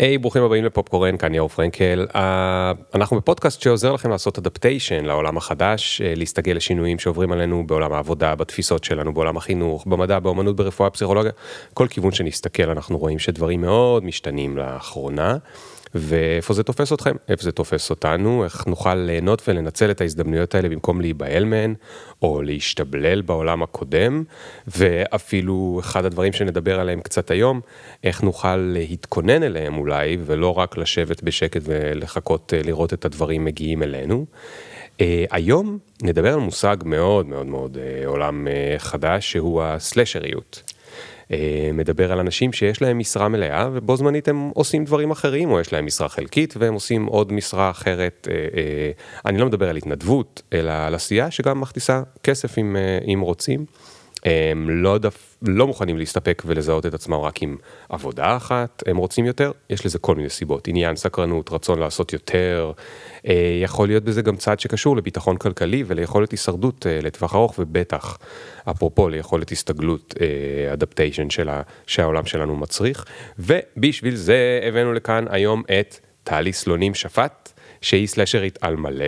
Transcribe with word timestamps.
היי, 0.00 0.16
hey, 0.16 0.18
ברוכים 0.18 0.42
הבאים 0.42 0.64
לפופקורן, 0.64 1.16
כאן 1.16 1.34
יאור 1.34 1.48
פרנקל. 1.48 2.06
Uh, 2.12 2.16
אנחנו 2.94 3.16
בפודקאסט 3.16 3.62
שעוזר 3.62 3.92
לכם 3.92 4.10
לעשות 4.10 4.38
אדפטיישן 4.38 5.04
לעולם 5.04 5.36
החדש, 5.36 6.00
uh, 6.00 6.18
להסתגל 6.18 6.52
לשינויים 6.52 6.98
שעוברים 6.98 7.32
עלינו 7.32 7.66
בעולם 7.66 7.92
העבודה, 7.92 8.34
בתפיסות 8.34 8.84
שלנו, 8.84 9.14
בעולם 9.14 9.36
החינוך, 9.36 9.86
במדע, 9.86 10.18
באמנות, 10.18 10.56
ברפואה, 10.56 10.90
פסיכולוגיה, 10.90 11.32
כל 11.74 11.86
כיוון 11.90 12.12
שנסתכל 12.12 12.70
אנחנו 12.70 12.98
רואים 12.98 13.18
שדברים 13.18 13.60
מאוד 13.60 14.04
משתנים 14.04 14.56
לאחרונה. 14.56 15.36
ואיפה 15.94 16.54
זה 16.54 16.62
תופס 16.62 16.92
אתכם, 16.92 17.16
איפה 17.28 17.42
זה 17.42 17.52
תופס 17.52 17.90
אותנו, 17.90 18.44
איך 18.44 18.66
נוכל 18.66 18.94
ליהנות 18.94 19.48
ולנצל 19.48 19.90
את 19.90 20.00
ההזדמנויות 20.00 20.54
האלה 20.54 20.68
במקום 20.68 21.00
להיבהל 21.00 21.44
מהן, 21.44 21.74
או 22.22 22.42
להשתבלל 22.42 23.22
בעולם 23.22 23.62
הקודם, 23.62 24.24
ואפילו 24.66 25.78
אחד 25.80 26.04
הדברים 26.04 26.32
שנדבר 26.32 26.80
עליהם 26.80 27.00
קצת 27.00 27.30
היום, 27.30 27.60
איך 28.04 28.22
נוכל 28.22 28.56
להתכונן 28.56 29.42
אליהם 29.42 29.78
אולי, 29.78 30.16
ולא 30.26 30.58
רק 30.58 30.76
לשבת 30.76 31.22
בשקט 31.22 31.62
ולחכות 31.64 32.54
אה, 32.54 32.60
לראות 32.64 32.92
את 32.92 33.04
הדברים 33.04 33.44
מגיעים 33.44 33.82
אלינו. 33.82 34.26
Uh, 34.90 35.02
היום 35.30 35.78
נדבר 36.02 36.32
על 36.32 36.38
מושג 36.38 36.76
מאוד 36.84 37.26
מאוד 37.26 37.46
מאוד 37.46 37.76
uh, 37.76 38.06
עולם 38.06 38.46
חדש, 38.78 39.32
שהוא 39.32 39.62
הסלשריות. 39.62 40.72
אה, 41.32 41.70
מדבר 41.72 42.12
על 42.12 42.18
אנשים 42.18 42.52
שיש 42.52 42.82
להם 42.82 42.98
משרה 42.98 43.28
מלאה 43.28 43.68
ובו 43.72 43.96
זמנית 43.96 44.28
הם 44.28 44.50
עושים 44.54 44.84
דברים 44.84 45.10
אחרים, 45.10 45.50
או 45.50 45.60
יש 45.60 45.72
להם 45.72 45.86
משרה 45.86 46.08
חלקית 46.08 46.54
והם 46.58 46.74
עושים 46.74 47.06
עוד 47.06 47.32
משרה 47.32 47.70
אחרת. 47.70 48.28
אה, 48.30 48.34
אה, 48.34 48.90
אני 49.26 49.38
לא 49.38 49.46
מדבר 49.46 49.68
על 49.68 49.76
התנדבות, 49.76 50.42
אלא 50.52 50.72
על 50.72 50.94
עשייה 50.94 51.30
שגם 51.30 51.60
מכניסה 51.60 52.02
כסף 52.22 52.58
אם, 52.58 53.20
רוצים. 53.20 53.64
הם 54.24 54.70
לא, 54.70 54.98
דף, 54.98 55.36
לא 55.42 55.66
מוכנים 55.66 55.98
להסתפק 55.98 56.42
ולזהות 56.46 56.86
את 56.86 56.94
עצמם 56.94 57.14
רק 57.14 57.42
עם 57.42 57.56
עבודה 57.88 58.36
אחת, 58.36 58.82
הם 58.86 58.96
רוצים 58.96 59.26
יותר, 59.26 59.52
יש 59.70 59.86
לזה 59.86 59.98
כל 59.98 60.14
מיני 60.14 60.30
סיבות, 60.30 60.68
עניין, 60.68 60.96
סקרנות, 60.96 61.52
רצון 61.52 61.78
לעשות 61.78 62.12
יותר, 62.12 62.72
אה, 63.28 63.58
יכול 63.62 63.88
להיות 63.88 64.04
בזה 64.04 64.22
גם 64.22 64.36
צעד 64.36 64.60
שקשור 64.60 64.96
לביטחון 64.96 65.36
כלכלי 65.36 65.84
וליכולת 65.86 66.30
הישרדות 66.30 66.86
אה, 66.86 67.00
לטווח 67.02 67.34
ארוך, 67.34 67.54
ובטח, 67.58 68.18
אפרופו 68.70 69.08
ליכולת 69.08 69.52
הסתגלות, 69.52 70.14
אדפטיישן 70.72 71.28
אה, 71.48 71.62
שהעולם 71.86 72.26
שלנו 72.26 72.56
מצריך, 72.56 73.04
ובשביל 73.38 74.14
זה 74.16 74.60
הבאנו 74.68 74.92
לכאן 74.92 75.24
היום 75.30 75.62
את 75.80 75.98
טלי 76.24 76.52
סלונים 76.52 76.94
שפט, 76.94 77.59
שהיא 77.80 78.06
סלאשרית 78.06 78.58
על 78.60 78.76
מלא, 78.76 79.04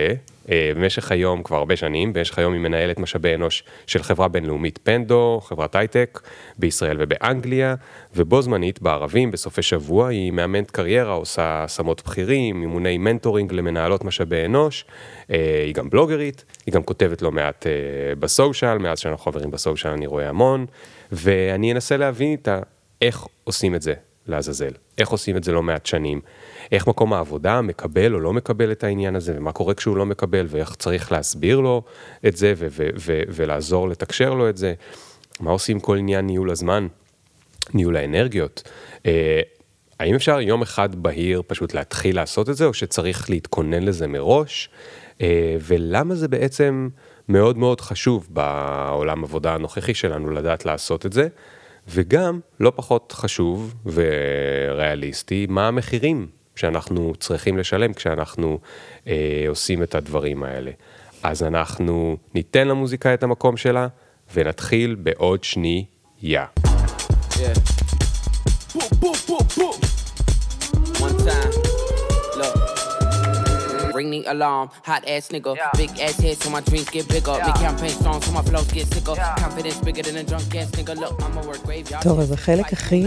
אה, 0.49 0.71
במשך 0.75 1.11
היום 1.11 1.43
כבר 1.43 1.57
הרבה 1.57 1.75
שנים, 1.75 2.13
במשך 2.13 2.39
היום 2.39 2.53
היא 2.53 2.61
מנהלת 2.61 2.99
משאבי 2.99 3.35
אנוש 3.35 3.63
של 3.87 4.03
חברה 4.03 4.27
בינלאומית 4.27 4.79
פנדו, 4.83 5.41
חברת 5.43 5.75
הייטק, 5.75 6.19
בישראל 6.57 6.97
ובאנגליה, 6.99 7.75
ובו 8.15 8.41
זמנית 8.41 8.81
בערבים, 8.81 9.31
בסופי 9.31 9.61
שבוע, 9.61 10.07
היא 10.07 10.31
מאמנת 10.31 10.71
קריירה, 10.71 11.13
עושה 11.13 11.63
השמות 11.63 12.03
בכירים, 12.05 12.59
אימוני 12.59 12.97
mentoring 12.97 13.53
למנהלות 13.53 14.03
משאבי 14.03 14.45
אנוש, 14.45 14.85
אה, 15.31 15.63
היא 15.65 15.73
גם 15.73 15.89
בלוגרית, 15.89 16.45
היא 16.65 16.73
גם 16.73 16.83
כותבת 16.83 17.21
לא 17.21 17.31
מעט 17.31 17.67
אה, 17.67 18.15
ב 18.15 18.23
social, 18.23 18.77
מאז 18.77 18.99
שאנחנו 18.99 19.31
חברים 19.31 19.51
ב 19.51 19.57
social 19.57 19.93
אני 19.93 20.07
רואה 20.07 20.29
המון, 20.29 20.65
ואני 21.11 21.71
אנסה 21.71 21.97
להבין 21.97 22.31
איתה 22.31 22.59
איך 23.01 23.27
עושים 23.43 23.75
את 23.75 23.81
זה 23.81 23.93
לעזאזל, 24.27 24.71
איך 24.97 25.09
עושים 25.09 25.37
את 25.37 25.43
זה 25.43 25.51
לא 25.51 25.63
מעט 25.63 25.85
שנים. 25.85 26.21
איך 26.73 26.87
מקום 26.87 27.13
העבודה 27.13 27.61
מקבל 27.61 28.13
או 28.13 28.19
לא 28.19 28.33
מקבל 28.33 28.71
את 28.71 28.83
העניין 28.83 29.15
הזה, 29.15 29.33
ומה 29.37 29.51
קורה 29.51 29.73
כשהוא 29.73 29.97
לא 29.97 30.05
מקבל, 30.05 30.45
ואיך 30.49 30.75
צריך 30.75 31.11
להסביר 31.11 31.59
לו 31.59 31.81
את 32.27 32.35
זה, 32.37 32.53
ולעזור 33.07 33.89
לתקשר 33.89 34.33
לו 34.33 34.49
את 34.49 34.57
זה. 34.57 34.73
מה 35.39 35.51
עושים 35.51 35.79
כל 35.79 35.97
עניין 35.97 36.27
ניהול 36.27 36.51
הזמן, 36.51 36.87
ניהול 37.73 37.97
האנרגיות. 37.97 38.69
אה, 39.05 39.41
האם 39.99 40.15
אפשר 40.15 40.41
יום 40.41 40.61
אחד 40.61 40.95
בהיר 40.95 41.41
פשוט 41.47 41.73
להתחיל 41.73 42.15
לעשות 42.15 42.49
את 42.49 42.55
זה, 42.55 42.65
או 42.65 42.73
שצריך 42.73 43.29
להתכונן 43.29 43.83
לזה 43.83 44.07
מראש? 44.07 44.69
אה, 45.21 45.57
ולמה 45.61 46.15
זה 46.15 46.27
בעצם 46.27 46.89
מאוד 47.29 47.57
מאוד 47.57 47.81
חשוב 47.81 48.27
בעולם 48.29 49.23
עבודה 49.23 49.53
הנוכחי 49.53 49.93
שלנו 49.93 50.31
לדעת 50.31 50.65
לעשות 50.65 51.05
את 51.05 51.13
זה? 51.13 51.27
וגם, 51.87 52.39
לא 52.59 52.71
פחות 52.75 53.11
חשוב 53.11 53.75
וריאליסטי, 53.85 55.45
מה 55.49 55.67
המחירים 55.67 56.27
שאנחנו 56.55 57.13
צריכים 57.19 57.57
לשלם 57.57 57.93
כשאנחנו 57.93 58.59
אה, 59.07 59.45
עושים 59.47 59.83
את 59.83 59.95
הדברים 59.95 60.43
האלה. 60.43 60.71
אז 61.23 61.43
אנחנו 61.43 62.17
ניתן 62.35 62.67
למוזיקה 62.67 63.13
את 63.13 63.23
המקום 63.23 63.57
שלה, 63.57 63.87
ונתחיל 64.33 64.95
בעוד 64.95 65.43
שנייה. 65.43 66.45
Yeah. 67.31 67.37
Ring 73.99 74.09
the 74.15 74.23
alarm, 74.35 74.67
hot 74.89 75.03
ass 75.15 75.25
nigga. 75.33 75.51
Yeah. 75.55 75.69
Big 75.81 75.91
ass 76.05 76.17
head, 76.23 76.37
so 76.41 76.49
my 76.49 76.61
dreams 76.69 76.89
get 76.95 77.05
bigger. 77.15 77.35
Yeah. 77.37 77.47
Big 77.47 77.57
campaign 77.65 77.93
strong, 77.99 78.19
so 78.25 78.31
my 78.37 78.43
flows 78.49 78.69
get 78.77 78.87
sicker. 78.93 79.15
Yeah. 79.15 79.35
Confidence 79.43 79.79
bigger 79.87 80.03
than 80.07 80.15
a 80.17 80.23
drunk 80.29 80.55
ass 80.59 80.69
nigga. 80.77 80.93
Look, 81.03 81.15
I'ma 81.25 81.41
work 81.49 81.61
graveyard. 81.67 82.03
טוב, 82.03 82.19
אז 82.19 82.31
החלק 82.31 82.73
הכי 82.73 83.05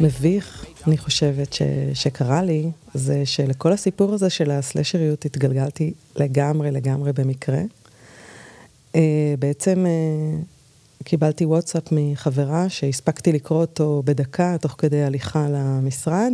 מביך 0.00 0.64
אני 0.86 0.98
חושבת 0.98 1.52
ש, 1.52 1.62
שקרה 1.94 2.42
לי, 2.42 2.70
זה 2.94 3.26
שלכל 3.26 3.72
הסיפור 3.72 4.14
הזה 4.14 4.30
של 4.30 4.50
הסלשריות 4.50 5.24
התגלגלתי 5.24 5.92
לגמרי 6.16 6.70
לגמרי 6.70 7.12
במקרה. 7.12 7.60
Uh, 8.92 8.96
בעצם 9.38 9.86
uh, 9.86 11.04
קיבלתי 11.04 11.44
וואטסאפ 11.44 11.82
מחברה 11.92 12.68
שהספקתי 12.68 13.32
לקרוא 13.32 13.60
אותו 13.60 14.02
בדקה, 14.04 14.56
תוך 14.60 14.74
כדי 14.78 15.02
הליכה 15.02 15.46
למשרד, 15.48 16.32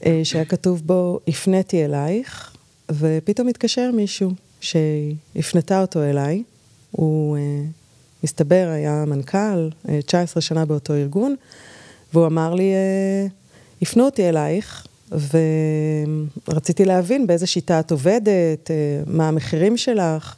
uh, 0.00 0.04
שהיה 0.24 0.44
כתוב 0.44 0.82
בו, 0.86 1.20
הפניתי 1.28 1.84
אלייך, 1.84 2.56
ופתאום 2.90 3.48
התקשר 3.48 3.90
מישהו 3.94 4.30
שהפנתה 4.60 5.80
אותו 5.80 6.02
אליי. 6.02 6.42
הוא, 6.90 7.36
uh, 7.36 7.40
מסתבר, 8.24 8.68
היה 8.72 9.04
מנכ"ל, 9.06 9.68
uh, 9.86 9.90
19 10.06 10.40
שנה 10.40 10.64
באותו 10.64 10.94
ארגון, 10.94 11.34
והוא 12.12 12.26
אמר 12.26 12.54
לי, 12.54 12.72
uh, 12.72 13.40
הפנו 13.82 14.04
אותי 14.04 14.28
אלייך, 14.28 14.86
ורציתי 16.48 16.84
להבין 16.84 17.26
באיזה 17.26 17.46
שיטה 17.46 17.80
את 17.80 17.90
עובדת, 17.90 18.70
אה, 18.70 19.02
מה 19.06 19.28
המחירים 19.28 19.76
שלך. 19.76 20.34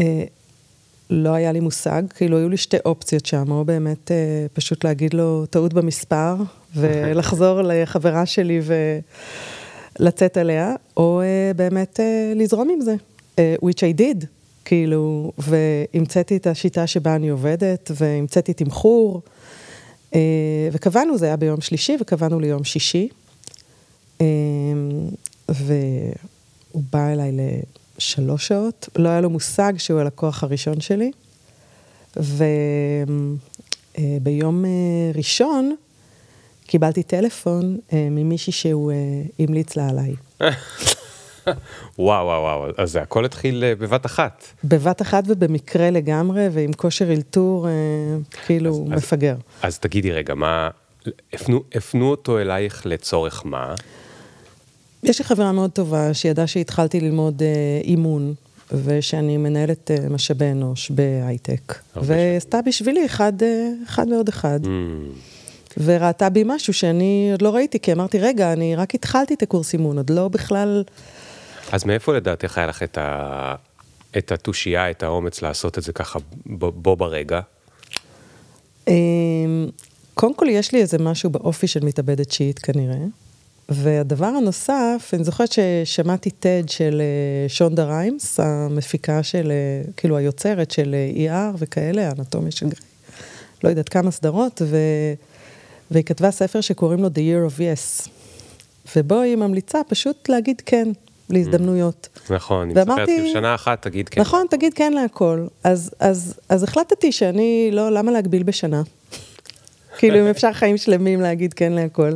אה, 0.00 0.24
לא 1.10 1.28
היה 1.30 1.52
לי 1.52 1.60
מושג, 1.60 2.02
כאילו 2.14 2.38
היו 2.38 2.48
לי 2.48 2.56
שתי 2.56 2.76
אופציות 2.84 3.26
שם, 3.26 3.50
או 3.50 3.64
באמת 3.64 4.10
אה, 4.10 4.46
פשוט 4.52 4.84
להגיד 4.84 5.14
לו 5.14 5.46
טעות 5.46 5.74
במספר, 5.74 6.34
ולחזור 6.76 7.62
לחברה 7.62 8.26
שלי 8.26 8.60
ולצאת 10.00 10.36
עליה, 10.36 10.74
או 10.96 11.22
באמת 11.56 12.00
לזרום 12.36 12.68
עם 12.70 12.80
זה, 12.80 12.94
which 13.36 13.78
I 13.78 14.00
did, 14.00 14.26
כאילו, 14.64 15.32
והמצאתי 15.38 16.36
את 16.36 16.46
השיטה 16.46 16.86
שבה 16.86 17.14
אני 17.14 17.28
עובדת, 17.28 17.90
והמצאתי 17.94 18.52
תמחור. 18.52 19.22
אה, 20.14 20.68
וקבענו, 20.72 21.18
זה 21.18 21.26
היה 21.26 21.36
ביום 21.36 21.60
שלישי, 21.60 21.96
וקבענו 22.00 22.40
ליום 22.40 22.64
שישי. 22.64 23.08
אה, 24.20 24.26
והוא 25.48 26.82
בא 26.92 27.08
אליי 27.12 27.32
לשלוש 27.98 28.48
שעות, 28.48 28.88
לא 28.96 29.08
היה 29.08 29.20
לו 29.20 29.30
מושג 29.30 29.72
שהוא 29.78 30.00
הלקוח 30.00 30.42
הראשון 30.42 30.80
שלי. 30.80 31.10
וביום 33.96 34.64
אה, 34.64 34.70
ראשון 35.14 35.76
קיבלתי 36.66 37.02
טלפון 37.02 37.78
ממישהי 37.92 38.52
שהוא 38.52 38.92
המליץ 39.38 39.76
לה 39.76 39.88
עליי. 39.88 40.14
וואו, 41.98 42.26
וואו, 42.26 42.42
וואו, 42.42 42.70
אז 42.76 42.92
זה 42.92 43.02
הכל 43.02 43.24
התחיל 43.24 43.64
אה, 43.64 43.74
בבת 43.74 44.06
אחת. 44.06 44.44
בבת 44.64 45.02
אחת 45.02 45.24
ובמקרה 45.26 45.90
לגמרי, 45.90 46.48
ועם 46.52 46.72
כושר 46.72 47.12
אלתור, 47.12 47.68
אה, 47.68 47.72
כאילו, 48.46 48.86
אז, 48.92 48.98
מפגר. 48.98 49.34
אז, 49.34 49.40
אז 49.62 49.78
תגידי 49.78 50.12
רגע, 50.12 50.34
מה, 50.34 50.68
הפנו, 51.32 51.62
הפנו 51.74 52.10
אותו 52.10 52.38
אלייך 52.38 52.82
לצורך 52.86 53.42
מה? 53.46 53.74
יש 55.02 55.18
לי 55.18 55.24
חברה 55.24 55.52
מאוד 55.52 55.70
טובה 55.70 56.14
שידעה 56.14 56.46
שהתחלתי 56.46 57.00
ללמוד 57.00 57.42
אה, 57.42 57.80
אימון, 57.84 58.34
ושאני 58.84 59.36
מנהלת 59.36 59.90
אה, 59.90 60.08
משאבי 60.10 60.44
אנוש 60.44 60.90
בהייטק, 60.90 61.74
ועשתה 61.96 62.62
בשבילי 62.62 63.06
אחד, 63.06 63.42
אה, 63.42 63.70
אחד 63.86 64.06
ועוד 64.12 64.28
אחד. 64.28 64.60
Mm. 64.64 64.68
וראתה 65.84 66.28
בי 66.28 66.42
משהו 66.46 66.72
שאני 66.72 67.28
עוד 67.32 67.42
לא 67.42 67.54
ראיתי, 67.54 67.80
כי 67.80 67.92
אמרתי, 67.92 68.18
רגע, 68.18 68.52
אני 68.52 68.76
רק 68.76 68.94
התחלתי 68.94 69.34
את 69.34 69.42
הקורס 69.42 69.72
אימון, 69.72 69.96
עוד 69.96 70.10
לא 70.10 70.28
בכלל 70.28 70.84
אז 71.72 71.84
מאיפה 71.84 72.16
לדעתך 72.16 72.58
היה 72.58 72.66
לך 72.66 72.82
את, 72.82 72.98
ה... 72.98 73.54
את 74.18 74.32
התושייה, 74.32 74.90
את 74.90 75.02
האומץ 75.02 75.42
לעשות 75.42 75.78
את 75.78 75.82
זה 75.82 75.92
ככה 75.92 76.18
בו 76.46 76.96
ברגע? 76.96 77.40
אמ, 78.88 79.68
קודם 80.14 80.34
כל, 80.34 80.46
יש 80.48 80.72
לי 80.72 80.80
איזה 80.80 80.98
משהו 80.98 81.30
באופי 81.30 81.66
של 81.66 81.84
מתאבדת 81.84 82.32
שיעית 82.32 82.58
כנראה. 82.58 83.04
והדבר 83.68 84.26
הנוסף, 84.26 85.10
אני 85.12 85.24
זוכרת 85.24 85.52
ששמעתי 85.52 86.30
TED 86.30 86.72
של 86.72 87.00
אה, 87.00 87.48
שונדה 87.48 87.84
ריימס, 87.84 88.40
המפיקה 88.40 89.22
של, 89.22 89.50
אה, 89.50 89.92
כאילו 89.96 90.16
היוצרת 90.16 90.70
של 90.70 90.94
ER 91.14 91.56
וכאלה, 91.58 92.10
אנטומיה 92.18 92.50
של 92.50 92.66
גריי, 92.66 92.88
לא 93.64 93.68
יודעת 93.68 93.88
כמה 93.88 94.10
סדרות, 94.10 94.62
ו... 94.64 94.76
והיא 95.90 96.04
כתבה 96.04 96.30
ספר 96.30 96.60
שקוראים 96.60 97.02
לו 97.02 97.08
The 97.08 97.18
Year 97.18 97.52
of 97.52 97.58
Yes, 97.58 98.08
ובו 98.96 99.20
היא 99.20 99.36
ממליצה 99.36 99.78
פשוט 99.88 100.28
להגיד 100.28 100.62
כן 100.66 100.88
להזדמנויות. 101.30 102.08
נכון, 102.30 102.68
היא 102.68 102.76
ואמרתי- 102.78 103.00
מספרת 103.02 103.16
כאילו 103.18 103.32
שנה 103.32 103.54
אחת 103.54 103.82
תגיד 103.82 104.08
כן. 104.08 104.20
נכון, 104.20 104.46
תגיד 104.50 104.74
כן 104.74 104.92
להכל. 104.92 105.46
אז, 105.64 105.90
אז, 106.00 106.34
אז 106.48 106.62
החלטתי 106.62 107.12
שאני, 107.12 107.70
לא, 107.72 107.90
למה 107.90 108.12
להגביל 108.12 108.42
בשנה? 108.42 108.82
כאילו, 109.98 110.20
אם 110.20 110.26
אפשר 110.26 110.52
חיים 110.52 110.76
שלמים 110.76 111.20
להגיד 111.20 111.54
כן 111.54 111.72
להכל. 111.72 112.10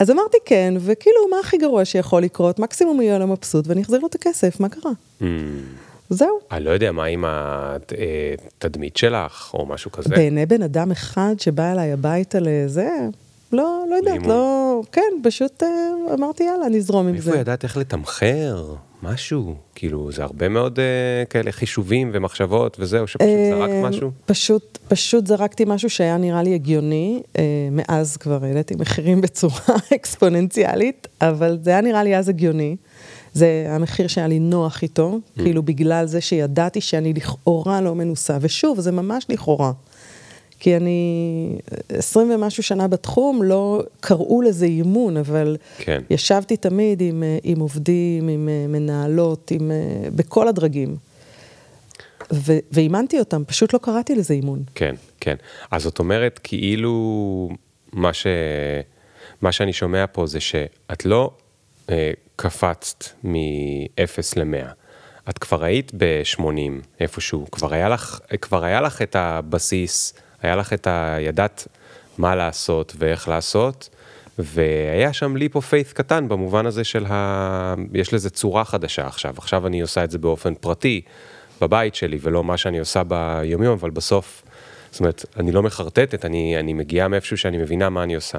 אז 0.00 0.10
אמרתי 0.10 0.36
כן, 0.44 0.74
וכאילו, 0.80 1.16
מה 1.30 1.36
הכי 1.44 1.58
גרוע 1.58 1.84
שיכול 1.84 2.22
לקרות? 2.22 2.58
מקסימום 2.58 3.00
יהיה 3.02 3.18
לו 3.18 3.26
מבסוט 3.26 3.66
ואני 3.68 3.82
אחזיר 3.82 4.00
לו 4.00 4.06
את 4.06 4.14
הכסף, 4.14 4.60
מה 4.60 4.68
קרה? 4.68 4.92
Mm, 5.20 5.24
זהו. 6.10 6.38
אני 6.52 6.64
לא 6.64 6.70
יודע 6.70 6.92
מה 6.92 7.04
עם 7.04 7.24
התדמית 7.28 8.96
שלך 8.96 9.50
או 9.54 9.66
משהו 9.66 9.92
כזה. 9.92 10.08
בעיני 10.08 10.46
בן 10.46 10.62
אדם 10.62 10.90
אחד 10.90 11.34
שבא 11.38 11.72
אליי 11.72 11.92
הביתה 11.92 12.38
לזה, 12.40 12.88
לא, 13.54 13.84
לא 13.90 13.94
יודעת. 13.94 14.26
לא, 14.26 14.80
כן, 14.92 15.00
פשוט 15.22 15.62
אה, 15.62 15.68
אמרתי 16.14 16.44
יאללה, 16.44 16.68
נזרום 16.68 17.08
עם 17.08 17.14
איפה 17.14 17.30
זה. 17.30 17.38
ידעת 17.38 17.64
איך 17.64 17.76
לתמחר 17.76 18.64
משהו? 19.02 19.54
כאילו, 19.74 20.12
זה 20.12 20.22
הרבה 20.22 20.48
מאוד 20.48 20.78
אה, 20.78 20.84
כאלה 21.30 21.52
חישובים 21.52 22.10
ומחשבות 22.14 22.76
וזהו, 22.80 23.06
שפשוט 23.06 23.28
זרקת 23.50 23.72
אה, 23.72 23.88
משהו? 23.88 24.10
פשוט, 24.26 24.78
פשוט 24.88 25.26
זרקתי 25.26 25.64
משהו 25.66 25.90
שהיה 25.90 26.16
נראה 26.16 26.42
לי 26.42 26.54
הגיוני, 26.54 27.22
מאז 27.72 28.16
כבר 28.16 28.44
העליתי 28.44 28.74
מחירים 28.78 29.20
בצורה 29.20 29.60
אקספוננציאלית, 29.94 31.08
אבל 31.20 31.58
זה 31.62 31.70
היה 31.70 31.80
נראה 31.80 32.02
לי 32.02 32.16
אז 32.16 32.28
הגיוני. 32.28 32.76
זה 33.32 33.66
המחיר 33.68 34.06
שהיה 34.06 34.26
לי 34.26 34.38
נוח 34.38 34.82
איתו, 34.82 35.18
Mm. 35.36 35.42
כאילו 35.42 35.62
בגלל 35.62 36.06
זה 36.06 36.20
שידעתי 36.20 36.80
שאני 36.80 37.12
לכאורה 37.12 37.80
לא 37.80 37.94
מנוסה, 37.94 38.38
ושוב, 38.40 38.80
זה 38.80 38.92
ממש 38.92 39.26
לכאורה. 39.28 39.72
כי 40.64 40.76
אני 40.76 41.58
עשרים 41.88 42.30
ומשהו 42.30 42.62
שנה 42.62 42.88
בתחום, 42.88 43.42
לא 43.42 43.82
קראו 44.00 44.42
לזה 44.42 44.66
אימון, 44.66 45.16
אבל 45.16 45.56
כן. 45.78 46.02
ישבתי 46.10 46.56
תמיד 46.56 47.00
עם, 47.00 47.22
אה, 47.22 47.38
עם 47.42 47.60
עובדים, 47.60 48.28
עם 48.28 48.48
אה, 48.48 48.66
מנהלות, 48.68 49.50
עם, 49.50 49.70
אה, 49.70 50.10
בכל 50.10 50.48
הדרגים. 50.48 50.96
ו- 52.32 52.58
ואימנתי 52.72 53.18
אותם, 53.18 53.42
פשוט 53.46 53.74
לא 53.74 53.78
קראתי 53.78 54.14
לזה 54.14 54.34
אימון. 54.34 54.62
כן, 54.74 54.94
כן. 55.20 55.36
אז 55.70 55.82
זאת 55.82 55.98
אומרת, 55.98 56.40
כאילו, 56.42 57.48
מה, 57.92 58.12
ש... 58.12 58.26
מה 59.42 59.52
שאני 59.52 59.72
שומע 59.72 60.04
פה 60.12 60.26
זה 60.26 60.40
שאת 60.40 61.04
לא 61.04 61.30
אה, 61.90 62.12
קפצת 62.36 63.04
מ-0 63.24 64.36
ל-100. 64.36 64.72
את 65.30 65.38
כבר 65.38 65.64
היית 65.64 65.92
ב-80 65.96 66.42
איפשהו, 67.00 67.46
כבר 67.50 67.74
היה, 67.74 67.88
לך, 67.88 68.20
כבר 68.40 68.64
היה 68.64 68.80
לך 68.80 69.02
את 69.02 69.16
הבסיס, 69.16 70.14
היה 70.44 70.56
לך 70.56 70.72
את 70.72 70.86
ה... 70.86 71.16
ידעת 71.20 71.66
מה 72.18 72.34
לעשות 72.34 72.94
ואיך 72.98 73.28
לעשות, 73.28 73.88
והיה 74.38 75.12
שם 75.12 75.36
ליפ 75.36 75.54
אוף 75.54 75.68
פיית' 75.68 75.92
קטן 75.92 76.28
במובן 76.28 76.66
הזה 76.66 76.84
של 76.84 77.06
ה... 77.08 77.74
יש 77.94 78.14
לזה 78.14 78.30
צורה 78.30 78.64
חדשה 78.64 79.06
עכשיו, 79.06 79.34
עכשיו 79.38 79.66
אני 79.66 79.80
עושה 79.80 80.04
את 80.04 80.10
זה 80.10 80.18
באופן 80.18 80.54
פרטי, 80.54 81.00
בבית 81.60 81.94
שלי, 81.94 82.18
ולא 82.22 82.44
מה 82.44 82.56
שאני 82.56 82.78
עושה 82.78 83.02
ביומיום, 83.04 83.72
אבל 83.72 83.90
בסוף, 83.90 84.42
זאת 84.90 85.00
אומרת, 85.00 85.24
אני 85.36 85.52
לא 85.52 85.62
מחרטטת, 85.62 86.24
אני, 86.24 86.58
אני 86.58 86.72
מגיעה 86.72 87.08
מאיפשהו 87.08 87.36
שאני 87.36 87.58
מבינה 87.58 87.90
מה 87.90 88.02
אני 88.02 88.14
עושה. 88.14 88.38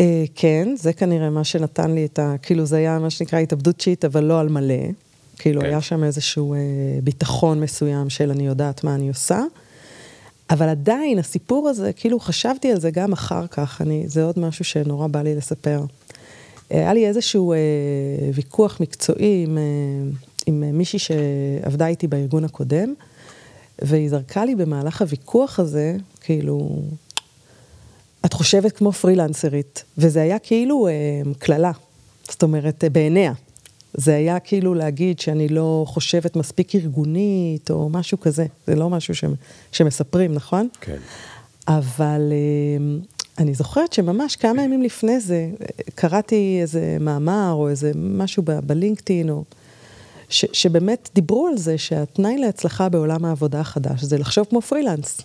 אה, 0.00 0.24
כן, 0.34 0.68
זה 0.76 0.92
כנראה 0.92 1.30
מה 1.30 1.44
שנתן 1.44 1.90
לי 1.90 2.04
את 2.04 2.18
ה... 2.18 2.34
כאילו 2.42 2.66
זה 2.66 2.76
היה 2.76 2.98
מה 2.98 3.10
שנקרא 3.10 3.38
התאבדות 3.38 3.80
שיט, 3.80 4.04
אבל 4.04 4.24
לא 4.24 4.40
על 4.40 4.48
מלא. 4.48 4.74
כאילו 5.38 5.60
כן. 5.60 5.66
היה 5.66 5.80
שם 5.80 6.04
איזשהו 6.04 6.54
אה, 6.54 6.58
ביטחון 7.02 7.60
מסוים 7.60 8.10
של 8.10 8.30
אני 8.30 8.46
יודעת 8.46 8.84
מה 8.84 8.94
אני 8.94 9.08
עושה. 9.08 9.40
אבל 10.50 10.68
עדיין, 10.68 11.18
הסיפור 11.18 11.68
הזה, 11.68 11.92
כאילו 11.92 12.20
חשבתי 12.20 12.72
על 12.72 12.80
זה 12.80 12.90
גם 12.90 13.12
אחר 13.12 13.46
כך, 13.46 13.80
אני, 13.80 14.04
זה 14.08 14.24
עוד 14.24 14.38
משהו 14.38 14.64
שנורא 14.64 15.06
בא 15.06 15.22
לי 15.22 15.34
לספר. 15.34 15.80
אה, 16.72 16.78
היה 16.78 16.94
לי 16.94 17.06
איזשהו 17.06 17.52
אה, 17.52 17.58
ויכוח 18.34 18.80
מקצועי 18.80 19.44
עם, 19.46 19.58
אה, 19.58 19.62
עם 20.46 20.62
אה, 20.62 20.72
מישהי 20.72 20.98
שעבדה 20.98 21.86
איתי 21.86 22.06
בארגון 22.06 22.44
הקודם, 22.44 22.94
והיא 23.82 24.10
זרקה 24.10 24.44
לי 24.44 24.54
במהלך 24.54 25.02
הוויכוח 25.02 25.60
הזה, 25.60 25.96
כאילו, 26.20 26.82
את 28.24 28.32
חושבת 28.32 28.72
כמו 28.72 28.92
פרילנסרית, 28.92 29.84
וזה 29.98 30.22
היה 30.22 30.38
כאילו 30.38 30.88
אה, 30.88 30.92
קללה, 31.38 31.72
זאת 32.30 32.42
אומרת, 32.42 32.84
אה, 32.84 32.90
בעיניה. 32.90 33.32
זה 33.94 34.16
היה 34.16 34.40
כאילו 34.40 34.74
להגיד 34.74 35.20
שאני 35.20 35.48
לא 35.48 35.84
חושבת 35.88 36.36
מספיק 36.36 36.74
ארגונית, 36.74 37.70
או 37.70 37.88
משהו 37.88 38.20
כזה. 38.20 38.46
זה 38.66 38.74
לא 38.74 38.90
משהו 38.90 39.14
ש... 39.14 39.24
שמספרים, 39.72 40.34
נכון? 40.34 40.68
כן. 40.80 40.96
אבל 41.68 42.32
אה, 42.32 42.98
אני 43.38 43.54
זוכרת 43.54 43.92
שממש 43.92 44.36
כמה 44.36 44.62
ימים 44.62 44.82
לפני 44.82 45.20
זה, 45.20 45.48
קראתי 45.94 46.58
איזה 46.60 46.96
מאמר 47.00 47.52
או 47.52 47.68
איזה 47.68 47.92
משהו 47.94 48.42
בלינקדאין, 48.62 49.30
או... 49.30 49.44
ש, 50.28 50.44
שבאמת 50.52 51.10
דיברו 51.14 51.46
על 51.46 51.56
זה 51.56 51.78
שהתנאי 51.78 52.38
להצלחה 52.38 52.88
בעולם 52.88 53.24
העבודה 53.24 53.60
החדש 53.60 54.02
זה 54.02 54.18
לחשוב 54.18 54.46
כמו 54.50 54.60
פרילנס. 54.60 55.20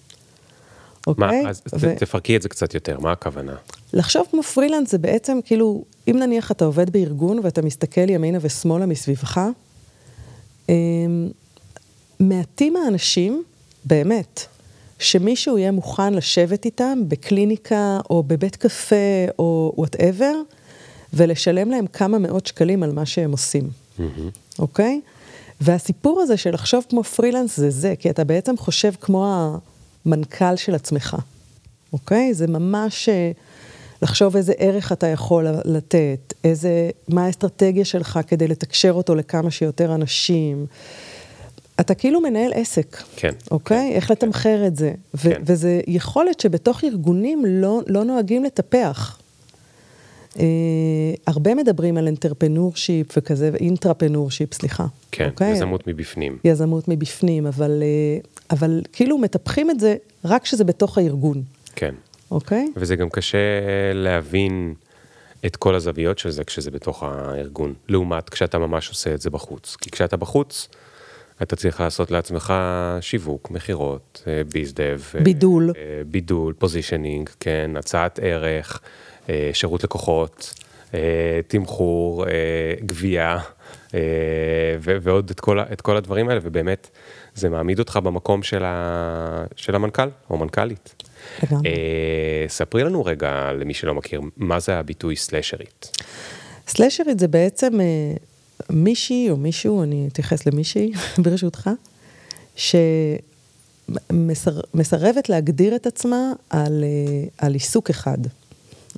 מה, 1.08 1.14
אוקיי? 1.28 1.48
אז 1.48 1.62
ו- 1.80 1.96
תפרקי 1.98 2.36
את 2.36 2.42
זה 2.42 2.50
קצת 2.50 2.74
יותר, 2.74 3.00
מה 3.00 3.12
הכוונה? 3.12 3.56
לחשוב 3.94 4.28
כמו 4.32 4.44
פרילנס 4.44 4.92
זה 4.92 4.98
בעצם 4.98 5.40
כאילו, 5.46 5.84
אם 6.08 6.18
נניח 6.20 6.52
אתה 6.52 6.66
עובד 6.66 6.90
בארגון 6.90 7.40
ואתה 7.44 7.62
מסתכל 7.62 8.10
ימינה 8.10 8.38
ושמאלה 8.42 8.86
מסביבך, 8.86 9.42
אמ, 10.70 11.30
מעטים 12.20 12.76
האנשים, 12.76 13.44
באמת, 13.86 14.46
שמישהו 15.00 15.58
יהיה 15.58 15.72
מוכן 15.72 16.14
לשבת 16.14 16.66
איתם 16.66 17.00
בקליניקה 17.08 18.00
או 18.10 18.24
בבית 18.24 18.56
קפה 18.56 18.96
או 19.40 19.74
whatever, 19.78 20.34
ולשלם 21.14 21.70
להם 21.72 21.88
כמה 21.88 22.18
מאות 22.18 22.48
שקלים 22.48 22.84
על 22.84 22.92
מה 22.92 23.06
שהם 23.06 23.32
עושים, 23.32 23.70
אוקיי? 24.60 25.02
והסיפור 25.62 26.22
הזה 26.22 26.38
של 26.38 26.54
לחשוב 26.54 26.86
כמו 26.90 27.04
פרילנס 27.04 27.58
זה 27.58 27.70
זה, 27.70 27.94
כי 28.00 28.10
אתה 28.10 28.24
בעצם 28.24 28.58
חושב 28.58 28.92
כמו 29.02 29.54
המנכ"ל 30.06 30.56
של 30.56 30.76
עצמך, 30.76 31.18
אוקיי? 31.94 32.34
זה 32.34 32.48
ממש 32.48 33.10
אה, 33.10 33.32
לחשוב 34.02 34.36
איזה 34.36 34.54
ערך 34.58 34.92
אתה 34.92 35.08
יכול 35.08 35.46
לתת, 35.66 36.34
איזה, 36.44 36.90
מה 37.08 37.26
האסטרטגיה 37.26 37.86
שלך 37.86 38.20
כדי 38.28 38.48
לתקשר 38.48 38.92
אותו 38.92 39.16
לכמה 39.16 39.52
שיותר 39.52 39.96
אנשים. 39.96 40.66
אתה 41.80 41.96
כאילו 41.96 42.22
מנהל 42.22 42.52
עסק, 42.56 42.98
כן, 43.16 43.32
אוקיי? 43.52 43.90
כן, 43.90 43.96
איך 43.96 44.12
לתמחר 44.12 44.68
את 44.68 44.76
זה. 44.76 44.92
ו- 45.14 45.20
כן. 45.22 45.42
וזה 45.46 45.82
יכולת 45.88 46.40
שבתוך 46.40 46.84
ארגונים 46.84 47.44
לא, 47.48 47.82
לא 47.88 48.04
נוהגים 48.04 48.44
לטפח. 48.44 49.20
אה, 50.40 50.46
הרבה 51.28 51.56
מדברים 51.56 51.98
על 51.98 52.08
entrepreneurship 52.08 53.18
וכזה, 53.18 53.52
intrapreneurship, 53.60 54.54
סליחה. 54.54 54.86
כן, 55.12 55.30
אוקיי? 55.30 55.52
יזמות 55.52 55.88
מבפנים. 55.88 56.38
יזמות 56.44 56.88
מבפנים, 56.88 57.48
אבל, 57.48 57.84
אה, 57.84 58.20
אבל 58.52 58.82
כאילו 58.94 59.18
מטפחים 59.18 59.72
את 59.72 59.80
זה 59.80 59.96
רק 60.26 60.44
כשזה 60.44 60.64
בתוך 60.64 60.98
הארגון, 60.98 61.42
כן. 61.76 61.96
אוקיי? 62.32 62.72
וזה 62.76 62.96
גם 62.96 63.10
קשה 63.10 63.38
להבין 63.94 64.74
את 65.46 65.56
כל 65.56 65.76
הזוויות 65.76 66.18
של 66.20 66.30
זה 66.30 66.44
כשזה 66.44 66.72
בתוך 66.72 67.04
הארגון, 67.04 67.74
לעומת 67.88 68.30
כשאתה 68.30 68.58
ממש 68.58 68.90
עושה 68.90 69.14
את 69.14 69.22
זה 69.22 69.30
בחוץ. 69.30 69.76
כי 69.82 69.90
כשאתה 69.92 70.18
בחוץ, 70.18 70.70
אתה 71.42 71.56
צריך 71.56 71.80
לעשות 71.82 72.12
לעצמך 72.12 72.54
שיווק, 73.02 73.52
מכירות, 73.52 74.24
אה, 74.28 74.42
bizdev. 74.54 75.02
אה, 75.16 75.22
בידול. 75.22 75.72
אה, 75.78 76.02
בידול, 76.08 76.54
positioning, 76.54 77.30
כן, 77.40 77.72
הצעת 77.78 78.20
ערך, 78.24 78.82
אה, 79.30 79.50
שירות 79.54 79.84
לקוחות, 79.84 80.54
אה, 80.94 81.00
תמחור, 81.48 82.26
אה, 82.28 82.32
גבייה, 82.86 83.40
אה, 83.94 84.00
ו- 84.80 84.98
ועוד 85.02 85.30
את 85.30 85.40
כל, 85.40 85.60
את 85.60 85.82
כל 85.82 85.98
הדברים 85.98 86.30
האלה, 86.30 86.40
ובאמת, 86.44 86.90
זה 87.36 87.50
מעמיד 87.50 87.80
אותך 87.80 88.00
במקום 88.04 88.44
של, 88.44 88.64
ה- 88.64 89.46
של 89.56 89.76
המנכ"ל 89.76 90.10
או 90.30 90.38
מנכ"לית. 90.38 91.04
לגמרי. 91.44 91.70
אה, 91.70 92.46
ספרי 92.48 92.84
לנו 92.84 93.06
רגע, 93.06 93.52
למי 93.60 93.74
שלא 93.74 93.94
מכיר, 93.94 94.22
מה 94.38 94.60
זה 94.60 94.76
הביטוי 94.76 95.16
סלאשרית? 95.16 95.98
סלאשרית 96.68 97.20
זה 97.20 97.28
בעצם 97.28 97.82
אה, 97.82 98.14
מישהי 98.70 99.30
או 99.30 99.38
מישהו, 99.38 99.84
אני 99.84 100.08
אתייחס 100.12 100.46
למישהי 100.46 100.92
ברשותך, 101.24 101.70
שמסרבת 104.06 105.30
להגדיר 105.30 105.76
את 105.76 105.88
עצמה 105.88 106.32
על, 106.50 106.84
אה, 106.84 107.28
על 107.38 107.54
עיסוק 107.54 107.90
אחד, 107.90 108.18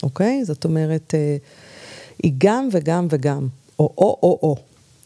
אוקיי? 0.03 0.45
זאת 0.45 0.65
אומרת, 0.65 1.13
היא 2.23 2.33
גם 2.37 2.67
וגם 2.71 3.07
וגם, 3.09 3.47
או 3.79 3.93
או 3.97 4.19
או 4.23 4.39
או, 4.43 4.55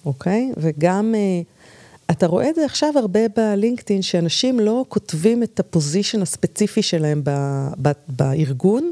אוקיי? 0.06 0.52
וגם, 0.58 1.16
אה, 1.16 1.42
אתה 2.12 2.28
רואה 2.28 2.50
את 2.50 2.56
זה 2.56 2.66
עכשיו 2.66 2.94
הרבה 2.98 3.20
בלינקדאין, 3.36 4.02
שאנשים 4.02 4.60
לא 4.60 4.86
כותבים 4.90 5.44
את 5.44 5.60
הפוזיישן 5.60 6.22
הספציפי 6.22 6.82
שלהם 6.82 7.22
ב, 7.24 7.30
ב, 7.82 7.92
בארגון, 8.08 8.92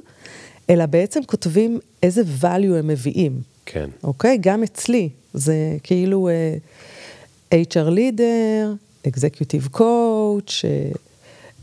אלא 0.69 0.85
בעצם 0.85 1.19
כותבים 1.25 1.79
איזה 2.03 2.21
value 2.41 2.75
הם 2.79 2.87
מביאים. 2.87 3.41
כן. 3.65 3.89
אוקיי? 4.03 4.37
גם 4.41 4.63
אצלי, 4.63 5.09
זה 5.33 5.55
כאילו 5.83 6.29
uh, 6.29 7.53
HR 7.53 7.89
leader, 7.89 8.77
executive 9.07 9.77
coach, 9.77 10.51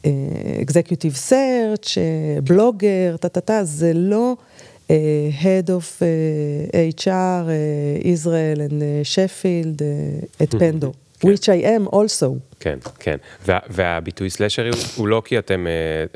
uh, 0.02 0.07
אקזקיוטיב 0.62 1.14
סרצ', 1.14 1.99
בלוגר, 2.45 3.16
טה-טה-טה, 3.21 3.64
זה 3.64 3.92
לא 3.95 4.37
uh, 4.87 4.90
Head 5.42 5.69
of 5.71 6.02
uh, 6.02 7.02
HR, 7.02 7.45
uh, 7.47 8.14
Israel 8.14 8.61
and 8.69 8.83
Sheffield, 9.04 9.80
uh, 9.80 10.42
את 10.42 10.54
פנדו. 10.54 10.92
כן. 11.21 11.29
which 11.29 11.43
I 11.43 11.65
am 11.65 11.95
also. 11.95 12.27
כן, 12.61 12.79
כן. 12.99 13.17
וה, 13.47 13.59
והביטוי 13.69 14.31
סלאשרי 14.31 14.69
הוא, 14.69 14.79
הוא 14.97 15.09
לא 15.09 15.23
כי 15.25 15.39
אתם 15.39 15.67
אה, 15.67 15.73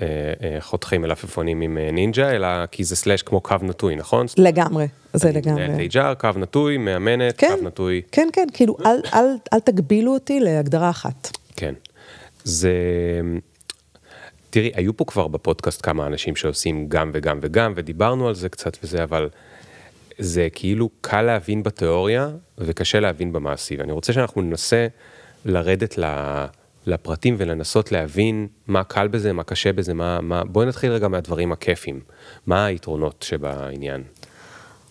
אה, 0.07 0.33
אה, 0.49 0.61
חותכים 0.61 1.03
מלפפונים 1.03 1.61
עם 1.61 1.79
אה, 1.79 1.91
נינג'ה, 1.93 2.31
אלא 2.31 2.67
כי 2.67 2.85
זה 2.85 2.97
סלאש 2.97 3.23
כמו 3.23 3.41
קו 3.41 3.55
נטוי, 3.63 3.97
נכון? 3.97 4.27
לגמרי, 4.39 4.89
זה 5.13 5.33
לגמרי. 5.33 5.89
HR, 5.93 6.15
קו 6.19 6.29
נטוי, 6.37 6.77
מאמנת, 6.77 7.35
כן, 7.39 7.55
קו 7.61 7.67
נטוי. 7.67 8.03
כן, 8.13 8.29
כן, 8.33 8.47
כאילו, 8.53 8.77
אל, 8.87 9.01
אל, 9.15 9.27
אל 9.53 9.61
תגבילו 9.61 10.15
אותי 10.15 10.41
להגדרה 10.41 10.91
אחת. 10.91 11.31
כן. 11.57 11.75
זה... 12.45 12.73
תראי, 14.51 14.71
היו 14.75 14.97
פה 14.97 15.05
כבר 15.05 15.29
בפודקאסט 15.29 15.81
כמה 15.83 16.07
אנשים 16.07 16.37
שעושים 16.37 16.89
גם 16.89 17.11
וגם 17.15 17.39
וגם, 17.43 17.73
ודיברנו 17.77 18.29
על 18.29 18.35
זה 18.35 18.49
קצת 18.49 18.77
וזה, 18.83 19.03
אבל 19.03 19.29
זה 20.19 20.49
כאילו 20.53 20.91
קל 21.01 21.23
להבין 21.23 21.63
בתיאוריה 21.63 22.29
וקשה 22.59 23.01
להבין 23.01 23.33
במעשי, 23.33 23.77
ואני 23.77 23.93
רוצה 23.93 24.13
שאנחנו 24.13 24.43
ננסה 24.43 24.87
לרדת 25.45 25.99
לפרטים 26.87 27.35
ולנסות 27.39 27.93
להבין 27.93 28.47
מה 28.67 28.85
קל 28.85 29.09
בזה, 29.09 29.33
מה 29.33 29.43
קשה 29.43 29.73
בזה, 29.73 29.95
מה, 29.95 30.21
מה... 30.21 30.45
בואי 30.45 30.67
נתחיל 30.67 30.93
רגע 30.93 31.09
מהדברים 31.09 31.53
הכיפים, 31.53 32.01
מה 32.47 32.65
היתרונות 32.65 33.25
שבעניין. 33.29 34.03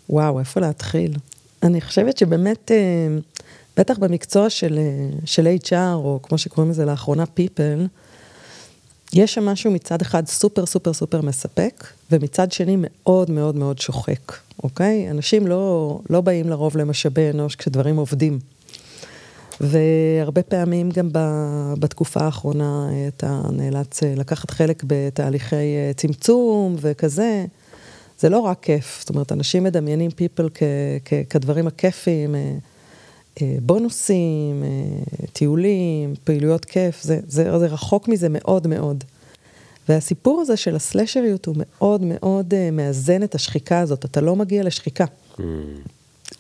וואו, 0.09 0.39
איפה 0.39 0.59
להתחיל? 0.59 1.15
אני 1.63 1.81
חושבת 1.81 2.17
שבאמת, 2.17 2.71
אה, 2.71 3.07
בטח 3.77 3.97
במקצוע 3.97 4.49
של, 4.49 4.77
אה, 4.77 5.09
של 5.25 5.47
HR, 5.65 5.93
או 5.93 6.19
כמו 6.23 6.37
שקוראים 6.37 6.71
לזה 6.71 6.85
לאחרונה, 6.85 7.23
people, 7.23 7.87
יש 9.13 9.33
שם 9.33 9.45
משהו 9.45 9.71
מצד 9.71 10.01
אחד 10.01 10.27
סופר 10.27 10.65
סופר 10.65 10.93
סופר 10.93 11.21
מספק, 11.21 11.87
ומצד 12.11 12.51
שני 12.51 12.75
מאוד 12.77 13.31
מאוד 13.31 13.55
מאוד 13.55 13.79
שוחק, 13.79 14.33
אוקיי? 14.63 15.11
אנשים 15.11 15.47
לא, 15.47 15.99
לא 16.09 16.21
באים 16.21 16.49
לרוב 16.49 16.77
למשאבי 16.77 17.29
אנוש 17.29 17.55
כשדברים 17.55 17.95
עובדים. 17.97 18.39
והרבה 19.61 20.43
פעמים 20.43 20.89
גם 20.89 21.09
ב, 21.11 21.19
בתקופה 21.79 22.19
האחרונה 22.19 22.89
אתה 23.07 23.41
נאלץ 23.51 24.03
אה, 24.03 24.13
לקחת 24.15 24.51
חלק 24.51 24.83
בתהליכי 24.87 25.55
אה, 25.55 25.91
צמצום 25.95 26.75
וכזה. 26.81 27.45
זה 28.19 28.29
לא 28.29 28.39
רק 28.39 28.59
כיף, 28.61 28.97
זאת 28.99 29.09
אומרת, 29.09 29.31
אנשים 29.31 29.63
מדמיינים 29.63 30.11
people 30.11 30.49
כ, 30.53 30.63
כ, 31.05 31.13
כדברים 31.29 31.67
הכיפיים, 31.67 32.35
אה, 33.41 33.57
בונוסים, 33.61 34.63
טיולים, 35.33 36.13
פעילויות 36.23 36.65
כיף, 36.65 37.03
זה, 37.03 37.19
זה, 37.27 37.59
זה 37.59 37.67
רחוק 37.67 38.07
מזה 38.07 38.27
מאוד 38.29 38.67
מאוד. 38.67 39.03
והסיפור 39.89 40.41
הזה 40.41 40.57
של 40.57 40.75
הסלשריות 40.75 41.45
הוא 41.45 41.55
מאוד 41.57 42.01
מאוד 42.03 42.53
מאזן 42.71 43.23
את 43.23 43.35
השחיקה 43.35 43.79
הזאת, 43.79 44.05
אתה 44.05 44.21
לא 44.21 44.35
מגיע 44.35 44.63
לשחיקה. 44.63 45.05
Mm. 45.37 45.41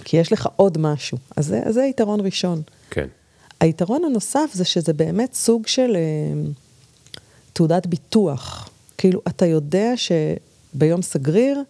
כי 0.03 0.17
יש 0.17 0.31
לך 0.31 0.49
עוד 0.55 0.77
משהו. 0.77 1.17
אז 1.37 1.45
זה, 1.45 1.61
אז 1.65 1.73
זה 1.73 1.83
יתרון 1.83 2.19
ראשון. 2.19 2.61
כן. 2.89 3.07
היתרון 3.59 4.05
הנוסף 4.05 4.49
זה 4.53 4.65
שזה 4.65 4.93
באמת 4.93 5.33
סוג 5.33 5.67
של 5.67 5.95
אה, 5.95 6.49
תעודת 7.53 7.87
ביטוח. 7.87 8.69
כאילו, 8.97 9.21
אתה 9.27 9.45
יודע 9.45 9.93
שביום 9.95 11.01
סגריר, 11.01 11.61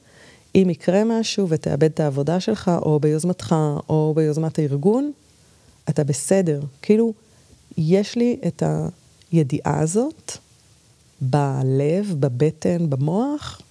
אם 0.55 0.67
יקרה 0.69 1.03
משהו 1.05 1.49
ותאבד 1.49 1.83
את 1.83 1.99
העבודה 1.99 2.39
שלך, 2.39 2.71
או 2.81 2.99
ביוזמתך, 2.99 3.55
או 3.89 4.13
ביוזמת 4.15 4.59
הארגון, 4.59 5.11
אתה 5.89 6.03
בסדר. 6.03 6.61
כאילו, 6.81 7.13
יש 7.77 8.15
לי 8.15 8.39
את 8.47 8.63
הידיעה 9.31 9.79
הזאת 9.79 10.37
בלב, 11.23 12.15
בבטן, 12.19 12.89
במוח, 12.89 13.61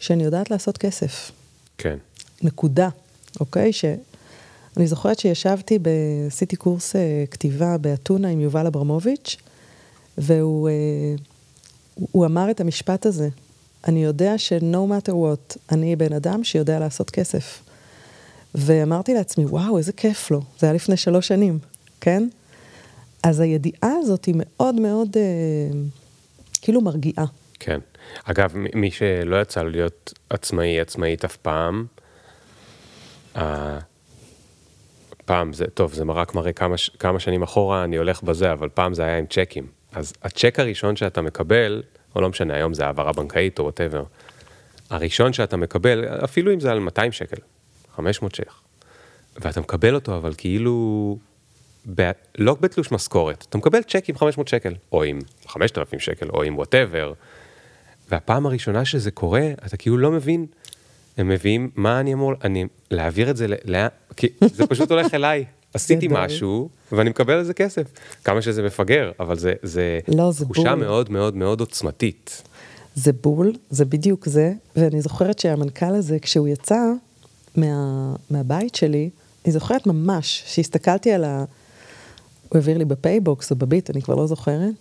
שאני 0.00 0.24
יודעת 0.24 0.50
לעשות 0.50 0.78
כסף. 0.78 1.30
כן. 1.78 1.96
נקודה, 2.42 2.88
אוקיי? 3.40 3.72
ש... 3.72 3.84
אני 4.76 4.86
זוכרת 4.86 5.18
שישבתי, 5.18 5.78
עשיתי 6.26 6.56
קורס 6.56 6.96
אה, 6.96 7.24
כתיבה 7.30 7.78
באתונה 7.78 8.28
עם 8.28 8.40
יובל 8.40 8.66
אברמוביץ', 8.66 9.36
והוא 10.18 10.68
אה, 12.18 12.26
אמר 12.26 12.50
את 12.50 12.60
המשפט 12.60 13.06
הזה, 13.06 13.28
אני 13.88 14.04
יודע 14.04 14.38
ש-no 14.38 14.76
matter 14.90 15.12
what, 15.12 15.56
אני 15.72 15.96
בן 15.96 16.12
אדם 16.12 16.44
שיודע 16.44 16.78
לעשות 16.78 17.10
כסף. 17.10 17.62
ואמרתי 18.54 19.14
לעצמי, 19.14 19.44
וואו, 19.44 19.78
איזה 19.78 19.92
כיף 19.92 20.30
לו. 20.30 20.40
זה 20.58 20.66
היה 20.66 20.72
לפני 20.72 20.96
שלוש 20.96 21.28
שנים, 21.28 21.58
כן? 22.00 22.28
אז 23.22 23.40
הידיעה 23.40 23.92
הזאת 24.00 24.24
היא 24.24 24.34
מאוד 24.38 24.74
מאוד 24.74 25.16
אה, 25.16 25.78
כאילו 26.62 26.80
מרגיעה. 26.80 27.24
כן. 27.60 27.80
אגב, 28.24 28.52
מי 28.74 28.90
שלא 28.90 29.40
יצא 29.40 29.62
לו 29.62 29.70
להיות 29.70 30.12
עצמאי, 30.30 30.80
עצמאית 30.80 31.24
אף 31.24 31.36
פעם, 31.36 31.86
פעם 35.24 35.52
זה, 35.52 35.64
טוב, 35.74 35.94
זה 35.94 36.04
רק 36.08 36.34
מראה 36.34 36.52
כמה, 36.52 36.74
כמה 36.98 37.20
שנים 37.20 37.42
אחורה 37.42 37.84
אני 37.84 37.96
הולך 37.96 38.22
בזה, 38.22 38.52
אבל 38.52 38.68
פעם 38.68 38.94
זה 38.94 39.02
היה 39.02 39.18
עם 39.18 39.26
צ'קים. 39.26 39.66
אז 39.92 40.12
הצ'ק 40.22 40.60
הראשון 40.60 40.96
שאתה 40.96 41.22
מקבל, 41.22 41.82
או 42.14 42.20
לא 42.20 42.28
משנה, 42.28 42.54
היום 42.54 42.74
זה 42.74 42.86
העברה 42.86 43.12
בנקאית 43.12 43.58
או 43.58 43.64
whatever, 43.64 44.04
הראשון 44.90 45.32
שאתה 45.32 45.56
מקבל, 45.56 46.04
אפילו 46.24 46.54
אם 46.54 46.60
זה 46.60 46.70
על 46.72 46.78
200 46.78 47.12
שקל, 47.12 47.36
500 47.96 48.34
שקל, 48.34 48.50
ואתה 49.40 49.60
מקבל 49.60 49.94
אותו, 49.94 50.16
אבל 50.16 50.34
כאילו, 50.36 51.18
ב, 51.94 52.10
לא 52.38 52.56
בתלוש 52.60 52.92
משכורת, 52.92 53.46
אתה 53.48 53.58
מקבל 53.58 53.82
צ'ק 53.82 54.08
עם 54.08 54.16
500 54.16 54.48
שקל, 54.48 54.74
או 54.92 55.02
עם 55.02 55.18
5,000 55.46 56.00
שקל, 56.00 56.28
או 56.28 56.42
עם 56.42 56.56
whatever, 56.56 57.12
והפעם 58.10 58.46
הראשונה 58.46 58.84
שזה 58.84 59.10
קורה, 59.10 59.50
אתה 59.66 59.76
כאילו 59.76 59.98
לא 59.98 60.10
מבין 60.10 60.46
הם 61.18 61.28
מביאים, 61.28 61.70
מה 61.76 62.00
אני 62.00 62.12
אמור, 62.12 62.32
אני, 62.44 62.64
להעביר 62.90 63.30
את 63.30 63.36
זה, 63.36 63.46
לאן, 63.64 63.88
כי 64.16 64.26
זה 64.40 64.66
פשוט 64.66 64.90
הולך 64.90 65.14
אליי. 65.14 65.44
עשיתי 65.74 66.08
משהו 66.10 66.68
ואני 66.92 67.10
מקבל 67.10 67.34
על 67.34 67.44
זה 67.44 67.54
כסף. 67.54 67.86
כמה 68.24 68.42
שזה 68.42 68.62
מפגר, 68.62 69.10
אבל 69.20 69.38
זה, 69.38 69.54
זה, 69.62 70.00
לא, 70.08 70.32
זה 70.32 70.44
תחושה 70.44 70.74
בול. 70.74 70.84
מאוד 70.84 71.10
מאוד 71.10 71.36
מאוד 71.36 71.60
עוצמתית. 71.60 72.42
זה 72.94 73.12
בול, 73.12 73.52
זה 73.70 73.84
בדיוק 73.84 74.26
זה, 74.26 74.52
ואני 74.76 75.00
זוכרת 75.00 75.38
שהמנכ"ל 75.38 75.94
הזה, 75.94 76.18
כשהוא 76.18 76.48
יצא 76.48 76.78
מה, 77.56 78.14
מהבית 78.30 78.74
שלי, 78.74 79.10
אני 79.44 79.52
זוכרת 79.52 79.86
ממש 79.86 80.42
שהסתכלתי 80.46 81.12
על 81.12 81.24
ה... 81.24 81.44
הוא 82.48 82.58
העביר 82.58 82.78
לי 82.78 82.84
בפייבוקס 82.84 83.50
או 83.50 83.56
בביט, 83.56 83.90
אני 83.90 84.02
כבר 84.02 84.14
לא 84.14 84.26
זוכרת, 84.26 84.74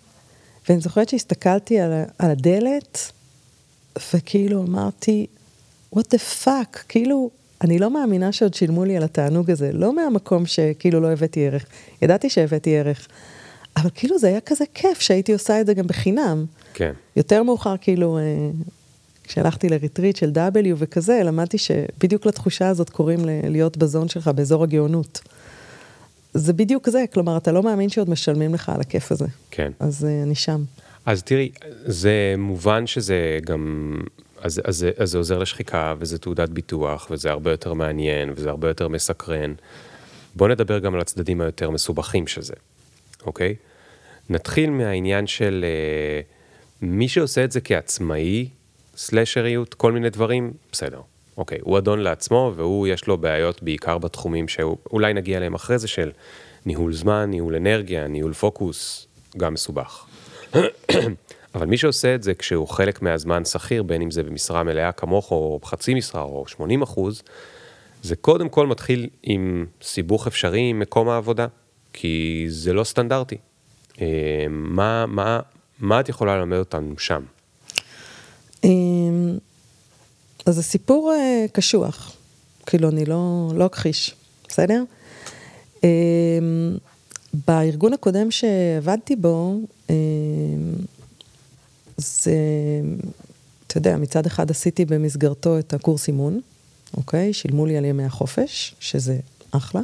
ואני 0.69 0.81
זוכרת 0.81 1.09
שהסתכלתי 1.09 1.79
על, 1.79 1.91
על 2.19 2.31
הדלת, 2.31 3.11
וכאילו 4.13 4.63
אמרתי, 4.63 5.27
what 5.95 5.99
the 5.99 6.45
fuck, 6.45 6.77
כאילו, 6.87 7.29
אני 7.61 7.79
לא 7.79 7.91
מאמינה 7.91 8.31
שעוד 8.31 8.53
שילמו 8.53 8.85
לי 8.85 8.97
על 8.97 9.03
התענוג 9.03 9.51
הזה, 9.51 9.71
לא 9.73 9.95
מהמקום 9.95 10.45
שכאילו 10.45 10.99
לא 10.99 11.11
הבאתי 11.11 11.47
ערך, 11.47 11.65
ידעתי 12.01 12.29
שהבאתי 12.29 12.77
ערך, 12.77 13.07
אבל 13.77 13.89
כאילו 13.95 14.19
זה 14.19 14.27
היה 14.27 14.39
כזה 14.39 14.65
כיף 14.73 14.99
שהייתי 14.99 15.33
עושה 15.33 15.61
את 15.61 15.65
זה 15.65 15.73
גם 15.73 15.87
בחינם. 15.87 16.45
כן. 16.73 16.91
יותר 17.15 17.43
מאוחר, 17.43 17.75
כאילו, 17.81 18.17
אה, 18.17 18.23
כשהלכתי 19.23 19.69
לריטריט 19.69 20.15
של 20.15 20.31
W 20.35 20.67
וכזה, 20.77 21.21
למדתי 21.23 21.57
שבדיוק 21.57 22.25
לתחושה 22.25 22.67
הזאת 22.67 22.89
קוראים 22.89 23.19
להיות 23.25 23.77
בזון 23.77 24.09
שלך 24.09 24.27
באזור 24.27 24.63
הגאונות. 24.63 25.21
זה 26.33 26.53
בדיוק 26.53 26.89
זה, 26.89 27.05
כלומר, 27.13 27.37
אתה 27.37 27.51
לא 27.51 27.63
מאמין 27.63 27.89
שעוד 27.89 28.09
משלמים 28.09 28.53
לך 28.53 28.69
על 28.69 28.81
הכיף 28.81 29.11
הזה. 29.11 29.25
כן. 29.51 29.71
אז 29.79 30.03
uh, 30.03 30.23
אני 30.23 30.35
שם. 30.35 30.63
אז 31.05 31.23
תראי, 31.23 31.51
זה 31.85 32.35
מובן 32.37 32.87
שזה 32.87 33.39
גם 33.45 33.93
אז, 34.41 34.61
אז, 34.63 34.85
אז 34.97 35.11
זה 35.11 35.17
עוזר 35.17 35.37
לשחיקה, 35.37 35.93
וזה 35.99 36.17
תעודת 36.17 36.49
ביטוח, 36.49 37.07
וזה 37.11 37.31
הרבה 37.31 37.51
יותר 37.51 37.73
מעניין, 37.73 38.33
וזה 38.35 38.49
הרבה 38.49 38.67
יותר 38.67 38.87
מסקרן. 38.87 39.53
בואו 40.35 40.49
נדבר 40.49 40.79
גם 40.79 40.95
על 40.95 41.01
הצדדים 41.01 41.41
היותר 41.41 41.69
מסובכים 41.69 42.27
של 42.27 42.41
זה, 42.41 42.53
אוקיי? 43.25 43.55
נתחיל 44.29 44.69
מהעניין 44.69 45.27
של 45.27 45.65
uh, 45.65 46.25
מי 46.81 47.07
שעושה 47.07 47.43
את 47.43 47.51
זה 47.51 47.61
כעצמאי, 47.61 48.49
סלשריות, 48.97 49.73
כל 49.73 49.91
מיני 49.91 50.09
דברים, 50.09 50.53
בסדר. 50.71 51.01
אוקיי, 51.37 51.57
הוא 51.61 51.77
אדון 51.77 51.99
לעצמו, 51.99 52.53
והוא 52.55 52.87
יש 52.87 53.07
לו 53.07 53.17
בעיות 53.17 53.63
בעיקר 53.63 53.97
בתחומים 53.97 54.47
שאולי 54.47 55.13
נגיע 55.13 55.37
אליהם 55.37 55.53
אחרי 55.53 55.77
זה, 55.77 55.87
של 55.87 56.11
ניהול 56.65 56.93
זמן, 56.93 57.29
ניהול 57.29 57.55
אנרגיה, 57.55 58.07
ניהול 58.07 58.33
פוקוס, 58.33 59.07
גם 59.37 59.53
מסובך. 59.53 60.05
אבל 61.55 61.65
מי 61.65 61.77
שעושה 61.77 62.15
את 62.15 62.23
זה 62.23 62.33
כשהוא 62.33 62.67
חלק 62.67 63.01
מהזמן 63.01 63.45
שכיר, 63.45 63.83
בין 63.83 64.01
אם 64.01 64.11
זה 64.11 64.23
במשרה 64.23 64.63
מלאה 64.63 64.91
כמוך 64.91 65.31
או 65.31 65.59
חצי 65.65 65.93
משרה 65.93 66.21
או 66.21 66.47
80 66.47 66.81
אחוז, 66.81 67.23
זה 68.03 68.15
קודם 68.15 68.49
כל 68.49 68.67
מתחיל 68.67 69.09
עם 69.23 69.65
סיבוך 69.81 70.27
אפשרי 70.27 70.69
עם 70.69 70.79
מקום 70.79 71.09
העבודה, 71.09 71.47
כי 71.93 72.45
זה 72.49 72.73
לא 72.73 72.83
סטנדרטי. 72.83 73.37
אה, 74.01 74.45
מה, 74.49 75.05
מה, 75.05 75.39
מה 75.79 75.99
את 75.99 76.09
יכולה 76.09 76.37
ללמד 76.37 76.57
אותנו 76.57 76.99
שם? 76.99 77.21
אז 80.47 80.55
זה 80.55 80.63
סיפור 80.63 81.13
אה, 81.13 81.45
קשוח, 81.51 82.11
כאילו 82.65 82.89
אני 82.89 83.05
לא, 83.05 83.51
לא 83.55 83.65
אכחיש, 83.65 84.15
בסדר? 84.49 84.83
אמ, 85.83 86.77
בארגון 87.47 87.93
הקודם 87.93 88.31
שעבדתי 88.31 89.15
בו, 89.15 89.55
אמ, 89.89 89.95
זה, 91.97 92.35
אתה 93.67 93.77
יודע, 93.77 93.97
מצד 93.97 94.25
אחד 94.25 94.51
עשיתי 94.51 94.85
במסגרתו 94.85 95.59
את 95.59 95.73
הקורס 95.73 96.07
אימון, 96.07 96.39
אוקיי? 96.97 97.33
שילמו 97.33 97.65
לי 97.65 97.77
על 97.77 97.85
ימי 97.85 98.03
החופש, 98.03 98.75
שזה 98.79 99.19
אחלה. 99.51 99.81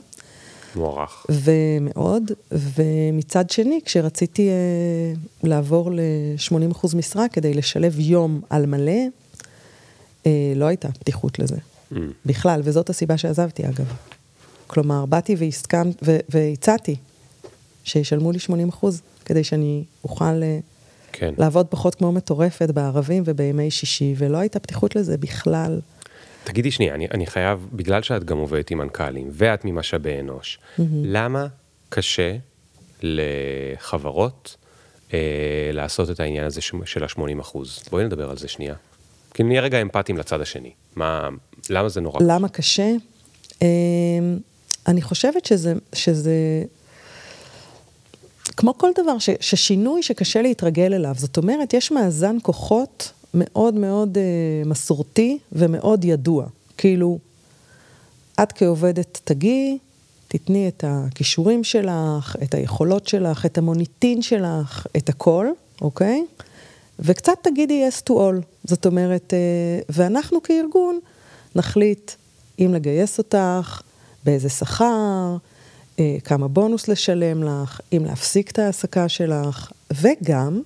מוערך. 0.76 1.26
ומאוד, 1.30 2.32
ומצד 2.52 3.50
שני, 3.50 3.80
כשרציתי 3.86 4.50
אה, 4.50 4.54
לעבור 5.44 5.92
ל-80% 5.92 6.96
משרה 6.96 7.28
כדי 7.28 7.54
לשלב 7.54 8.00
יום 8.00 8.42
על 8.50 8.66
מלא, 8.66 8.92
אה, 8.92 9.08
לא 10.56 10.66
הייתה 10.66 10.92
פתיחות 10.92 11.40
לזה. 11.40 11.56
Mm. 11.56 11.96
בכלל, 12.26 12.62
וזאת 12.64 12.90
הסיבה 12.90 13.18
שעזבתי 13.18 13.66
אגב. 13.66 13.94
כלומר, 14.68 15.06
באתי 15.06 15.36
והסכמת, 15.38 16.04
והצעתי 16.30 16.96
שישלמו 17.84 18.32
לי 18.32 18.40
80 18.40 18.70
אחוז, 18.70 19.02
כדי 19.26 19.44
שאני 19.44 19.84
אוכל 20.04 20.44
אה, 20.44 20.60
כן. 21.12 21.34
לעבוד 21.38 21.68
פחות 21.70 21.96
כמו 21.96 22.12
מטורפת 22.12 22.70
בערבים 22.70 23.24
ובימי 23.26 23.72
שישי, 23.72 24.14
ולא 24.18 24.38
הייתה 24.38 24.60
פתיחות 24.60 24.96
לזה 24.96 25.18
בכלל. 25.18 25.80
תגידי 26.44 26.72
שנייה, 26.72 26.96
אני, 26.96 27.08
אני 27.12 27.26
חייב, 27.26 27.68
בגלל 27.74 28.02
שאת 28.02 28.24
גם 28.24 28.38
עובדת 28.38 28.72
עם 28.72 28.78
מנכ"לים, 28.78 29.30
ואת 29.32 29.66
ממשאבי 29.66 30.20
אנוש, 30.20 30.58
mm-hmm. 30.58 30.82
למה 31.04 31.48
קשה 31.90 32.36
לחברות 33.02 34.56
אה, 35.14 35.20
לעשות 35.74 36.10
את 36.10 36.20
העניין 36.20 36.46
הזה 36.46 36.62
של 36.62 37.04
ה-80 37.04 37.42
אחוז? 37.42 37.84
בואי 37.92 38.06
נדבר 38.06 38.30
על 38.30 38.38
זה 38.38 38.48
שנייה. 38.48 38.76
כי 39.34 39.44
נהיה 39.44 39.62
רגע 39.62 39.82
אמפתיים 39.82 40.18
לצד 40.18 40.42
השני. 40.42 40.72
מה, 40.96 41.30
למה 41.70 41.90
זה 41.90 42.02
נורא 42.02 42.20
למה 42.22 42.50
קשה? 42.50 42.92
אה, 43.62 43.68
אני 44.88 45.02
חושבת 45.02 45.46
שזה, 45.46 45.74
שזה 45.94 46.64
כמו 48.58 48.78
כל 48.78 48.90
דבר, 49.04 49.20
ש, 49.20 49.30
ששינוי 49.40 50.04
שקשה 50.04 50.42
להתרגל 50.42 50.94
אליו. 50.94 51.16
זאת 51.18 51.38
אומרת, 51.38 51.74
יש 51.74 51.92
מאזן 51.92 52.38
כוחות 52.42 53.12
מאוד 53.34 53.74
מאוד 53.74 54.18
אה, 54.18 54.24
מסורתי 54.66 55.38
ומאוד 55.52 56.06
ידוע. 56.06 56.46
כאילו, 56.78 57.20
את 58.44 58.52
כעובדת 58.52 59.20
תגיעי, 59.24 59.78
תתני 60.28 60.68
את 60.68 60.84
הכישורים 60.88 61.64
שלך, 61.64 62.36
את 62.44 62.54
היכולות 62.54 63.08
שלך, 63.08 63.46
את 63.46 63.58
המוניטין 63.58 64.22
שלך, 64.22 64.88
את 64.98 65.10
הכל, 65.10 65.48
אוקיי? 65.82 66.26
וקצת 67.00 67.34
תגידי 67.42 67.88
yes 67.88 68.02
to 68.10 68.14
all. 68.14 68.53
זאת 68.64 68.86
אומרת, 68.86 69.34
אה, 69.34 69.80
ואנחנו 69.90 70.44
כארגון 70.44 71.00
נחליט 71.56 72.12
אם 72.60 72.74
לגייס 72.74 73.18
אותך, 73.18 73.82
באיזה 74.26 74.50
שכר, 74.50 75.38
אה, 76.00 76.18
כמה 76.24 76.48
בונוס 76.48 76.88
לשלם 76.88 77.44
לך, 77.44 77.82
אם 77.94 78.06
להפסיק 78.06 78.52
את 78.52 78.60
ההעסקה 78.60 79.10
שלך, 79.10 79.72
וגם 80.02 80.62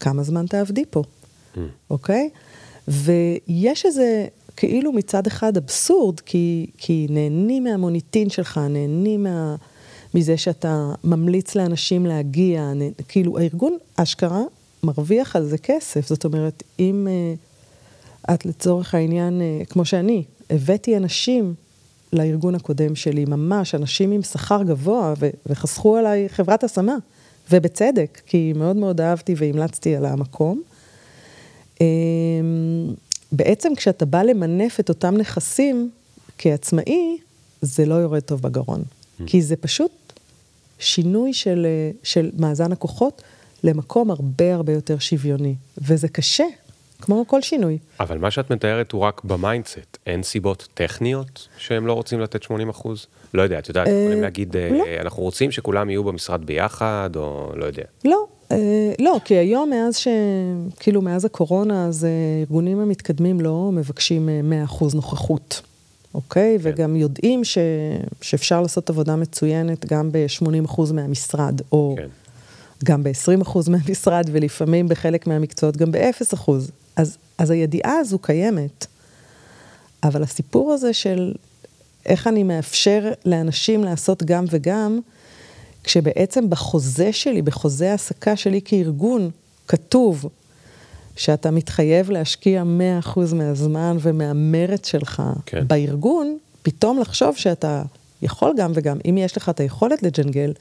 כמה 0.00 0.22
זמן 0.22 0.46
תעבדי 0.46 0.84
פה, 0.90 1.02
mm. 1.02 1.58
אוקיי? 1.90 2.30
ויש 2.88 3.86
איזה 3.86 4.26
כאילו 4.56 4.92
מצד 4.92 5.26
אחד 5.26 5.56
אבסורד, 5.56 6.20
כי, 6.20 6.66
כי 6.78 7.06
נהנים 7.10 7.64
מהמוניטין 7.64 8.30
שלך, 8.30 8.60
נהנים 8.70 9.22
מה, 9.22 9.56
מזה 10.14 10.36
שאתה 10.36 10.92
ממליץ 11.04 11.54
לאנשים 11.54 12.06
להגיע, 12.06 12.72
נה, 12.74 12.84
כאילו 13.08 13.38
הארגון 13.38 13.78
אשכרה 13.96 14.42
מרוויח 14.84 15.36
על 15.36 15.44
זה 15.44 15.58
כסף, 15.58 16.08
זאת 16.08 16.24
אומרת, 16.24 16.62
אם 16.78 17.08
uh, 17.08 18.34
את 18.34 18.46
לצורך 18.46 18.94
העניין, 18.94 19.40
uh, 19.40 19.66
כמו 19.66 19.84
שאני, 19.84 20.24
הבאתי 20.50 20.96
אנשים 20.96 21.54
לארגון 22.12 22.54
הקודם 22.54 22.94
שלי, 22.94 23.24
ממש, 23.24 23.74
אנשים 23.74 24.12
עם 24.12 24.22
שכר 24.22 24.62
גבוה, 24.62 25.14
ו- 25.18 25.30
וחסכו 25.46 25.96
עליי 25.96 26.28
חברת 26.28 26.64
השמה, 26.64 26.96
ובצדק, 27.50 28.20
כי 28.26 28.52
מאוד 28.56 28.76
מאוד 28.76 29.00
אהבתי 29.00 29.34
והמלצתי 29.36 29.96
על 29.96 30.04
המקום. 30.04 30.62
אמ, 31.80 31.86
בעצם 33.32 33.74
כשאתה 33.74 34.04
בא 34.04 34.22
למנף 34.22 34.80
את 34.80 34.88
אותם 34.88 35.16
נכסים 35.16 35.90
כעצמאי, 36.38 37.18
זה 37.62 37.86
לא 37.86 37.94
יורד 37.94 38.20
טוב 38.20 38.42
בגרון. 38.42 38.82
Mm. 38.82 39.22
כי 39.26 39.42
זה 39.42 39.56
פשוט 39.56 39.92
שינוי 40.78 41.32
של, 41.32 41.66
של 42.02 42.30
מאזן 42.38 42.72
הכוחות 42.72 43.22
למקום 43.64 44.10
הרבה 44.10 44.54
הרבה 44.54 44.72
יותר 44.72 44.98
שוויוני. 44.98 45.54
וזה 45.78 46.08
קשה, 46.08 46.44
כמו 47.02 47.24
כל 47.26 47.42
שינוי. 47.42 47.78
אבל 48.00 48.18
מה 48.18 48.30
שאת 48.30 48.52
מתארת 48.52 48.92
הוא 48.92 49.00
רק 49.00 49.20
ב 49.24 49.32
mindset, 49.32 49.98
אין 50.06 50.22
סיבות 50.22 50.68
טכניות 50.74 51.48
שהם 51.58 51.86
לא 51.86 51.92
רוצים 51.92 52.20
לתת 52.20 52.42
80 52.42 52.68
אחוז? 52.68 53.06
לא 53.34 53.42
יודע, 53.42 53.58
את 53.58 53.68
יודעת, 53.68 53.86
אה, 53.86 53.92
יכולים 53.92 54.22
להגיד, 54.22 54.56
אה, 54.56 54.68
לא. 54.72 54.84
אנחנו 55.00 55.22
רוצים 55.22 55.50
שכולם 55.50 55.90
יהיו 55.90 56.04
במשרד 56.04 56.44
ביחד, 56.44 57.10
או 57.16 57.52
לא 57.56 57.64
יודע. 57.64 57.82
לא, 58.04 58.26
אה, 58.52 58.92
לא, 58.98 59.16
כי 59.24 59.34
היום 59.34 59.70
מאז 59.70 59.96
ש... 59.96 60.08
כאילו 60.80 61.02
מאז 61.02 61.24
הקורונה, 61.24 61.86
אז 61.86 62.06
ארגונים 62.40 62.80
המתקדמים 62.80 63.40
לא 63.40 63.70
מבקשים 63.72 64.28
100 64.42 64.64
אחוז 64.64 64.94
נוכחות. 64.94 65.62
אוקיי? 66.14 66.58
כן. 66.62 66.70
וגם 66.70 66.96
יודעים 66.96 67.44
ש... 67.44 67.58
שאפשר 68.20 68.62
לעשות 68.62 68.90
עבודה 68.90 69.16
מצוינת 69.16 69.86
גם 69.86 70.12
ב-80% 70.12 70.92
מהמשרד, 70.92 71.60
או 71.72 71.94
כן. 71.98 72.08
גם 72.84 73.02
ב-20% 73.02 73.70
מהמשרד, 73.70 74.24
ולפעמים 74.32 74.88
בחלק 74.88 75.26
מהמקצועות 75.26 75.76
גם 75.76 75.92
ב-0%. 75.92 76.50
אז, 76.96 77.16
אז 77.38 77.50
הידיעה 77.50 77.98
הזו 77.98 78.18
קיימת, 78.18 78.86
אבל 80.02 80.22
הסיפור 80.22 80.72
הזה 80.72 80.92
של 80.92 81.34
איך 82.06 82.26
אני 82.26 82.42
מאפשר 82.42 83.12
לאנשים 83.24 83.84
לעשות 83.84 84.22
גם 84.22 84.44
וגם, 84.50 85.00
כשבעצם 85.84 86.50
בחוזה 86.50 87.12
שלי, 87.12 87.42
בחוזה 87.42 87.90
העסקה 87.90 88.36
שלי 88.36 88.60
כארגון, 88.64 89.30
כתוב 89.68 90.26
שאתה 91.16 91.50
מתחייב 91.50 92.10
להשקיע 92.10 92.62
100% 93.04 93.34
מהזמן 93.34 93.96
ומהמרץ 94.00 94.86
שלך 94.86 95.22
כן. 95.46 95.68
בארגון, 95.68 96.38
פתאום 96.62 96.98
לחשוב 96.98 97.36
שאתה 97.36 97.82
יכול 98.22 98.54
גם 98.56 98.72
וגם, 98.74 98.98
אם 99.10 99.18
יש 99.18 99.36
לך 99.36 99.48
את 99.48 99.60
היכולת 99.60 100.02
לג'נגל, 100.02 100.52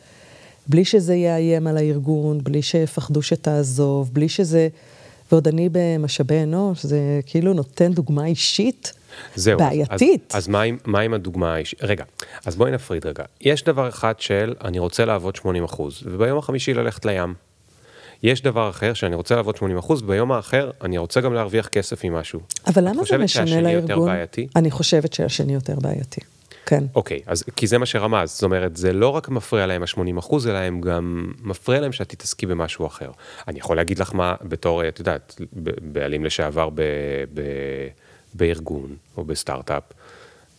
בלי 0.67 0.85
שזה 0.85 1.15
יאיים 1.15 1.67
על 1.67 1.77
הארגון, 1.77 2.43
בלי 2.43 2.61
שיפחדו 2.61 3.21
שתעזוב, 3.21 4.09
בלי 4.13 4.29
שזה... 4.29 4.67
ועוד 5.31 5.47
אני 5.47 5.69
במשאבי 5.71 6.43
אנוש, 6.43 6.85
זה 6.85 7.19
כאילו 7.25 7.53
נותן 7.53 7.93
דוגמה 7.93 8.25
אישית 8.25 8.93
זהו, 9.35 9.59
בעייתית. 9.59 10.35
אז, 10.35 10.43
אז 10.43 10.47
מה, 10.47 10.61
עם, 10.61 10.77
מה 10.85 10.99
עם 10.99 11.13
הדוגמה 11.13 11.53
האישית? 11.53 11.83
רגע, 11.83 12.03
אז 12.45 12.55
בואי 12.55 12.71
נפריד 12.71 13.05
רגע. 13.05 13.23
יש 13.41 13.63
דבר 13.63 13.89
אחד 13.89 14.13
של 14.19 14.53
אני 14.63 14.79
רוצה 14.79 15.05
לעבוד 15.05 15.35
80 15.35 15.63
אחוז, 15.63 16.03
וביום 16.05 16.37
החמישי 16.37 16.73
ללכת 16.73 17.05
לים. 17.05 17.33
יש 18.23 18.41
דבר 18.41 18.69
אחר 18.69 18.93
שאני 18.93 19.15
רוצה 19.15 19.35
לעבוד 19.35 19.57
80 19.57 19.77
אחוז, 19.77 20.01
וביום 20.03 20.31
האחר 20.31 20.71
אני 20.81 20.97
רוצה 20.97 21.21
גם 21.21 21.33
להרוויח 21.33 21.67
כסף 21.67 22.05
ממשהו. 22.05 22.39
אבל 22.67 22.87
למה 22.87 23.03
זה 23.03 23.17
משנה 23.17 23.61
לארגון? 23.61 24.09
אני 24.55 24.71
חושבת 24.71 25.13
שהשני 25.13 25.53
יותר 25.53 25.75
בעייתי. 25.75 26.21
כן. 26.65 26.83
אוקיי, 26.95 27.19
אז 27.25 27.43
כי 27.55 27.67
זה 27.67 27.77
מה 27.77 27.85
שרמז, 27.85 28.29
זאת 28.29 28.43
אומרת, 28.43 28.77
זה 28.77 28.93
לא 28.93 29.09
רק 29.09 29.29
מפריע 29.29 29.65
להם 29.65 29.83
ה-80 29.83 30.19
אחוז, 30.19 30.47
אלא 30.47 30.57
הם 30.57 30.81
גם 30.81 31.31
מפריע 31.41 31.81
להם 31.81 31.91
שאת 31.91 32.09
תתעסקי 32.09 32.45
במשהו 32.45 32.87
אחר. 32.87 33.11
אני 33.47 33.59
יכול 33.59 33.75
להגיד 33.75 33.99
לך 33.99 34.13
מה, 34.13 34.35
בתור, 34.41 34.87
את 34.87 34.99
יודעת, 34.99 35.41
בעלים 35.81 36.25
לשעבר 36.25 36.69
ב, 36.69 36.81
ב, 37.33 37.41
בארגון 38.33 38.95
או 39.17 39.23
בסטארט-אפ, 39.23 39.83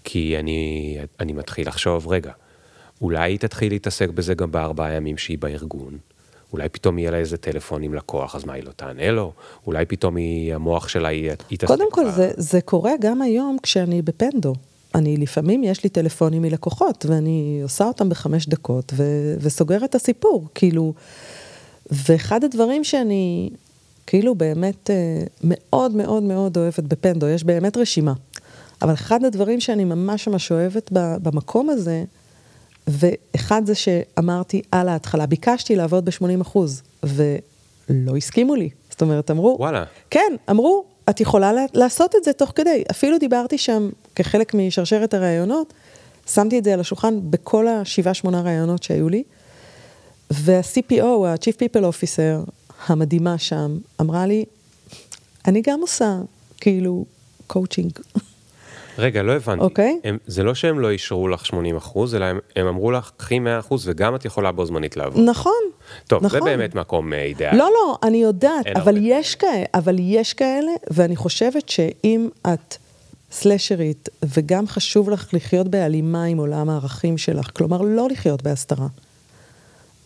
כי 0.05 0.39
אני, 0.39 0.99
אני 1.21 1.33
מתחיל 1.33 1.69
לחשוב, 1.69 2.09
רגע, 2.09 2.33
אולי 3.01 3.33
היא 3.33 3.39
תתחיל 3.39 3.73
להתעסק 3.73 4.09
בזה 4.09 4.35
גם 4.35 4.53
בארבעה 4.53 4.93
ימים 4.93 5.19
שהיא 5.19 5.39
בארגון. 5.39 5.99
אולי 6.53 6.69
פתאום 6.69 6.99
יהיה 6.99 7.11
לה 7.11 7.17
איזה 7.17 7.37
טלפון 7.37 7.83
עם 7.83 7.95
לקוח, 7.95 8.35
אז 8.35 8.45
מה 8.45 8.53
היא 8.53 8.65
לא 8.65 8.71
תענה 8.77 9.11
לו? 9.11 9.33
אולי 9.67 9.87
פתאום 9.87 10.17
היא, 10.17 10.55
המוח 10.55 10.89
שלה 10.89 11.13
יתעסק. 11.13 11.67
קודם 11.67 11.93
כל, 11.93 12.11
זה, 12.11 12.31
זה 12.37 12.61
קורה 12.61 12.93
גם 13.01 13.23
היום 13.23 13.57
כשאני 13.63 14.03
בפנדו. 14.03 14.55
אני 14.95 15.17
לפעמים, 15.17 15.65
יש 15.65 15.85
לי 15.85 15.91
טלפונים 15.91 16.43
מלקוחות, 16.43 17.07
ואני 17.09 17.61
עושה 17.63 17.85
אותם 17.85 18.09
בחמש 18.09 18.47
דקות, 18.47 18.93
ו- 18.97 19.35
וסוגרת 19.41 19.85
את 19.85 19.95
הסיפור, 19.95 20.47
כאילו, 20.55 20.93
ואחד 21.91 22.45
הדברים 22.45 22.85
שאני, 22.85 23.51
כאילו 24.07 24.35
באמת 24.35 24.91
אה, 24.91 25.25
מאוד 25.45 25.95
מאוד 25.95 26.23
מאוד 26.23 26.57
אוהבת 26.57 26.81
בפנדו, 26.81 27.29
יש 27.29 27.45
באמת 27.45 27.77
רשימה, 27.77 28.13
אבל 28.83 28.93
אחד 28.95 29.25
הדברים 29.25 29.61
שאני 29.61 29.85
ממש 29.85 30.29
ממש 30.29 30.53
אוהבת 30.53 30.91
במקום 30.93 31.71
הזה, 31.71 32.05
ואחד 32.87 33.63
זה 33.67 33.75
שאמרתי 33.75 34.63
על 34.71 34.89
ההתחלה, 34.89 35.27
ביקשתי 35.27 35.77
לעבוד 35.77 36.05
ב-80 36.05 36.43
אחוז, 36.43 36.83
ולא 37.03 38.17
הסכימו 38.17 38.55
לי. 38.55 38.71
זאת 38.91 39.03
אומרת, 39.03 39.31
אמרו... 39.31 39.57
וואלה. 39.59 39.85
כן, 40.11 40.33
אמרו, 40.51 40.85
את 41.11 41.21
יכולה 41.21 41.53
לעשות 41.75 42.15
את 42.17 42.25
זה 42.25 42.33
תוך 42.33 42.53
כדי. 42.55 42.83
אפילו 42.91 43.19
דיברתי 43.19 43.59
שם 43.59 43.91
כחלק 44.15 44.55
משרשרת 44.55 45.15
הראיונות, 45.15 45.73
שמתי 46.27 46.59
את 46.59 46.65
זה 46.65 46.75
על 46.75 46.81
השולחן 46.81 47.15
בכל 47.31 47.69
השבעה, 47.69 48.15
שמונה 48.15 48.41
ראיונות 48.41 48.83
שהיו 48.83 49.09
לי, 49.09 49.23
וה-CPO, 50.31 51.27
ה-Chief 51.27 51.57
People 51.57 51.83
Officer, 51.83 52.51
המדהימה 52.87 53.39
שם, 53.39 53.79
אמרה 54.01 54.27
לי, 54.27 54.45
אני 55.47 55.63
גם 55.67 55.81
עושה, 55.81 56.17
כאילו, 56.61 57.05
קואוצ'ינג. 57.47 57.93
רגע, 58.99 59.23
לא 59.23 59.33
הבנתי. 59.33 59.61
אוקיי. 59.61 60.01
Okay. 60.05 60.09
זה 60.27 60.43
לא 60.43 60.55
שהם 60.55 60.81
לא 60.81 60.91
אישרו 60.91 61.29
לך 61.29 61.47
80 61.47 61.77
אחוז, 61.77 62.15
אלא 62.15 62.25
הם, 62.25 62.39
הם 62.57 62.67
אמרו 62.67 62.91
לך, 62.91 63.11
קחי 63.17 63.39
100 63.39 63.59
אחוז 63.59 63.89
וגם 63.89 64.15
את 64.15 64.25
יכולה 64.25 64.53
בו 64.53 64.67
זמנית 64.67 64.97
לעבוד. 64.97 65.25
נכון. 65.25 65.63
טוב, 66.07 66.25
נכון. 66.25 66.41
זה 66.41 66.45
באמת 66.45 66.75
מקום 66.75 67.13
אה, 67.13 67.23
אידיאלי. 67.23 67.59
לא, 67.59 67.71
לא, 67.75 67.99
אני 68.03 68.23
יודעת, 68.23 68.67
אבל 68.67 68.97
הרבה. 68.97 69.01
יש, 69.03 69.35
כאלה, 69.35 69.65
אבל 69.75 69.97
יש 69.99 70.35
כאלה, 70.35 70.73
ואני 70.91 71.17
חושבת 71.17 71.69
שאם 71.69 72.29
את 72.53 72.77
סלשרית, 73.33 74.09
וגם 74.23 74.67
חשוב 74.67 75.11
לך 75.11 75.35
לחיות 75.35 75.69
בהלימה 75.69 76.25
עם 76.25 76.39
עולם 76.39 76.71
הערכים 76.71 77.19
שלך, 77.19 77.51
כלומר, 77.53 77.83
לא 77.83 78.09
לחיות 78.09 78.43
בהסתרה. 78.43 78.87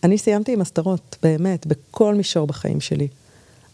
אני 0.03 0.17
סיימתי 0.17 0.53
עם 0.53 0.61
הסתרות, 0.61 1.17
באמת, 1.23 1.67
בכל 1.67 2.15
מישור 2.15 2.47
בחיים 2.47 2.81
שלי. 2.81 3.07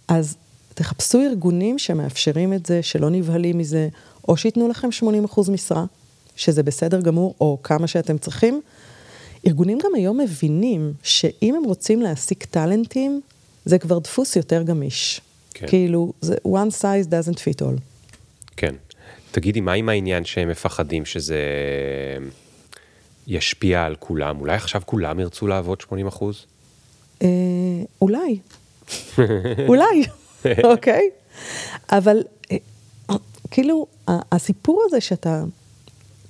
אז 0.08 0.36
תחפשו 0.74 1.22
ארגונים 1.22 1.80
שמאפשרים 1.80 2.54
את 2.54 2.66
זה, 2.66 2.84
שלא 2.84 3.10
נבהלים 3.10 3.58
מזה, 3.58 3.89
או 4.28 4.38
שייתנו 4.38 4.68
לכם 4.68 4.89
80% 5.36 5.52
משרה, 5.52 5.86
שזה 6.36 6.63
בסדר 6.63 7.02
גמור, 7.02 7.36
או 7.42 7.58
כמה 7.63 7.88
שאתם 7.88 8.18
צריכים. 8.18 8.62
ארגונים 9.48 9.78
גם 9.84 9.96
היום 9.96 10.20
מבינים 10.20 10.94
שאם 11.04 11.56
הם 11.56 11.63
רוצים 11.63 12.02
להעסיק 12.02 12.46
טאלנטים, 12.46 13.22
זה 13.66 13.80
כבר 13.80 14.00
דפוס 14.00 14.36
יותר 14.36 14.63
גמיש. 14.63 15.22
כן. 15.54 15.68
כאילו, 15.68 16.13
זה 16.22 16.36
one 16.48 16.82
size 16.82 17.08
doesn't 17.08 17.38
fit 17.38 17.62
all. 17.62 17.80
כן. 18.58 18.76
תגידי, 19.34 19.62
מה 19.62 19.74
עם 19.74 19.89
העניין 19.89 20.26
שהם 20.26 20.50
מפחדים 20.50 21.06
שזה 21.06 21.38
ישפיע 23.28 23.86
על 23.86 23.96
כולם? 24.00 24.39
אולי 24.39 24.56
עכשיו 24.56 24.82
כולם 24.86 25.19
ירצו 25.19 25.48
לעבוד 25.48 25.82
80 25.82 26.08
אחוז? 26.08 26.46
אה, 27.22 27.28
אולי. 28.02 28.39
אולי, 29.67 30.04
אוקיי? 30.72 31.10
אבל 31.91 32.24
אה, 32.52 32.58
כאילו, 33.52 33.88
הסיפור 34.08 34.84
הזה 34.86 35.02
שאתה, 35.02 35.43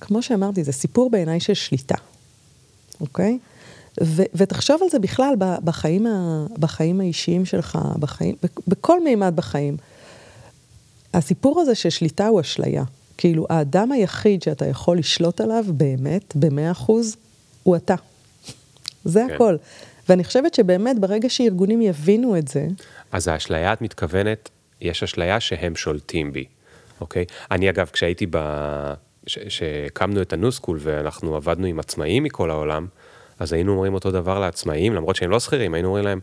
כמו 0.02 0.22
שאמרתי, 0.22 0.64
זה 0.64 0.72
סיפור 0.72 1.10
בעיניי 1.10 1.40
של 1.40 1.54
שליטה, 1.54 1.96
אוקיי? 3.02 3.40
ו- 4.04 4.24
ותחשוב 4.36 4.84
על 4.84 4.90
זה 4.90 5.00
בכלל 5.00 5.34
בחיים, 5.64 6.08
ה- 6.08 6.46
בחיים 6.60 7.00
האישיים 7.02 7.46
שלך, 7.46 7.78
בחיים, 8.00 8.36
בכ- 8.44 8.60
בכל 8.68 9.04
מימד 9.04 9.36
בחיים. 9.36 9.78
הסיפור 11.14 11.62
הזה 11.62 11.76
של 11.76 11.90
שליטה 11.90 12.28
הוא 12.28 12.42
אשליה. 12.42 12.84
כאילו, 13.18 13.46
האדם 13.50 13.92
היחיד 13.92 14.42
שאתה 14.42 14.66
יכול 14.66 14.98
לשלוט 14.98 15.42
עליו 15.42 15.66
באמת, 15.68 16.36
במאה 16.36 16.72
אחוז, 16.72 17.16
הוא 17.64 17.76
אתה. 17.76 17.96
זה 19.06 19.26
כן. 19.28 19.36
הכל. 19.36 19.56
ואני 20.10 20.24
חושבת 20.24 20.54
שבאמת, 20.54 21.00
ברגע 21.00 21.30
שארגונים 21.30 21.82
יבינו 21.82 22.38
את 22.38 22.48
זה, 22.48 22.68
אז 23.12 23.28
האשליה, 23.28 23.74
את 23.74 23.82
מתכוונת, 23.82 24.50
יש 24.82 25.04
אשליה 25.04 25.40
שהם 25.40 25.76
שולטים 25.76 26.34
בי, 26.34 26.46
אוקיי? 27.02 27.26
אני 27.52 27.70
אגב, 27.70 27.90
כשהייתי 27.94 28.26
ב... 28.30 28.38
כשהקמנו 29.26 30.22
את 30.22 30.34
הניו-סקול 30.34 30.78
ואנחנו 30.82 31.36
עבדנו 31.36 31.68
עם 31.68 31.80
עצמאים 31.80 32.24
מכל 32.24 32.50
העולם, 32.50 32.88
אז 33.40 33.54
היינו 33.54 33.72
אומרים 33.72 33.94
אותו 33.94 34.12
דבר 34.12 34.40
לעצמאים, 34.40 34.94
למרות 34.94 35.16
שהם 35.16 35.30
לא 35.30 35.40
שכירים, 35.40 35.74
היינו 35.74 35.88
אומרים 35.88 36.06
להם, 36.06 36.20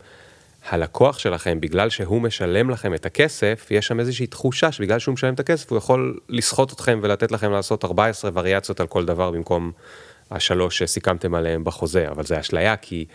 הלקוח 0.69 1.19
שלכם, 1.19 1.61
בגלל 1.61 1.89
שהוא 1.89 2.21
משלם 2.21 2.69
לכם 2.69 2.93
את 2.93 3.05
הכסף, 3.05 3.67
יש 3.71 3.87
שם 3.87 3.99
איזושהי 3.99 4.27
תחושה 4.27 4.71
שבגלל 4.71 4.99
שהוא 4.99 5.13
משלם 5.13 5.33
את 5.33 5.39
הכסף, 5.39 5.69
הוא 5.71 5.77
יכול 5.77 6.19
לסחוט 6.29 6.73
אתכם 6.73 6.99
ולתת 7.03 7.31
לכם 7.31 7.51
לעשות 7.51 7.85
14 7.85 8.31
וריאציות 8.33 8.79
על 8.79 8.87
כל 8.87 9.05
דבר 9.05 9.31
במקום 9.31 9.71
השלוש 10.31 10.77
שסיכמתם 10.77 11.35
עליהם 11.35 11.63
בחוזה, 11.63 12.09
אבל 12.09 12.23
זה 12.25 12.39
אשליה 12.39 12.75
כי 12.77 13.05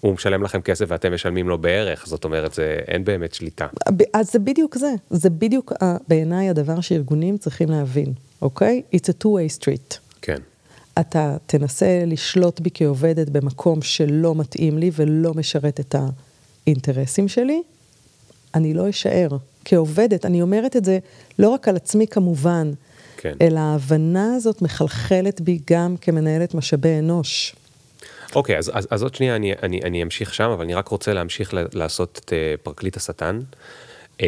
הוא 0.00 0.14
משלם 0.14 0.42
לכם 0.42 0.60
כסף 0.60 0.84
ואתם 0.88 1.14
משלמים 1.14 1.48
לו 1.48 1.58
בערך, 1.58 2.06
זאת 2.06 2.24
אומרת, 2.24 2.54
זה, 2.54 2.78
אין 2.88 3.04
באמת 3.04 3.34
שליטה. 3.34 3.66
אז 4.14 4.32
זה 4.32 4.38
בדיוק 4.38 4.78
זה. 4.78 4.90
זה 5.10 5.30
בדיוק 5.30 5.72
ה- 5.82 5.96
בעיניי 6.08 6.48
הדבר 6.48 6.80
שארגונים 6.80 7.38
צריכים 7.38 7.70
להבין, 7.70 8.12
אוקיי? 8.42 8.82
It's 8.94 9.08
a 9.08 9.24
two-way 9.24 9.60
street. 9.60 9.98
כן, 10.22 10.38
אתה 11.00 11.36
תנסה 11.46 12.04
לשלוט 12.06 12.60
בי 12.60 12.70
כעובדת 12.74 13.28
במקום 13.28 13.82
שלא 13.82 14.34
מתאים 14.34 14.78
לי 14.78 14.90
ולא 14.96 15.34
משרת 15.34 15.80
את 15.80 15.94
האינטרסים 16.66 17.28
שלי, 17.28 17.62
אני 18.54 18.74
לא 18.74 18.90
אשאר. 18.90 19.28
כעובדת, 19.64 20.26
אני 20.26 20.42
אומרת 20.42 20.76
את 20.76 20.84
זה 20.84 20.98
לא 21.38 21.48
רק 21.48 21.68
על 21.68 21.76
עצמי 21.76 22.06
כמובן, 22.06 22.72
כן. 23.16 23.34
אלא 23.40 23.60
ההבנה 23.60 24.34
הזאת 24.34 24.62
מחלחלת 24.62 25.40
בי 25.40 25.58
גם 25.70 25.96
כמנהלת 26.00 26.54
משאבי 26.54 26.98
אנוש. 26.98 27.54
אוקיי, 28.34 28.58
אז, 28.58 28.70
אז, 28.74 28.88
אז 28.90 29.02
עוד 29.02 29.14
שנייה 29.14 29.36
אני, 29.36 29.52
אני, 29.62 29.80
אני 29.84 30.02
אמשיך 30.02 30.34
שם, 30.34 30.50
אבל 30.50 30.64
אני 30.64 30.74
רק 30.74 30.88
רוצה 30.88 31.12
להמשיך 31.12 31.54
לעשות 31.72 32.20
את 32.24 32.32
אה, 32.32 32.54
פרקליט 32.62 32.96
השטן. 32.96 33.40
אה, 34.20 34.26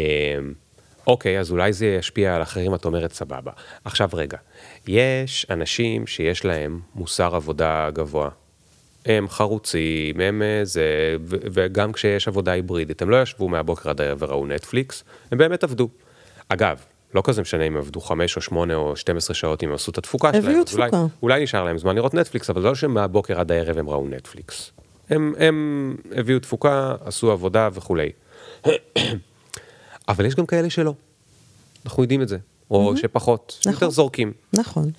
אוקיי, 1.07 1.41
אז 1.41 1.51
אולי 1.51 1.73
זה 1.73 1.87
ישפיע 1.87 2.35
על 2.35 2.43
אחרים, 2.43 2.75
את 2.75 2.85
אומרת 2.85 3.13
סבבה. 3.13 3.53
עכשיו 3.85 4.09
רגע, 4.13 4.39
יש 4.89 5.47
אנשים 5.51 6.07
שיש 6.07 6.45
להם 6.45 6.81
מוסר 6.95 7.35
עבודה 7.37 7.89
גבוה. 7.93 8.29
הם 9.05 9.29
חרוצים, 9.29 10.21
הם 10.21 10.43
אה, 10.43 10.61
זה, 10.65 11.17
וגם 11.27 11.93
כשיש 11.93 12.29
עבודה 12.29 12.53
היברידית, 12.53 13.03
הם 13.03 13.11
לא 13.11 13.23
ישבו 13.23 13.49
מהבוקר 13.49 13.91
עד 13.91 14.01
הערב 14.01 14.19
וראו 14.23 14.47
נטפליקס, 14.47 15.05
הם 15.33 15.39
באמת 15.39 15.65
עבדו. 15.65 15.89
אגב, 16.49 16.79
לא 17.15 17.23
כזה 17.25 17.43
משנה 17.43 17.65
אם 17.65 17.77
עבדו 17.77 18.01
5 18.01 18.37
או 18.37 18.43
8 18.43 18.75
או 18.75 18.97
12 18.97 19.35
שעות, 19.35 19.65
אם 19.65 19.73
עשו 19.73 19.91
את 19.91 19.99
התפוקה 19.99 20.29
שלהם. 20.33 20.45
הביאו 20.45 20.63
אז 20.69 20.75
אולי- 20.75 20.89
תפוקה. 20.91 21.07
אולי 21.23 21.43
נשאר 21.43 21.65
להם 21.65 21.79
זמן 21.79 21.95
לראות 21.95 22.15
נטפליקס, 22.15 22.51
אבל 22.51 22.63
זה 22.63 22.69
לא 22.69 22.75
שמהבוקר 22.75 23.41
עד 23.41 23.53
הערב 23.53 23.79
הם 23.79 23.89
ראו 23.91 24.09
נטפליקס. 24.09 24.71
הם, 25.11 25.35
הם 25.39 25.97
הביאו 26.17 26.39
תפוקה, 26.39 26.95
עשו 27.05 27.31
עבודה 27.33 27.69
וכולי. 27.73 28.11
אבל 30.09 30.27
יש 30.27 30.35
גם 30.35 30.47
כאלה 30.47 30.71
שלא. 30.71 30.95
אנחנו 31.87 32.03
יודעים 32.03 32.23
את 32.23 32.29
זה. 32.29 32.39
או 32.71 32.97
שפחות, 32.97 33.59
נכון. 33.61 33.73
יותר 33.73 33.91
זורקים. 33.91 34.33
נכון. 34.53 34.91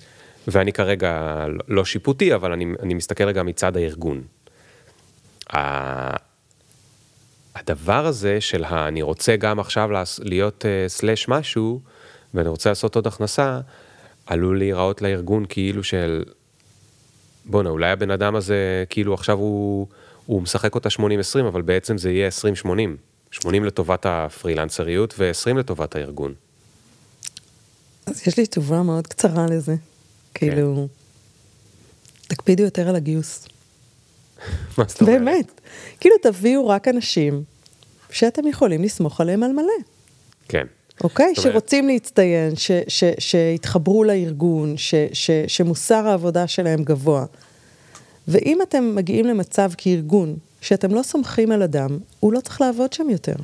ואני 0.46 0.72
כרגע 0.72 1.44
לא- 1.68 1.84
שיפוטי, 1.84 2.34
אבל 2.34 2.52
אני, 2.52 2.66
אני 2.82 2.94
מסתכל 2.94 3.24
רגע 3.24 3.42
מצד 3.42 3.76
הארגון. 3.76 4.22
הדבר 7.54 8.06
הזה 8.06 8.40
של 8.40 8.64
ה, 8.64 8.88
אני 8.88 9.02
רוצה 9.02 9.36
גם 9.36 9.60
עכשיו 9.60 9.90
להיות 10.18 10.64
uh, 10.64 10.88
סלאש 10.88 11.28
משהו, 11.28 11.80
ואני 12.34 12.48
רוצה 12.48 12.68
לעשות 12.68 12.94
עוד 12.94 13.06
הכנסה, 13.06 13.60
עלול 14.26 14.58
להיראות 14.58 15.02
לארגון 15.02 15.44
כאילו 15.48 15.84
של, 15.84 16.24
בואנה, 17.44 17.70
אולי 17.70 17.90
הבן 17.90 18.10
אדם 18.10 18.36
הזה, 18.36 18.84
כאילו 18.90 19.14
עכשיו 19.14 19.38
הוא, 19.38 19.86
הוא 20.26 20.42
משחק 20.42 20.74
אותה 20.74 20.88
80-20, 20.88 21.00
אבל 21.48 21.62
בעצם 21.62 21.98
זה 21.98 22.10
יהיה 22.10 22.28
20-80. 22.64 22.68
80 23.30 23.64
לטובת 23.64 24.06
הפרילנסריות 24.08 25.14
ו-20 25.18 25.58
לטובת 25.58 25.96
הארגון. 25.96 26.34
אז 28.06 28.28
יש 28.28 28.38
לי 28.38 28.46
תשובה 28.46 28.82
מאוד 28.82 29.06
קצרה 29.06 29.46
לזה. 29.46 29.74
כאילו, 30.38 30.88
תקפידו 32.28 32.62
יותר 32.62 32.88
על 32.88 32.96
הגיוס. 32.96 33.48
מה 34.78 34.84
זאת 34.88 35.00
אומרת? 35.02 35.18
באמת. 35.20 35.60
כאילו, 36.00 36.14
תביאו 36.22 36.68
רק 36.68 36.88
אנשים 36.88 37.42
שאתם 38.10 38.46
יכולים 38.46 38.82
לסמוך 38.82 39.20
עליהם 39.20 39.42
על 39.42 39.52
מלא. 39.52 39.62
כן. 40.48 40.66
אוקיי? 41.04 41.26
אומרת- 41.26 41.40
שרוצים 41.42 41.88
להצטיין, 41.88 42.56
ש- 42.56 42.70
ש- 42.88 43.04
שיתחברו 43.18 44.04
לארגון, 44.04 44.76
ש- 44.76 44.94
ש- 45.12 45.30
שמוסר 45.46 46.06
העבודה 46.08 46.46
שלהם 46.46 46.84
גבוה. 46.84 47.24
ואם 48.28 48.58
אתם 48.62 48.94
מגיעים 48.94 49.26
למצב 49.26 49.70
כארגון 49.78 50.36
שאתם 50.60 50.94
לא 50.94 51.02
סומכים 51.02 51.52
על 51.52 51.62
אדם, 51.62 51.98
הוא 52.20 52.32
לא 52.32 52.40
צריך 52.40 52.60
לעבוד 52.60 52.92
שם 52.92 53.10
יותר. 53.10 53.34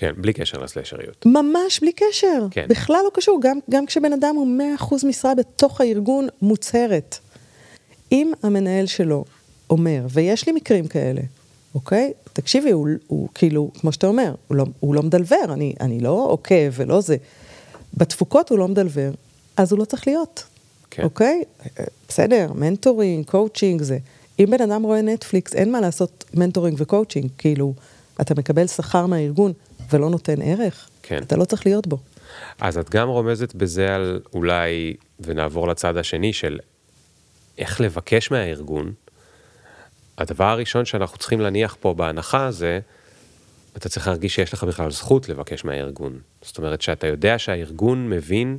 כן, 0.00 0.12
בלי 0.16 0.32
קשר 0.32 0.58
לסלשריות. 0.58 1.26
ממש 1.26 1.80
בלי 1.80 1.92
קשר. 1.92 2.46
כן. 2.50 2.66
בכלל 2.68 3.00
לא 3.04 3.10
קשור, 3.14 3.40
גם, 3.42 3.58
גם 3.70 3.86
כשבן 3.86 4.12
אדם 4.12 4.34
הוא 4.36 4.46
100% 4.78 5.06
משרה 5.06 5.34
בתוך 5.34 5.80
הארגון 5.80 6.28
מוצהרת. 6.42 7.18
אם 8.12 8.32
המנהל 8.42 8.86
שלו 8.86 9.24
אומר, 9.70 10.06
ויש 10.10 10.46
לי 10.46 10.52
מקרים 10.52 10.86
כאלה, 10.86 11.20
אוקיי? 11.74 12.12
תקשיבי, 12.32 12.70
הוא, 12.70 12.88
הוא 13.06 13.28
כאילו, 13.34 13.70
כמו 13.80 13.92
שאתה 13.92 14.06
אומר, 14.06 14.34
הוא 14.48 14.56
לא, 14.56 14.64
הוא 14.80 14.94
לא 14.94 15.02
מדלבר, 15.02 15.44
אני, 15.52 15.74
אני 15.80 16.00
לא 16.00 16.26
עוקב 16.30 16.70
ולא 16.72 17.00
זה. 17.00 17.16
בתפוקות 17.94 18.50
הוא 18.50 18.58
לא 18.58 18.68
מדלבר, 18.68 19.10
אז 19.56 19.72
הוא 19.72 19.78
לא 19.78 19.84
צריך 19.84 20.06
להיות, 20.06 20.44
כן. 20.90 21.02
אוקיי? 21.02 21.42
בסדר, 22.08 22.52
mentoring, 22.54 23.26
coaching, 23.26 23.82
זה. 23.82 23.98
אם 24.38 24.46
בן 24.50 24.62
אדם 24.62 24.82
רואה 24.82 25.02
נטפליקס, 25.02 25.54
אין 25.54 25.72
מה 25.72 25.80
לעשות 25.80 26.24
mentoring 26.34 26.76
ו 26.80 26.85
coaching, 26.85 27.30
כאילו, 27.38 27.72
אתה 28.20 28.34
מקבל 28.34 28.66
שכר 28.66 29.06
מהארגון 29.06 29.52
ולא 29.90 30.10
נותן 30.10 30.42
ערך, 30.42 30.88
כן. 31.02 31.22
אתה 31.22 31.36
לא 31.36 31.44
צריך 31.44 31.66
להיות 31.66 31.86
בו. 31.86 31.98
אז 32.60 32.78
את 32.78 32.90
גם 32.90 33.08
רומזת 33.08 33.54
בזה 33.54 33.94
על 33.94 34.20
אולי, 34.34 34.94
ונעבור 35.20 35.68
לצד 35.68 35.96
השני 35.96 36.32
של 36.32 36.58
איך 37.58 37.80
לבקש 37.80 38.30
מהארגון. 38.30 38.92
הדבר 40.18 40.44
הראשון 40.44 40.84
שאנחנו 40.84 41.18
צריכים 41.18 41.40
להניח 41.40 41.76
פה 41.80 41.94
בהנחה 41.94 42.50
זה, 42.50 42.80
אתה 43.76 43.88
צריך 43.88 44.06
להרגיש 44.06 44.34
שיש 44.34 44.52
לך 44.52 44.64
בכלל 44.64 44.90
זכות 44.90 45.28
לבקש 45.28 45.64
מהארגון. 45.64 46.18
זאת 46.42 46.58
אומרת 46.58 46.82
שאתה 46.82 47.06
יודע 47.06 47.38
שהארגון 47.38 48.10
מבין 48.10 48.58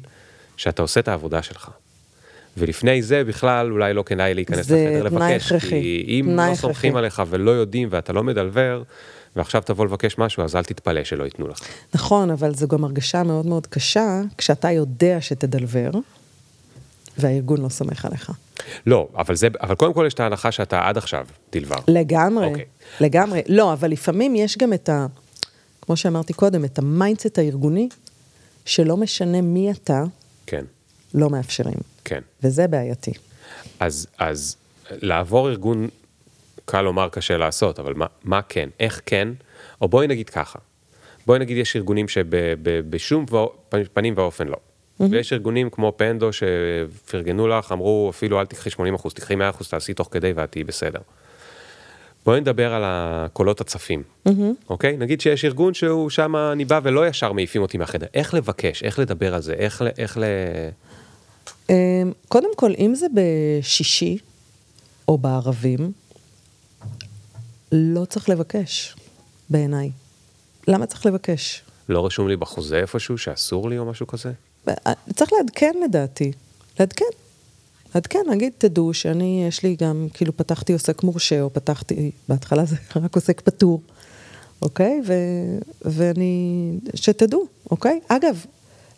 שאתה 0.57 0.81
עושה 0.81 0.99
את 0.99 1.07
העבודה 1.07 1.41
שלך. 1.41 1.69
ולפני 2.57 3.01
זה 3.01 3.23
בכלל 3.23 3.71
אולי 3.71 3.93
לא 3.93 4.03
כדאי 4.03 4.33
להיכנס 4.33 4.71
לחדר 4.71 5.03
לבקש. 5.03 5.53
כי 5.53 6.05
אם 6.07 6.35
לא 6.35 6.55
סומכים. 6.55 6.95
עליך 6.95 7.23
ולא 7.29 7.51
יודעים 7.51 7.87
ואתה 7.91 8.13
לא 8.13 8.23
מדלבר, 8.23 8.83
ועכשיו 9.35 9.61
תבוא 9.65 9.85
לבקש 9.85 10.17
משהו, 10.17 10.43
אז 10.43 10.55
אל 10.55 10.63
תתפלא 10.63 11.03
שלא 11.03 11.23
ייתנו 11.23 11.47
לך. 11.47 11.59
נכון, 11.93 12.29
אבל 12.29 12.55
זו 12.55 12.67
גם 12.67 12.83
הרגשה 12.83 13.23
מאוד 13.23 13.45
מאוד 13.45 13.67
קשה, 13.67 14.21
כשאתה 14.37 14.71
יודע 14.71 15.21
שתדלבר, 15.21 15.91
והארגון 17.17 17.61
לא 17.61 17.69
סומך 17.69 18.05
עליך. 18.05 18.31
לא, 18.85 19.07
אבל 19.15 19.35
זה, 19.35 19.47
אבל 19.61 19.75
קודם 19.75 19.93
כל 19.93 20.03
יש 20.07 20.13
את 20.13 20.19
ההנחה 20.19 20.51
שאתה 20.51 20.87
עד 20.87 20.97
עכשיו 20.97 21.25
דלבר. 21.51 21.75
לגמרי, 21.87 22.47
אוקיי. 22.47 22.65
לגמרי. 22.99 23.41
לא, 23.47 23.73
אבל 23.73 23.91
לפעמים 23.91 24.35
יש 24.35 24.57
גם 24.57 24.73
את 24.73 24.89
ה... 24.89 25.05
כמו 25.81 25.97
שאמרתי 25.97 26.33
קודם, 26.33 26.65
את 26.65 26.79
ה 26.79 26.86
mindset 26.86 27.37
הארגוני, 27.37 27.89
שלא 28.65 28.97
משנה 28.97 29.41
מי 29.41 29.71
אתה, 29.71 30.03
כן, 30.45 30.65
לא 31.13 31.29
מאפשרים. 31.29 31.77
כן. 32.05 32.21
וזה 32.43 32.67
בעייתי. 32.67 33.11
אז, 33.79 34.07
אז 34.17 34.55
לעבור 34.91 35.49
ארגון, 35.49 35.87
קל 36.65 36.81
לומר, 36.81 37.09
קשה 37.09 37.37
לעשות, 37.37 37.79
אבל 37.79 37.93
מה, 37.93 38.05
מה 38.23 38.41
כן? 38.41 38.69
איך 38.79 39.01
כן? 39.05 39.27
או 39.81 39.87
בואי 39.87 40.07
נגיד 40.07 40.29
ככה, 40.29 40.59
בואי 41.25 41.39
נגיד 41.39 41.57
יש 41.57 41.75
ארגונים 41.75 42.05
שבשום 42.07 43.25
פנים 43.93 44.13
ואופן 44.17 44.47
לא. 44.47 44.57
ויש 45.11 45.33
ארגונים 45.33 45.69
כמו 45.69 45.93
פנדו 45.97 46.29
שפרגנו 46.33 47.47
לך, 47.47 47.71
אמרו 47.71 48.09
אפילו 48.09 48.39
אל 48.39 48.45
תקחי 48.45 48.69
80 48.69 48.95
אחוז, 48.95 49.13
תקחי 49.13 49.35
100 49.35 49.49
אחוז, 49.49 49.69
תעשי 49.69 49.93
תוך 49.93 50.07
כדי 50.11 50.31
ואת 50.35 50.51
תהיי 50.51 50.63
בסדר. 50.63 50.99
בואי 52.25 52.41
נדבר 52.41 52.73
על 52.73 52.81
הקולות 52.85 53.61
הצפים, 53.61 54.03
אוקיי? 54.69 54.97
נגיד 54.97 55.21
שיש 55.21 55.45
ארגון 55.45 55.73
שהוא 55.73 56.09
שם, 56.09 56.35
אני 56.35 56.65
בא 56.65 56.79
ולא 56.83 57.07
ישר 57.07 57.31
מעיפים 57.31 57.61
אותי 57.61 57.77
מהחדר. 57.77 58.07
איך 58.13 58.33
לבקש, 58.33 58.83
איך 58.83 58.99
לדבר 58.99 59.35
על 59.35 59.41
זה, 59.41 59.53
איך, 59.53 59.81
ל- 59.81 59.87
איך 59.97 60.17
ל... 60.17 60.23
אמ, 61.69 61.75
קודם 62.27 62.55
כל, 62.55 62.71
אם 62.77 62.95
זה 62.95 63.05
בשישי 63.13 64.17
או 65.07 65.17
בערבים, 65.17 65.91
לא 67.71 68.05
צריך 68.05 68.29
לבקש, 68.29 68.95
בעיניי. 69.49 69.91
למה 70.67 70.85
צריך 70.85 71.05
לבקש? 71.05 71.61
לא 71.89 72.05
רשום 72.05 72.27
לי 72.27 72.35
בחוזה 72.35 72.77
איפשהו 72.77 73.17
שאסור 73.17 73.69
לי 73.69 73.77
או 73.77 73.85
משהו 73.85 74.07
כזה? 74.07 74.31
צריך 75.15 75.33
לעדכן 75.33 75.71
לדעתי, 75.83 76.31
לעדכן. 76.79 77.05
לעדכן, 77.95 78.19
נגיד, 78.31 78.53
תדעו 78.57 78.93
שאני, 78.93 79.45
יש 79.47 79.63
לי 79.63 79.75
גם, 79.75 80.07
כאילו 80.13 80.37
פתחתי 80.37 80.73
עוסק 80.73 81.03
מורשה, 81.03 81.41
או 81.41 81.53
פתחתי, 81.53 82.11
בהתחלה 82.29 82.65
זה 82.65 82.75
רק 83.03 83.15
עוסק 83.15 83.41
פטור, 83.41 83.81
אוקיי? 84.61 85.01
ו, 85.07 85.13
ואני, 85.81 86.71
שתדעו, 86.95 87.45
אוקיי? 87.71 87.99
אגב, 88.07 88.45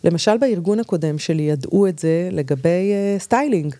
למשל 0.04 0.38
בארגון 0.38 0.80
הקודם 0.80 1.18
שלי 1.18 1.42
ידעו 1.42 1.86
את 1.86 1.98
זה 1.98 2.28
לגבי 2.32 2.92
אה, 2.92 3.22
סטיילינג. 3.22 3.74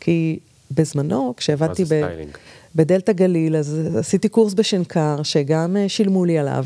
כי 0.00 0.38
בזמנו, 0.70 1.34
כשעבדתי 1.36 1.82
מה 1.82 1.88
זה 1.88 2.00
ב- 2.00 2.04
סטיילינג? 2.04 2.36
בדלתא 2.78 3.12
גליל, 3.12 3.56
אז 3.56 3.80
עשיתי 3.98 4.28
קורס 4.28 4.54
בשנקר, 4.54 5.22
שגם 5.22 5.76
אה, 5.76 5.88
שילמו 5.88 6.24
לי 6.24 6.38
עליו. 6.38 6.64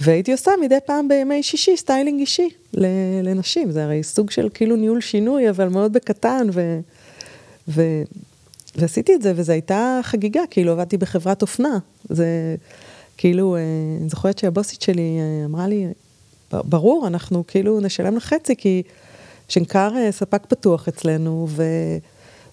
והייתי 0.00 0.32
עושה 0.32 0.50
מדי 0.62 0.78
פעם 0.86 1.08
בימי 1.08 1.42
שישי 1.42 1.76
סטיילינג 1.76 2.20
אישי 2.20 2.48
לנשים. 3.22 3.70
זה 3.70 3.84
הרי 3.84 4.02
סוג 4.02 4.30
של 4.30 4.48
כאילו 4.54 4.76
ניהול 4.76 5.00
שינוי, 5.00 5.50
אבל 5.50 5.68
מאוד 5.68 5.92
בקטן, 5.92 6.46
ו... 6.52 6.80
ו... 7.68 7.82
ועשיתי 8.76 9.14
את 9.14 9.22
זה, 9.22 9.32
וזו 9.36 9.52
הייתה 9.52 10.00
חגיגה, 10.02 10.40
כאילו 10.50 10.72
עבדתי 10.72 10.96
בחברת 10.96 11.42
אופנה. 11.42 11.78
זה 12.08 12.56
כאילו, 13.16 13.56
אה, 13.56 13.60
אני 14.00 14.08
זוכרת 14.08 14.38
שהבוסית 14.38 14.82
שלי 14.82 15.18
אה, 15.18 15.44
אמרה 15.44 15.68
לי, 15.68 15.86
"ב- 16.52 16.60
ברור, 16.64 17.06
אנחנו 17.06 17.44
כאילו 17.46 17.80
נשלם 17.80 18.16
לך 18.16 18.24
חצי, 18.24 18.56
כי 18.56 18.82
שנקר 19.48 19.92
אה, 19.96 20.12
ספק 20.12 20.46
פתוח 20.46 20.88
אצלנו, 20.88 21.46
ו... 21.50 21.62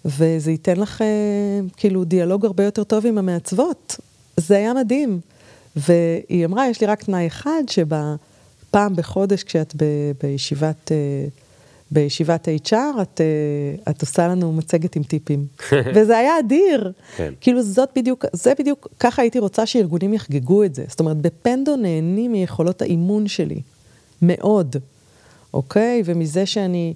וזה 0.06 0.52
ייתן 0.52 0.78
לך 0.78 1.02
אה, 1.02 1.08
כאילו 1.78 2.04
דיאלוג 2.04 2.46
הרבה 2.46 2.63
יותר 2.63 2.84
טוב 2.84 3.06
עם 3.06 3.18
המעצבות. 3.18 3.98
זה 4.38 4.56
היה 4.56 4.74
מדהים. 4.74 5.20
והיא 5.76 6.46
אמרה, 6.46 6.70
יש 6.70 6.82
לי 6.82 6.88
רק 6.88 7.04
תנאי 7.04 7.28
אחד, 7.28 7.63
שבפעם 7.70 8.96
בחודש 8.96 9.44
כשאת 9.44 9.74
ב... 9.78 9.84
בישיבת... 10.22 10.92
אה, 10.92 11.28
בישיבת 11.92 12.48
HR, 12.66 13.02
את, 13.02 13.22
אה, 13.22 13.92
את 13.92 14.02
עושה 14.02 14.28
לנו 14.28 14.54
מצגת 14.54 14.96
עם 14.96 15.04
טיפים. 15.04 15.46
וזה 15.96 16.18
היה 16.18 16.39
אדיר. 16.39 16.92
כן. 17.18 17.34
כאילו 17.42 17.63
זאת 17.63 17.89
בדיוק, 17.96 18.26
זה 18.34 18.54
בדיוק, 18.60 18.88
ככה 19.00 19.22
הייתי 19.22 19.39
רוצה 19.39 19.66
שארגונים 19.66 20.13
יחגגו 20.13 20.63
את 20.63 20.76
זה. 20.76 20.86
זאת 20.88 21.00
אומרת, 21.00 21.18
בפנדו 21.18 21.76
נהנים 21.76 22.32
מיכולות 22.32 22.82
האימון 22.82 23.28
שלי, 23.28 23.62
מאוד, 24.22 24.76
אוקיי? 25.54 26.02
ומזה 26.06 26.46
שאני 26.46 26.94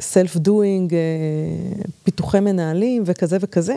סלף 0.00 0.36
דואינג, 0.36 0.94
פיתוחי 2.02 2.40
מנהלים 2.40 3.02
וכזה 3.06 3.36
וכזה. 3.40 3.76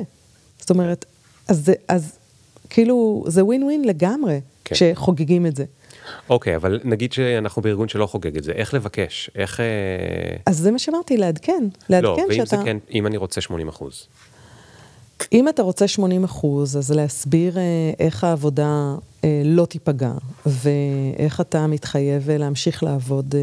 זאת 0.60 0.69
אומרת, 0.69 1.05
אז, 1.47 1.65
זה, 1.65 1.73
אז 1.88 2.17
כאילו, 2.69 3.23
זה 3.27 3.45
ווין 3.45 3.63
ווין 3.63 3.86
לגמרי, 3.86 4.39
כן. 4.65 4.75
כשחוגגים 4.75 5.45
את 5.45 5.55
זה. 5.55 5.65
אוקיי, 6.29 6.55
אבל 6.55 6.79
נגיד 6.84 7.13
שאנחנו 7.13 7.62
בארגון 7.62 7.88
שלא 7.88 8.05
חוגג 8.05 8.38
את 8.38 8.43
זה, 8.43 8.51
איך 8.51 8.73
לבקש? 8.73 9.29
איך... 9.36 9.60
אה, 9.60 9.65
אז 10.45 10.58
זה 10.58 10.71
מה 10.71 10.79
שאמרתי, 10.79 11.17
לעדכן. 11.17 11.63
לעדכן 11.89 12.03
לא, 12.03 12.25
ואם 12.29 12.45
שאתה... 12.45 12.58
זה 12.58 12.63
כן, 12.65 12.77
אם 12.93 13.08
אני 13.08 13.17
רוצה 13.17 13.41
80 13.41 13.67
אחוז. 13.67 14.08
אם 15.33 15.49
אתה 15.49 15.61
רוצה 15.61 15.88
80 15.88 16.23
אחוז, 16.23 16.77
אז 16.77 16.91
להסביר 16.91 17.57
אה, 17.57 17.63
איך 17.99 18.23
העבודה 18.23 18.95
אה, 19.23 19.41
לא 19.45 19.65
תיפגע, 19.65 20.11
ואיך 20.45 21.41
אתה 21.41 21.67
מתחייב 21.67 22.29
אה, 22.29 22.38
להמשיך 22.38 22.83
לעבוד, 22.83 23.35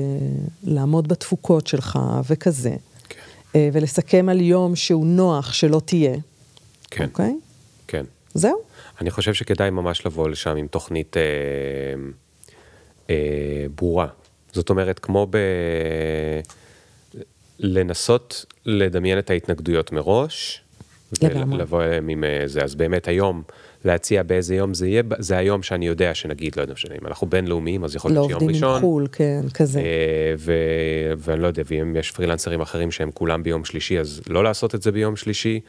לעמוד 0.65 1.09
בתפוקות 1.09 1.67
שלך 1.67 1.99
וכזה, 2.31 2.75
כן. 3.09 3.19
ולסכם 3.73 4.29
על 4.29 4.41
יום 4.41 4.77
שהוא 4.77 5.07
נוח 5.07 5.53
שלא 5.53 5.81
תהיה, 5.85 6.17
כן, 6.91 7.05
אוקיי? 7.05 7.37
כן. 7.87 8.05
זהו. 8.35 8.59
אני 9.01 9.11
חושב 9.11 9.35
שכדאי 9.35 9.71
ממש 9.71 10.07
לבוא 10.07 10.29
לשם 10.29 10.57
עם 10.57 10.67
תוכנית 10.67 11.17
אה, 11.17 11.23
אה, 13.11 13.67
ברורה. 13.75 14.07
זאת 14.53 14.71
אומרת, 14.71 14.99
כמו 14.99 15.27
ב... 15.31 15.39
לנסות 17.59 18.45
לדמיין 18.65 19.19
את 19.19 19.31
ההתנגדויות 19.31 19.93
מראש, 19.93 20.62
לגמרי. 21.23 21.57
ולבוא 21.57 21.83
אליהם 21.83 22.09
עם 22.09 22.25
אה, 22.25 22.43
זה. 22.47 22.63
אז 22.63 22.75
באמת 22.75 23.09
היום, 23.09 23.43
להציע 23.85 24.23
באיזה 24.23 24.55
יום 24.55 24.75
זה 24.75 24.89
יהיה, 24.89 25.03
זה 25.19 25.37
היום 25.37 25.63
שאני 25.63 25.87
יודע 25.87 26.15
שנגיד, 26.15 26.57
לא 26.57 26.63
יודע, 26.63 26.73
משנה, 26.73 26.95
אם 27.03 27.07
אנחנו 27.07 27.27
בינלאומיים, 27.27 27.85
אז 27.85 27.97
יכול 27.97 28.11
לא 28.11 28.15
להיות 28.15 28.29
שיום 28.29 28.43
עובדים 28.43 28.65
עם 28.65 28.65
ראשון. 28.65 28.81
חו"ל, 28.81 29.07
כן, 29.13 29.41
כזה. 29.55 29.81
אה, 29.81 30.35
ו- 30.39 31.13
ואני 31.17 31.43
לא 31.43 31.47
יודע, 31.47 31.63
ואם 31.67 31.97
יש 31.97 32.11
פרילנסרים 32.11 32.61
אחרים 32.61 32.91
שהם 32.91 33.11
כולם 33.15 33.43
ביום 33.43 33.65
שלישי, 33.65 33.99
אז 33.99 34.21
לא 34.29 34.45
לעשות 34.45 34.75
את 34.75 34.83
זה 34.83 34.93
ביום 34.93 35.17
שלישי, 35.17 35.61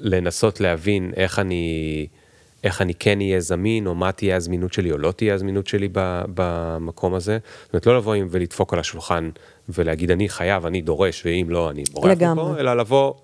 ולנסות 0.00 0.60
להבין 0.60 1.12
איך 1.16 1.38
אני, 1.38 2.06
איך 2.66 2.82
אני 2.82 2.94
כן 2.94 3.20
אהיה 3.20 3.40
זמין, 3.40 3.86
או 3.86 3.94
מה 3.94 4.12
תהיה 4.12 4.36
הזמינות 4.36 4.72
שלי, 4.72 4.92
או 4.92 4.98
לא 4.98 5.12
תהיה 5.12 5.34
הזמינות 5.34 5.66
שלי 5.66 5.88
במקום 6.34 7.14
הזה. 7.14 7.38
זאת 7.64 7.72
אומרת, 7.72 7.86
לא 7.86 7.96
לבוא 7.96 8.14
עם 8.14 8.28
ולדפוק 8.30 8.72
על 8.72 8.78
השולחן 8.78 9.30
ולהגיד, 9.68 10.10
אני 10.10 10.28
חייב, 10.28 10.66
אני 10.66 10.80
דורש, 10.80 11.22
ואם 11.26 11.46
לא, 11.50 11.70
אני 11.70 11.82
בורח. 11.92 12.22
מפה, 12.22 12.54
אלא 12.58 12.76
לבוא, 12.76 13.14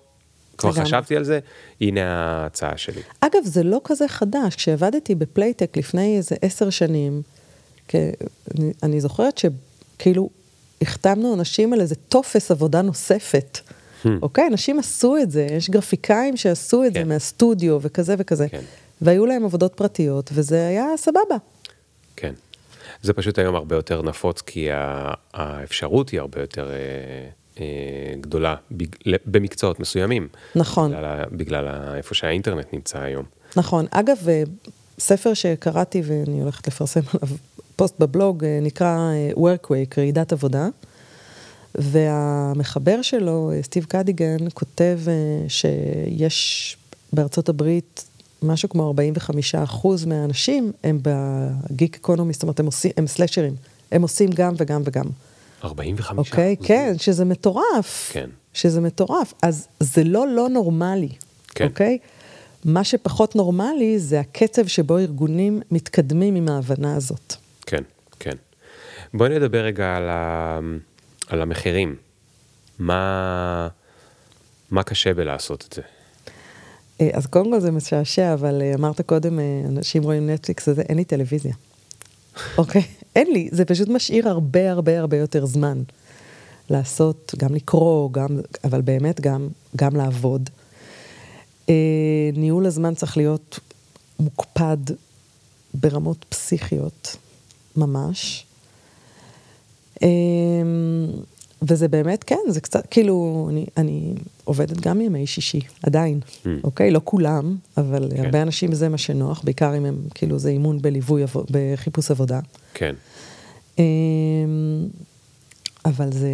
כבר 0.57 0.69
לגמרי. 0.69 0.85
חשבתי 0.85 1.15
על 1.15 1.23
זה, 1.23 1.39
הנה 1.81 2.01
ההצעה 2.03 2.77
שלי. 2.77 3.01
אגב, 3.19 3.43
זה 3.43 3.63
לא 3.63 3.81
כזה 3.83 4.07
חדש. 4.07 4.55
כשעבדתי 4.55 5.15
ב 5.15 5.22
Playtech 5.22 5.77
לפני 5.77 6.17
איזה 6.17 6.35
עשר 6.41 6.69
שנים, 6.69 7.21
כ... 7.87 7.95
אני, 8.59 8.73
אני 8.83 9.01
זוכרת 9.01 9.37
שכאילו 9.37 10.29
החתמנו 10.81 11.33
אנשים 11.33 11.73
על 11.73 11.81
איזה 11.81 11.95
טופס 11.95 12.51
עבודה 12.51 12.81
נוספת. 12.81 13.59
אוקיי? 14.21 14.47
אנשים 14.47 14.79
עשו 14.79 15.17
את 15.17 15.31
זה, 15.31 15.47
יש 15.51 15.69
גרפיקאים 15.69 16.37
שעשו 16.37 16.83
את 16.83 16.93
זה 16.93 16.99
כן. 16.99 17.07
מהסטודיו 17.07 17.77
וכזה 17.81 18.15
וכזה. 18.17 18.49
כן. 18.49 18.61
והיו 19.01 19.25
להם 19.25 19.45
עבודות 19.45 19.73
פרטיות, 19.75 20.29
וזה 20.33 20.67
היה 20.67 20.85
סבבה. 20.97 21.35
כן. 22.15 22.33
זה 23.01 23.13
פשוט 23.13 23.39
היום 23.39 23.55
הרבה 23.55 23.75
יותר 23.75 24.01
נפוץ, 24.01 24.41
כי 24.41 24.67
האפשרות 25.33 26.09
היא 26.09 26.19
הרבה 26.19 26.41
יותר 26.41 26.69
אה, 26.71 26.75
אה, 27.59 27.65
גדולה 28.21 28.55
במקצועות 29.25 29.79
מסוימים. 29.79 30.27
נכון. 30.55 30.91
בגלל, 30.91 31.05
ה- 31.05 31.23
בגלל 31.31 31.67
ה- 31.67 31.95
איפה 31.97 32.15
שהאינטרנט 32.15 32.73
נמצא 32.73 32.99
היום. 32.99 33.25
נכון. 33.55 33.85
אגב, 33.91 34.17
אה, 34.29 34.43
ספר 34.99 35.33
שקראתי 35.33 36.01
ואני 36.05 36.41
הולכת 36.41 36.67
לפרסם 36.67 36.99
עליו 37.13 37.35
פוסט 37.75 37.99
בבלוג, 37.99 38.43
אה, 38.45 38.59
נקרא 38.61 38.97
אה, 39.11 39.31
Workwake, 39.55 39.97
רעידת 39.97 40.31
עבודה. 40.31 40.67
והמחבר 41.75 43.01
שלו, 43.01 43.51
סטיב 43.61 43.85
קדיגן, 43.85 44.37
כותב 44.53 44.99
שיש 45.47 46.77
בארצות 47.13 47.49
הברית 47.49 48.05
משהו 48.43 48.69
כמו 48.69 48.87
45 48.87 49.55
אחוז 49.55 50.05
מהאנשים 50.05 50.71
הם 50.83 50.99
בגיק 51.01 51.95
אקונומי, 51.95 52.33
זאת 52.33 52.43
אומרת, 52.43 52.59
הם, 52.59 52.65
עושים, 52.65 52.91
הם 52.97 53.07
סלאשרים, 53.07 53.55
הם 53.91 54.01
עושים 54.01 54.29
גם 54.35 54.53
וגם 54.57 54.81
וגם. 54.85 55.05
45 55.63 56.31
אוקיי? 56.31 56.55
כן, 56.63 56.93
שזה 56.97 57.25
מטורף. 57.25 58.09
כן. 58.13 58.29
שזה 58.53 58.81
מטורף. 58.81 59.33
אז 59.41 59.67
זה 59.79 60.03
לא 60.03 60.27
לא 60.27 60.49
נורמלי, 60.49 61.09
כן. 61.55 61.65
אוקיי? 61.65 61.97
מה 62.65 62.83
שפחות 62.83 63.35
נורמלי 63.35 63.99
זה 63.99 64.19
הקצב 64.19 64.67
שבו 64.67 64.97
ארגונים 64.97 65.61
מתקדמים 65.71 66.35
עם 66.35 66.49
ההבנה 66.49 66.95
הזאת. 66.95 67.35
כן, 67.65 67.83
כן. 68.19 68.35
בואי 69.13 69.29
נדבר 69.29 69.63
רגע 69.63 69.95
על, 69.95 70.09
ה... 70.09 70.59
על 71.27 71.41
המחירים. 71.41 71.95
מה... 72.79 73.67
מה 74.71 74.83
קשה 74.83 75.13
בלעשות 75.13 75.65
את 75.67 75.73
זה? 75.73 75.81
אה, 77.01 77.09
אז 77.13 77.25
קודם 77.25 77.51
כל 77.51 77.59
זה 77.59 77.71
משעשע, 77.71 78.33
אבל 78.33 78.61
אה, 78.61 78.73
אמרת 78.75 79.01
קודם, 79.01 79.39
אה, 79.39 79.61
אנשים 79.67 80.03
רואים 80.03 80.29
נטפליקס 80.29 80.67
וזה, 80.67 80.81
אין 80.81 80.97
לי 80.97 81.03
טלוויזיה. 81.03 81.53
אוקיי? 82.57 82.83
אין 83.15 83.27
לי, 83.33 83.49
זה 83.51 83.65
פשוט 83.65 83.89
משאיר 83.89 84.29
הרבה 84.29 84.71
הרבה 84.71 84.99
הרבה 84.99 85.17
יותר 85.17 85.45
זמן. 85.45 85.83
לעשות, 86.69 87.35
גם 87.37 87.55
לקרוא, 87.55 88.11
גם, 88.11 88.39
אבל 88.63 88.81
באמת 88.81 89.21
גם, 89.21 89.47
גם 89.75 89.95
לעבוד. 89.95 90.49
אה, 91.69 92.29
ניהול 92.33 92.65
הזמן 92.65 92.95
צריך 92.95 93.17
להיות 93.17 93.59
מוקפד 94.19 94.77
ברמות 95.73 96.25
פסיכיות, 96.29 97.17
ממש. 97.75 98.45
אה, 100.03 100.07
וזה 101.67 101.87
באמת, 101.87 102.23
כן, 102.23 102.39
זה 102.47 102.61
קצת, 102.61 102.87
כאילו, 102.91 103.47
אני, 103.51 103.65
אני 103.77 104.13
עובדת 104.43 104.79
גם 104.79 105.01
ימי 105.01 105.27
שישי, 105.27 105.59
עדיין, 105.83 106.19
mm. 106.23 106.47
אוקיי? 106.63 106.91
לא 106.91 107.01
כולם, 107.03 107.57
אבל 107.77 108.09
כן. 108.15 108.25
הרבה 108.25 108.41
אנשים 108.41 108.73
זה 108.73 108.89
מה 108.89 108.97
שנוח, 108.97 109.41
בעיקר 109.43 109.77
אם 109.77 109.85
הם, 109.85 109.97
כאילו, 110.15 110.39
זה 110.39 110.49
אימון 110.49 110.81
בליווי, 110.81 111.23
בחיפוש 111.51 112.11
עבודה. 112.11 112.39
כן. 112.73 112.95
אבל 115.85 116.11
זה, 116.11 116.29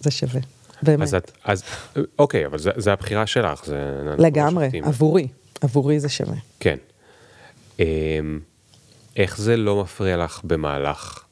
זה 0.00 0.10
שווה, 0.10 0.40
באמת. 0.82 1.02
אז, 1.02 1.14
את, 1.14 1.30
אז 1.44 1.62
אוקיי, 2.18 2.46
אבל 2.46 2.58
זה, 2.58 2.70
זה 2.76 2.92
הבחירה 2.92 3.26
שלך, 3.26 3.66
זה... 3.66 4.02
לגמרי, 4.18 4.68
עבורי, 4.82 5.28
עבורי 5.60 6.00
זה 6.00 6.08
שווה. 6.08 6.36
כן. 6.60 6.76
איך 9.16 9.38
זה 9.38 9.56
לא 9.56 9.82
מפריע 9.82 10.16
לך 10.16 10.40
במהלך 10.44 11.24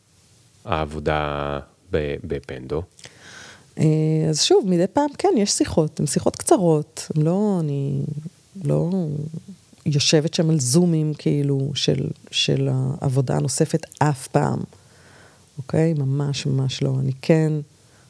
העבודה 0.65 1.59
בפנדו? 2.25 2.83
אה, 3.79 3.85
אז 4.29 4.43
שוב, 4.43 4.65
מדי 4.69 4.87
פעם 4.93 5.11
כן, 5.19 5.29
יש 5.37 5.51
שיחות, 5.51 6.01
הן 6.01 6.07
שיחות 6.07 6.37
קצרות, 6.37 7.07
הן 7.15 7.23
לא, 7.23 7.57
אני 7.61 8.03
לא 8.65 8.91
יושבת 9.87 10.35
שם 10.35 10.51
על 10.51 10.61
זומים 10.61 11.13
כאילו 11.19 11.71
של, 11.75 12.09
של 12.31 12.69
העבודה 12.73 13.37
הנוספת 13.37 13.87
אף 13.99 14.29
פעם, 14.29 14.59
אוקיי? 15.59 15.95
ממש 15.95 16.47
ממש 16.47 16.83
לא. 16.83 16.97
אני 17.01 17.13
כן 17.23 17.53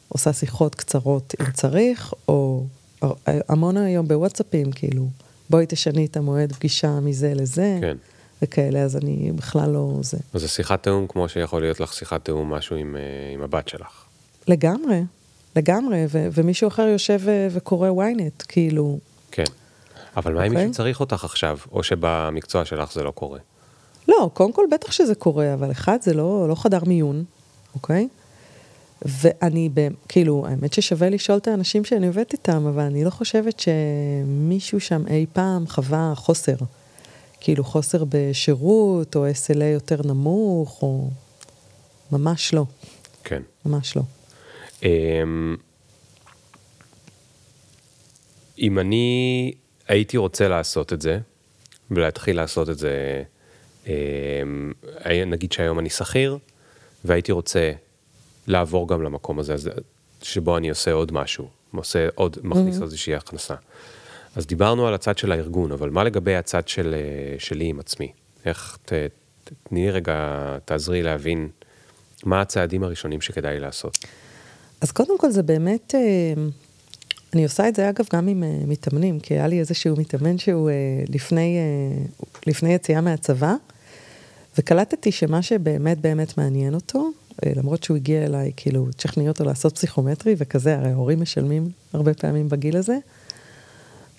עושה 0.08 0.32
שיחות 0.32 0.74
קצרות 0.74 1.34
אם 1.40 1.52
צריך, 1.52 2.14
או 2.28 2.64
המון 3.22 3.76
היום 3.76 4.08
בוואטסאפים, 4.08 4.72
כאילו, 4.72 5.08
בואי 5.50 5.66
תשני 5.68 6.06
את 6.06 6.16
המועד 6.16 6.52
פגישה 6.52 7.00
מזה 7.00 7.34
לזה. 7.34 7.78
כן. 7.80 7.96
וכאלה, 8.42 8.82
אז 8.82 8.96
אני 8.96 9.32
בכלל 9.34 9.70
לא 9.70 9.92
זה. 10.02 10.18
אז 10.34 10.40
זה 10.40 10.48
שיחת 10.48 10.82
תיאום 10.82 11.06
כמו 11.08 11.28
שיכול 11.28 11.60
להיות 11.62 11.80
לך 11.80 11.92
שיחת 11.92 12.24
תיאום 12.24 12.52
משהו 12.54 12.76
עם, 12.76 12.96
אה, 12.96 13.34
עם 13.34 13.42
הבת 13.42 13.68
שלך. 13.68 14.04
לגמרי, 14.48 15.02
לגמרי, 15.56 16.04
ו- 16.08 16.28
ומישהו 16.32 16.68
אחר 16.68 16.82
יושב 16.82 17.20
ו- 17.24 17.46
וקורא 17.50 17.88
ynet, 17.88 18.44
כאילו. 18.48 18.98
כן, 19.30 19.44
אבל 20.16 20.34
מה 20.34 20.46
אם 20.46 20.52
okay. 20.52 20.54
מישהו 20.54 20.72
צריך 20.72 21.00
אותך 21.00 21.24
עכשיו, 21.24 21.58
או 21.72 21.82
שבמקצוע 21.82 22.64
שלך 22.64 22.92
זה 22.92 23.02
לא 23.02 23.10
קורה? 23.10 23.38
לא, 24.08 24.30
קודם 24.34 24.52
כל 24.52 24.64
בטח 24.72 24.92
שזה 24.92 25.14
קורה, 25.14 25.54
אבל 25.54 25.70
אחד 25.70 25.98
זה 26.02 26.14
לא, 26.14 26.48
לא 26.48 26.54
חדר 26.54 26.84
מיון, 26.86 27.24
אוקיי? 27.74 28.08
ואני, 29.02 29.68
כאילו, 30.08 30.46
האמת 30.48 30.72
ששווה 30.72 31.08
לשאול 31.08 31.38
את 31.38 31.48
האנשים 31.48 31.84
שאני 31.84 32.06
עובדת 32.06 32.32
איתם, 32.32 32.66
אבל 32.66 32.82
אני 32.82 33.04
לא 33.04 33.10
חושבת 33.10 33.60
שמישהו 33.60 34.80
שם 34.80 35.04
אי 35.08 35.26
פעם 35.32 35.66
חווה 35.66 36.12
חוסר. 36.16 36.54
כאילו 37.40 37.64
חוסר 37.64 38.04
בשירות, 38.08 39.16
או 39.16 39.26
SLA 39.26 39.64
יותר 39.64 40.00
נמוך, 40.04 40.82
או... 40.82 41.10
ממש 42.12 42.54
לא. 42.54 42.64
כן. 43.24 43.42
ממש 43.66 43.96
לא. 43.96 44.02
אמ, 44.82 45.56
אם 48.58 48.78
אני 48.78 49.52
הייתי 49.88 50.16
רוצה 50.16 50.48
לעשות 50.48 50.92
את 50.92 51.00
זה, 51.00 51.18
ולהתחיל 51.90 52.36
לעשות 52.36 52.70
את 52.70 52.78
זה, 52.78 53.22
אמ, 53.86 54.72
נגיד 55.26 55.52
שהיום 55.52 55.78
אני 55.78 55.90
שכיר, 55.90 56.38
והייתי 57.04 57.32
רוצה 57.32 57.72
לעבור 58.46 58.88
גם 58.88 59.02
למקום 59.02 59.38
הזה, 59.38 59.54
שבו 60.22 60.56
אני 60.56 60.68
עושה 60.68 60.92
עוד 60.92 61.12
משהו, 61.12 61.48
עושה 61.74 62.08
עוד, 62.14 62.36
מכניס 62.42 62.78
mm-hmm. 62.78 62.82
איזושהי 62.82 63.14
הכנסה. 63.14 63.54
אז 64.38 64.46
דיברנו 64.46 64.86
על 64.86 64.94
הצד 64.94 65.18
של 65.18 65.32
הארגון, 65.32 65.72
אבל 65.72 65.90
מה 65.90 66.04
לגבי 66.04 66.36
הצד 66.36 66.68
של, 66.68 66.94
אה, 66.94 67.38
שלי 67.38 67.64
עם 67.64 67.80
עצמי? 67.80 68.12
איך, 68.44 68.78
ת, 68.84 68.92
תני 69.62 69.90
רגע, 69.90 70.14
תעזרי 70.64 71.02
להבין 71.02 71.48
מה 72.24 72.40
הצעדים 72.40 72.82
הראשונים 72.82 73.20
שכדאי 73.20 73.60
לעשות. 73.60 73.98
אז 74.80 74.92
קודם 74.92 75.18
כל 75.18 75.30
זה 75.30 75.42
באמת, 75.42 75.94
אה, 75.94 76.00
אני 77.34 77.44
עושה 77.44 77.68
את 77.68 77.76
זה 77.76 77.90
אגב 77.90 78.04
גם 78.12 78.28
עם 78.28 78.42
אה, 78.42 78.48
מתאמנים, 78.66 79.20
כי 79.20 79.34
היה 79.34 79.46
לי 79.46 79.58
איזשהו 79.58 79.96
מתאמן 79.96 80.38
שהוא 80.38 80.70
לפני, 81.08 81.58
לפני 82.46 82.74
יציאה 82.74 83.00
מהצבא, 83.00 83.54
וקלטתי 84.58 85.12
שמה 85.12 85.42
שבאמת 85.42 85.98
באמת 85.98 86.38
מעניין 86.38 86.74
אותו, 86.74 87.10
למרות 87.56 87.84
שהוא 87.84 87.96
הגיע 87.96 88.24
אליי, 88.24 88.52
כאילו, 88.56 88.86
תשכנעי 88.96 89.28
אותו 89.28 89.44
לעשות 89.44 89.74
פסיכומטרי 89.74 90.34
וכזה, 90.38 90.78
הרי 90.78 90.90
ההורים 90.90 91.20
משלמים 91.20 91.68
הרבה 91.92 92.14
פעמים 92.14 92.48
בגיל 92.48 92.76
הזה. 92.76 92.98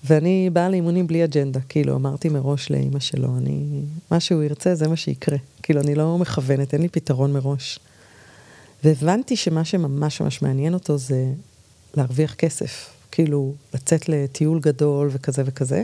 ואני 0.03 0.49
באה 0.53 0.69
לאימונים 0.69 1.07
בלי 1.07 1.23
אג'נדה, 1.23 1.59
כאילו 1.69 1.95
אמרתי 1.95 2.29
מראש 2.29 2.71
לאימא 2.71 2.99
שלו, 2.99 3.37
אני, 3.37 3.81
מה 4.11 4.19
שהוא 4.19 4.43
ירצה 4.43 4.75
זה 4.75 4.87
מה 4.87 4.95
שיקרה. 4.95 5.37
כאילו 5.63 5.81
אני 5.81 5.95
לא 5.95 6.17
מכוונת, 6.17 6.73
אין 6.73 6.81
לי 6.81 6.89
פתרון 6.89 7.33
מראש. 7.33 7.79
והבנתי 8.83 9.35
שמה 9.35 9.65
שממש 9.65 10.21
ממש 10.21 10.41
מעניין 10.41 10.73
אותו 10.73 10.97
זה 10.97 11.25
להרוויח 11.97 12.33
כסף, 12.33 12.89
כאילו 13.11 13.53
לצאת 13.73 14.09
לטיול 14.09 14.59
גדול 14.59 15.09
וכזה 15.11 15.43
וכזה. 15.45 15.83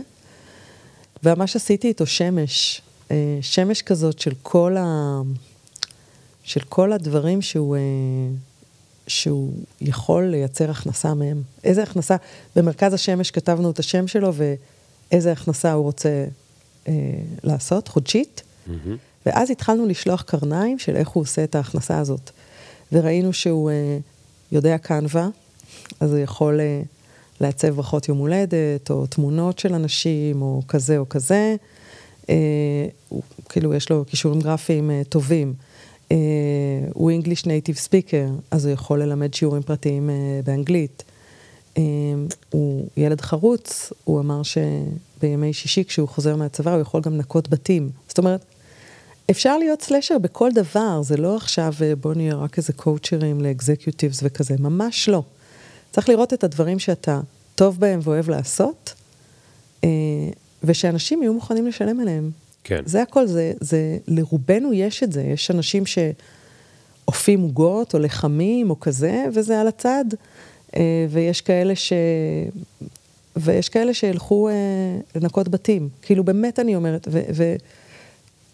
וממש 1.24 1.56
עשיתי 1.56 1.88
איתו 1.88 2.06
שמש, 2.06 2.82
אה, 3.12 3.38
שמש 3.42 3.82
כזאת 3.82 4.20
של 4.20 4.34
כל, 4.42 4.76
ה... 4.78 5.22
של 6.44 6.60
כל 6.60 6.92
הדברים 6.92 7.42
שהוא... 7.42 7.78
שהוא 9.08 9.54
יכול 9.82 10.24
לייצר 10.24 10.72
הכנסה 10.72 11.14
מהם. 11.14 11.42
איזה 11.64 11.84
הכנסה, 11.84 12.16
במרכז 12.56 12.94
השמש 12.94 13.32
כתבנו 13.32 13.72
את 13.72 13.80
השם 13.80 14.08
שלו 14.08 14.34
ואיזה 14.34 15.32
הכנסה 15.32 15.74
הוא 15.74 15.84
רוצה 15.84 16.26
אה, 16.88 16.94
לעשות, 17.44 17.88
חודשית. 17.88 18.44
Mm-hmm. 18.68 18.72
ואז 19.26 19.52
התחלנו 19.52 19.86
לשלוח 19.86 20.22
קרניים 20.22 20.80
של 20.80 20.96
איך 20.96 21.10
הוא 21.10 21.22
עושה 21.22 21.44
את 21.44 21.56
ההכנסה 21.56 22.00
הזאת. 22.00 22.32
וראינו 22.92 23.34
שהוא 23.34 23.70
אה, 23.70 23.98
יודע 24.52 24.78
קנווה, 24.78 25.28
אז 26.00 26.12
הוא 26.12 26.20
יכול 26.20 26.60
אה, 26.60 26.82
לעצב 27.42 27.70
ברכות 27.70 28.10
יום 28.10 28.18
הולדת, 28.18 28.90
או 28.92 29.08
תמונות 29.08 29.60
של 29.60 29.74
אנשים, 29.74 30.42
או 30.42 30.62
כזה 30.68 30.98
או 30.98 31.10
כזה. 31.10 31.56
אה, 32.30 32.36
הוא, 33.10 33.22
כאילו, 33.50 33.74
יש 33.74 33.90
לו 33.90 34.06
כישורים 34.08 34.42
גרפיים 34.42 34.92
אה, 34.92 35.02
טובים. 35.10 35.54
אה, 36.12 36.18
הוא 36.94 37.12
English 37.12 37.42
Native 37.42 37.88
Speaker, 37.88 38.42
אז 38.52 38.66
הוא 38.66 38.74
יכול 38.74 39.02
ללמד 39.02 39.34
שיעורים 39.34 39.64
פרטיים 39.64 40.10
אה, 40.10 40.16
באנגלית. 40.46 41.04
אה, 41.78 41.84
הוא 42.50 42.88
ילד 42.98 43.22
חרוץ, 43.22 43.94
הוא 44.04 44.20
אמר 44.20 44.42
שבימי 44.44 45.54
שישי 45.54 45.84
כשהוא 45.84 46.08
חוזר 46.08 46.36
מהצבא 46.36 46.74
הוא 46.74 46.82
יכול 46.82 47.02
גם 47.02 47.14
לנקות 47.14 47.50
בתים. 47.50 47.90
זאת 48.08 48.18
אומרת, 48.18 48.46
אפשר 49.32 49.58
להיות 49.58 49.82
סלשר 49.82 50.18
בכל 50.18 50.52
דבר, 50.52 51.02
זה 51.02 51.18
לא 51.18 51.36
עכשיו 51.36 51.74
בוא 52.00 52.14
נהיה 52.14 52.36
רק 52.36 52.58
איזה 52.58 52.74
קואוצ'רים 52.74 53.42
לאקזקיוטיבס 53.42 54.20
וכזה, 54.24 54.56
ממש 54.60 55.10
לא. 55.10 55.24
צריך 55.92 56.10
לראות 56.10 56.34
את 56.34 56.44
הדברים 56.44 56.80
שאתה 56.80 57.22
טוב 57.56 57.80
בהם 57.80 58.00
ואוהב 58.04 58.30
לעשות, 58.30 58.94
ושאנשים 60.64 61.22
יהיו 61.22 61.34
מוכנים 61.34 61.68
לשלם 61.68 62.00
עליהם. 62.00 62.32
כן. 62.68 62.82
זה 62.86 63.02
הכל, 63.02 63.28
זה, 63.28 63.54
זה, 63.60 63.98
לרובנו 64.08 64.74
יש 64.74 65.04
את 65.04 65.12
זה, 65.12 65.22
יש 65.22 65.52
אנשים 65.52 65.84
שאופים 65.86 67.42
עוגות 67.42 67.94
או 67.94 68.00
לחמים 68.00 68.70
או 68.70 68.80
כזה, 68.80 69.26
וזה 69.34 69.62
על 69.62 69.68
הצד, 69.68 70.06
אה, 70.76 71.06
ויש 71.10 71.42
כאלה 71.42 71.76
ש... 71.76 71.94
ויש 73.36 73.70
כאלה 73.70 73.94
שילכו 73.94 74.50
אה, 74.50 74.54
לנקות 75.16 75.48
בתים. 75.50 75.90
כאילו, 76.02 76.24
באמת 76.24 76.60
אני 76.60 76.76
אומרת, 76.76 77.08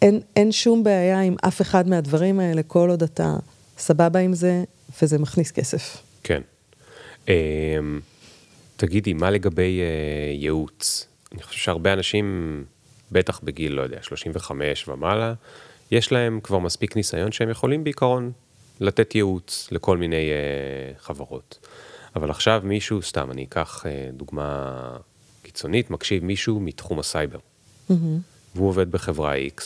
ואין 0.04 0.52
שום 0.52 0.84
בעיה 0.84 1.22
עם 1.22 1.36
אף 1.48 1.62
אחד 1.62 1.90
מהדברים 1.90 2.40
האלה, 2.40 2.64
כל 2.64 2.90
עוד 2.90 3.04
אתה 3.04 3.36
סבבה 3.78 4.20
עם 4.20 4.34
זה, 4.34 4.64
וזה 5.02 5.18
מכניס 5.18 5.52
כסף. 5.52 5.98
כן. 6.24 6.42
אמ, 7.28 7.34
תגידי, 8.78 9.14
מה 9.14 9.30
לגבי 9.30 9.80
אה, 9.82 10.34
ייעוץ? 10.34 11.08
אני 11.34 11.44
חושב 11.44 11.60
שהרבה 11.60 11.94
אנשים... 11.94 12.64
בטח 13.12 13.40
בגיל, 13.44 13.74
לא 13.74 13.82
יודע, 13.82 13.98
35 14.02 14.88
ומעלה, 14.88 15.34
יש 15.92 16.12
להם 16.12 16.40
כבר 16.44 16.60
מספיק 16.60 16.96
ניסיון 16.96 17.32
שהם 17.32 17.50
יכולים 17.50 17.84
בעיקרון 17.84 18.32
לתת 18.80 19.16
ייעוץ 19.16 19.68
לכל 19.72 19.98
מיני 19.98 20.30
אה, 20.30 21.02
חברות. 21.02 21.68
אבל 22.16 22.30
עכשיו 22.30 22.62
מישהו, 22.64 23.02
סתם, 23.02 23.32
אני 23.32 23.44
אקח 23.44 23.84
אה, 23.86 24.16
דוגמה 24.18 24.98
קיצונית, 25.44 25.90
מקשיב 25.90 26.24
מישהו 26.24 26.60
מתחום 26.60 27.00
הסייבר, 27.00 27.38
אמהמ. 27.38 27.94
והוא 28.56 28.68
עובד 28.70 28.92
בחברה 28.92 29.36
X, 29.36 29.62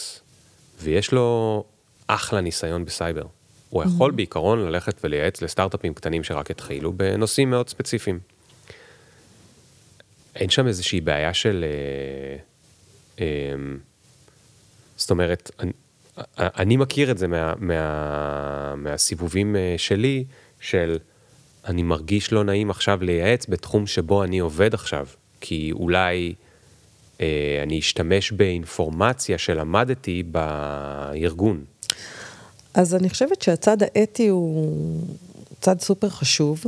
ויש 0.82 1.12
לו 1.12 1.64
אחלה 2.08 2.42
ניסיון 2.42 2.86
בסייבר. 2.86 3.26
הוא 3.70 3.84
יכול 3.84 4.12
אמהמ. 4.12 4.16
בעיקרון 4.16 4.60
ללכת 4.60 5.00
ולייעץ 5.04 5.42
לסטארט-אפים 5.42 5.94
קטנים 5.94 6.24
שרק 6.24 6.52
התחילו 6.52 6.94
בנושאים 6.94 7.50
מאוד 7.50 7.70
ספציפיים. 7.70 8.20
אין 10.36 10.50
שם 10.50 10.68
איזושהי 10.68 11.02
בעיה 11.02 11.34
של... 11.34 11.66
Uh, 11.66 12.42
אמ, 12.42 12.55
זאת 14.98 15.12
אומרת, 15.12 15.52
אני, 15.60 15.72
אני 16.38 16.78
מכיר 16.78 17.12
את 17.12 17.18
זה 17.18 17.28
מה, 17.28 17.54
מה, 17.58 18.76
מהסיבובים 18.76 19.56
אה, 19.56 19.76
שלי, 19.78 20.26
של 20.60 20.98
אני 21.66 21.84
מרגיש 21.84 22.32
לא 22.32 22.44
נעים 22.44 22.70
עכשיו 22.70 23.04
לייעץ 23.04 23.46
בתחום 23.50 23.88
שבו 23.88 24.24
אני 24.24 24.40
עובד 24.40 24.74
עכשיו, 24.74 25.08
כי 25.42 25.72
אולי 25.72 26.34
אה, 27.22 27.60
אני 27.64 27.80
אשתמש 27.80 28.32
באינפורמציה 28.32 29.38
שלמדתי 29.38 30.24
בארגון. 30.24 31.64
אז 32.74 32.96
אני 32.96 33.10
חושבת 33.10 33.42
שהצד 33.42 33.78
האתי 33.84 34.28
הוא 34.28 35.02
צד 35.62 35.80
סופר 35.80 36.10
חשוב, 36.10 36.64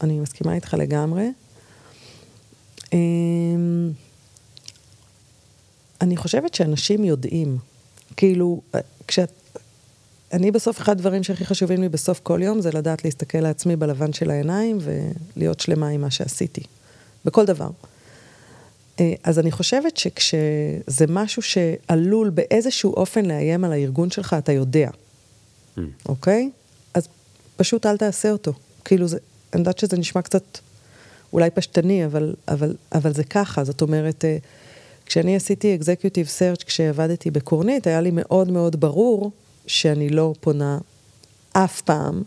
אני 0.00 0.18
מסכימה 0.18 0.54
איתך 0.54 0.74
לגמרי. 0.78 1.24
אמ, 2.92 3.90
אני 6.00 6.16
חושבת 6.16 6.54
שאנשים 6.54 7.04
יודעים, 7.04 7.58
כאילו, 8.16 8.60
כשאת... 9.08 9.30
אני 10.32 10.50
בסוף, 10.50 10.80
אחד 10.80 10.92
הדברים 10.92 11.22
שהכי 11.22 11.44
חשובים 11.44 11.80
לי 11.80 11.88
בסוף 11.88 12.20
כל 12.22 12.40
יום 12.42 12.60
זה 12.60 12.70
לדעת 12.70 13.04
להסתכל 13.04 13.38
לעצמי 13.38 13.76
בלבן 13.76 14.12
של 14.12 14.30
העיניים 14.30 14.78
ולהיות 15.36 15.60
שלמה 15.60 15.88
עם 15.88 16.00
מה 16.00 16.10
שעשיתי, 16.10 16.62
בכל 17.24 17.44
דבר. 17.46 17.68
אה, 19.00 19.14
אז 19.24 19.38
אני 19.38 19.50
חושבת 19.50 19.96
שכשזה 19.96 21.06
משהו 21.08 21.42
שעלול 21.42 22.30
באיזשהו 22.30 22.94
אופן 22.94 23.24
לאיים 23.24 23.64
על 23.64 23.72
הארגון 23.72 24.10
שלך, 24.10 24.36
אתה 24.38 24.52
יודע, 24.52 24.88
mm. 24.90 25.80
אוקיי? 26.08 26.50
אז 26.94 27.08
פשוט 27.56 27.86
אל 27.86 27.96
תעשה 27.96 28.30
אותו. 28.30 28.52
כאילו, 28.84 29.08
זה, 29.08 29.18
אני 29.52 29.60
יודעת 29.60 29.78
שזה 29.78 29.96
נשמע 29.96 30.22
קצת 30.22 30.58
אולי 31.32 31.50
פשטני, 31.50 32.06
אבל, 32.06 32.34
אבל, 32.48 32.76
אבל 32.92 33.14
זה 33.14 33.24
ככה. 33.24 33.64
זאת 33.64 33.82
אומרת, 33.82 34.24
אה, 34.24 34.36
כשאני 35.06 35.36
עשיתי 35.36 35.74
אקזקיוטיב 35.74 36.26
סרצ' 36.26 36.62
כשעבדתי 36.62 37.30
בקורנית, 37.30 37.86
היה 37.86 38.00
לי 38.00 38.10
מאוד 38.12 38.50
מאוד 38.50 38.80
ברור 38.80 39.30
שאני 39.66 40.08
לא 40.08 40.34
פונה 40.40 40.78
אף 41.52 41.80
פעם, 41.80 42.22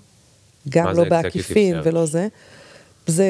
גם 0.69 0.95
לא 0.97 1.03
בעקיפין 1.03 1.75
ולא 1.83 2.05
זה. 2.05 2.27
זה 3.07 3.25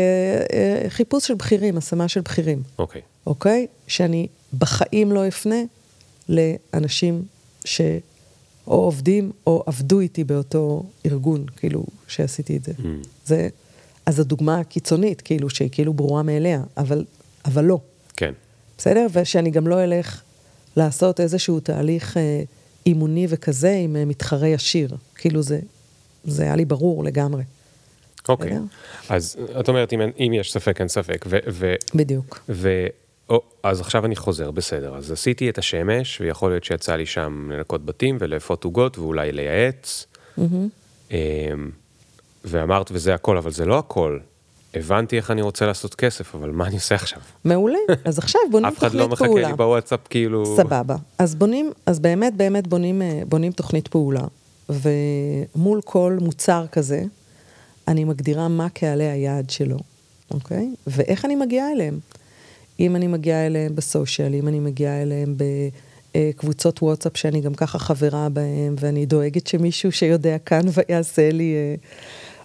אה, 0.53 0.85
חיפוש 0.89 1.27
של 1.27 1.33
בכירים, 1.33 1.77
השמה 1.77 2.07
של 2.07 2.21
בכירים. 2.21 2.63
אוקיי. 2.79 3.01
Okay. 3.01 3.03
אוקיי? 3.27 3.67
שאני 3.87 4.27
בחיים 4.57 5.11
לא 5.11 5.27
אפנה 5.27 5.61
לאנשים 6.29 7.23
ש... 7.65 7.81
או 8.69 8.75
עובדים 8.75 9.31
או 9.47 9.63
עבדו 9.65 9.99
איתי 9.99 10.23
באותו 10.23 10.83
ארגון, 11.05 11.45
כאילו, 11.57 11.85
שעשיתי 12.07 12.57
את 12.57 12.63
זה. 12.63 12.71
Mm. 12.77 12.83
זה, 13.25 13.49
אז 14.05 14.15
זו 14.15 14.23
דוגמה 14.23 14.63
קיצונית, 14.63 15.21
כאילו, 15.21 15.49
שהיא 15.49 15.69
כאילו 15.71 15.93
ברורה 15.93 16.23
מאליה, 16.23 16.63
אבל, 16.77 17.05
אבל 17.45 17.65
לא. 17.65 17.79
בסדר? 18.79 19.07
ושאני 19.13 19.51
גם 19.51 19.67
לא 19.67 19.83
אלך 19.83 20.21
לעשות 20.75 21.19
איזשהו 21.19 21.59
תהליך 21.59 22.17
אה, 22.17 22.43
אימוני 22.85 23.27
וכזה 23.29 23.71
עם 23.71 23.95
אה, 23.95 24.05
מתחרה 24.05 24.47
ישיר. 24.47 24.95
כאילו, 25.15 25.41
זה, 25.41 25.59
זה 26.23 26.43
היה 26.43 26.55
לי 26.55 26.65
ברור 26.65 27.03
לגמרי. 27.03 27.43
אוקיי. 28.29 28.57
אז 29.09 29.37
את 29.59 29.67
אומרת, 29.67 29.93
אם, 29.93 30.01
אם 30.01 30.33
יש 30.33 30.53
ספק, 30.53 30.79
אין 30.79 30.87
ספק. 30.87 31.25
ו, 31.27 31.37
ו, 31.47 31.73
בדיוק. 31.95 32.39
ו, 32.49 32.87
או, 33.29 33.41
אז 33.63 33.81
עכשיו 33.81 34.05
אני 34.05 34.15
חוזר, 34.15 34.51
בסדר. 34.51 34.95
אז 34.95 35.11
עשיתי 35.11 35.49
את 35.49 35.57
השמש, 35.57 36.21
ויכול 36.21 36.51
להיות 36.51 36.63
שיצא 36.63 36.95
לי 36.95 37.05
שם 37.05 37.49
לנקות 37.51 37.85
בתים 37.85 38.17
ולאפות 38.19 38.63
עוגות 38.63 38.97
ואולי 38.97 39.31
לייעץ. 39.31 40.05
Mm-hmm. 40.37 41.11
ואמרת, 42.45 42.89
וזה 42.91 43.13
הכל, 43.13 43.37
אבל 43.37 43.51
זה 43.51 43.65
לא 43.65 43.77
הכל. 43.77 44.19
הבנתי 44.73 45.17
איך 45.17 45.31
אני 45.31 45.41
רוצה 45.41 45.65
לעשות 45.65 45.95
כסף, 45.95 46.35
אבל 46.35 46.49
מה 46.49 46.67
אני 46.67 46.75
עושה 46.75 46.95
עכשיו? 46.95 47.19
מעולה, 47.45 47.77
אז 48.05 48.19
עכשיו 48.19 48.41
בונים 48.51 48.69
תוכנית 48.69 48.91
פעולה. 48.91 49.05
אף 49.05 49.17
אחד 49.17 49.27
לא 49.27 49.35
מחכה 49.37 49.49
לי 49.49 49.57
בוואטסאפ 49.57 49.99
כאילו... 50.09 50.57
סבבה. 50.57 50.95
אז 51.17 51.35
בונים, 51.35 51.71
אז 51.85 51.99
באמת 51.99 52.35
באמת 52.35 52.67
בונים, 52.67 53.01
אה, 53.01 53.21
בונים 53.27 53.51
תוכנית 53.51 53.87
פעולה, 53.87 54.23
ומול 54.69 55.81
כל 55.81 56.17
מוצר 56.21 56.65
כזה, 56.71 57.03
אני 57.87 58.03
מגדירה 58.03 58.47
מה 58.47 58.69
קהלי 58.69 59.07
היעד 59.07 59.49
שלו, 59.49 59.77
אוקיי? 60.31 60.69
ואיך 60.87 61.25
אני 61.25 61.35
מגיעה 61.35 61.71
אליהם. 61.71 61.99
אם 62.79 62.95
אני 62.95 63.07
מגיעה 63.07 63.45
אליהם 63.45 63.75
בסושיאל, 63.75 64.33
אם 64.33 64.47
אני 64.47 64.59
מגיעה 64.59 65.01
אליהם 65.01 65.35
בקבוצות 66.15 66.81
וואטסאפ 66.81 67.17
שאני 67.17 67.41
גם 67.41 67.53
ככה 67.53 67.79
חברה 67.79 68.29
בהם, 68.29 68.75
ואני 68.79 69.05
דואגת 69.05 69.47
שמישהו 69.47 69.91
שיודע 69.91 70.37
כאן 70.37 70.61
ויעשה 70.73 71.31
לי, 71.31 71.53
אה, 71.53 71.75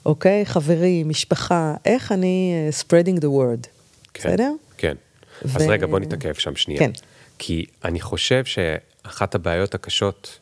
אוקיי, 0.06 0.46
חברים, 0.46 1.08
משפחה, 1.08 1.74
איך 1.84 2.12
אני 2.12 2.54
uh, 2.68 2.82
spreading 2.82 3.20
the 3.20 3.26
word, 3.26 3.68
כן, 4.14 4.28
בסדר? 4.28 4.52
כן. 4.78 4.96
ו... 5.44 5.56
אז 5.56 5.66
רגע, 5.68 5.86
בוא 5.86 5.98
נתעכב 5.98 6.34
שם 6.34 6.56
שנייה. 6.56 6.80
כן. 6.80 6.90
כי 7.38 7.64
אני 7.84 8.00
חושב 8.00 8.44
שאחת 8.44 9.34
הבעיות 9.34 9.74
הקשות 9.74 10.38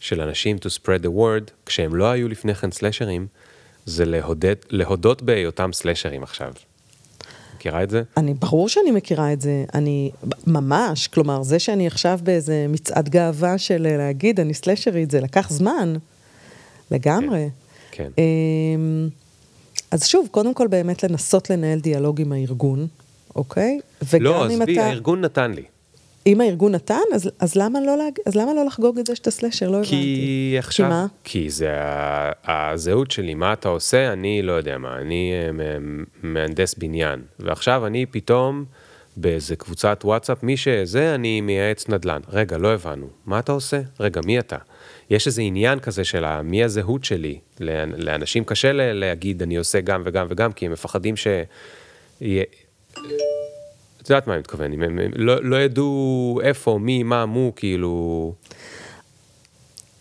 של 0.00 0.20
אנשים 0.20 0.56
to 0.56 0.68
spread 0.68 1.04
the 1.04 1.18
word, 1.18 1.50
כשהם 1.66 1.94
לא 1.94 2.10
היו 2.10 2.28
לפני 2.28 2.54
כן 2.54 2.70
סלשרים, 2.70 3.26
זה 3.86 4.04
להודד, 4.04 4.54
להודות 4.70 5.22
בהיותם 5.22 5.70
סלשרים 5.72 6.22
עכשיו. 6.22 6.52
מכירה 7.56 7.82
את 7.82 7.90
זה? 7.90 8.02
אני, 8.16 8.34
ברור 8.34 8.68
שאני 8.68 8.90
מכירה 8.90 9.32
את 9.32 9.40
זה, 9.40 9.64
אני 9.74 10.10
ממש, 10.46 11.08
כלומר, 11.08 11.42
זה 11.42 11.58
שאני 11.58 11.86
עכשיו 11.86 12.18
באיזה 12.22 12.66
מצעד 12.68 13.08
גאווה 13.08 13.58
של 13.58 13.96
להגיד, 13.98 14.40
אני 14.40 14.54
סלשרית, 14.54 15.10
זה 15.10 15.20
לקח 15.20 15.50
זמן, 15.50 15.96
לגמרי. 16.90 17.48
כן. 17.50 17.65
כן. 17.96 18.10
אז 19.90 20.06
שוב, 20.06 20.28
קודם 20.30 20.54
כל 20.54 20.66
באמת 20.66 21.02
לנסות 21.02 21.50
לנהל 21.50 21.78
דיאלוג 21.78 22.20
עם 22.20 22.32
הארגון, 22.32 22.86
אוקיי? 23.36 23.80
לא, 24.20 24.44
עזבי, 24.44 24.72
אתה... 24.72 24.86
הארגון 24.86 25.20
נתן 25.20 25.50
לי. 25.50 25.62
אם 26.26 26.40
הארגון 26.40 26.74
נתן, 26.74 26.94
אז, 27.14 27.30
אז, 27.38 27.54
למה 27.54 27.80
לא 27.80 27.96
להג... 27.96 28.12
אז 28.26 28.34
למה 28.34 28.54
לא 28.54 28.64
לחגוג 28.64 28.98
את 28.98 29.06
זה 29.06 29.16
שאתה 29.16 29.30
סלשר? 29.30 29.68
לא 29.68 29.76
הבנתי. 29.76 29.90
כי 29.90 30.54
עכשיו, 30.58 30.86
כי 30.86 30.90
מה? 30.90 31.06
כי 31.24 31.50
זה 31.50 31.70
הזהות 32.44 33.10
שלי, 33.10 33.34
מה 33.34 33.52
אתה 33.52 33.68
עושה, 33.68 34.12
אני 34.12 34.42
לא 34.42 34.52
יודע 34.52 34.78
מה, 34.78 34.98
אני 34.98 35.32
אה, 35.32 35.76
מהנדס 36.22 36.74
בניין, 36.74 37.22
ועכשיו 37.38 37.86
אני 37.86 38.06
פתאום 38.06 38.64
באיזה 39.16 39.56
קבוצת 39.56 40.00
וואטסאפ, 40.04 40.42
מי 40.42 40.56
שזה, 40.56 41.14
אני 41.14 41.40
מייעץ 41.40 41.88
נדל"ן. 41.88 42.20
רגע, 42.28 42.58
לא 42.58 42.68
הבנו, 42.68 43.06
מה 43.26 43.38
אתה 43.38 43.52
עושה? 43.52 43.80
רגע, 44.00 44.20
מי 44.24 44.38
אתה? 44.38 44.56
יש 45.10 45.26
איזה 45.26 45.42
עניין 45.42 45.78
כזה 45.78 46.04
של 46.04 46.40
מי 46.42 46.64
הזהות 46.64 47.04
שלי. 47.04 47.38
לאנשים 47.96 48.44
קשה 48.44 48.72
להגיד, 48.72 49.42
אני 49.42 49.56
עושה 49.56 49.80
גם 49.80 50.02
וגם 50.04 50.26
וגם, 50.30 50.52
כי 50.52 50.66
הם 50.66 50.72
מפחדים 50.72 51.16
ש... 51.16 51.26
את 54.06 54.10
יודעת 54.10 54.26
מה 54.26 54.32
אני 54.32 54.40
מתכוון, 54.40 54.72
הם, 54.72 54.82
הם 54.82 54.98
לא, 55.14 55.44
לא 55.44 55.56
ידעו 55.56 56.40
איפה, 56.42 56.78
מי, 56.80 57.02
מה, 57.02 57.26
מו, 57.26 57.52
כאילו... 57.56 58.34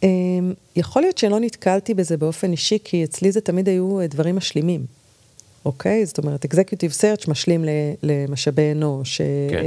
אמ, 0.04 0.54
יכול 0.76 1.02
להיות 1.02 1.18
שלא 1.18 1.40
נתקלתי 1.40 1.94
בזה 1.94 2.18
באופן 2.18 2.52
אישי, 2.52 2.78
כי 2.84 3.04
אצלי 3.04 3.32
זה 3.32 3.42
תמיד 3.42 3.70
היו 3.70 4.00
אה, 4.00 4.08
דברים 4.08 4.36
משלימים, 4.36 4.86
אוקיי? 5.66 6.06
זאת 6.06 6.18
אומרת, 6.18 6.46
Executive 6.46 7.02
Search 7.02 7.32
משלים 7.32 7.66
למשאבי 8.04 8.72
אנוש, 8.72 9.22
אה, 9.22 9.26
כן. 9.50 9.64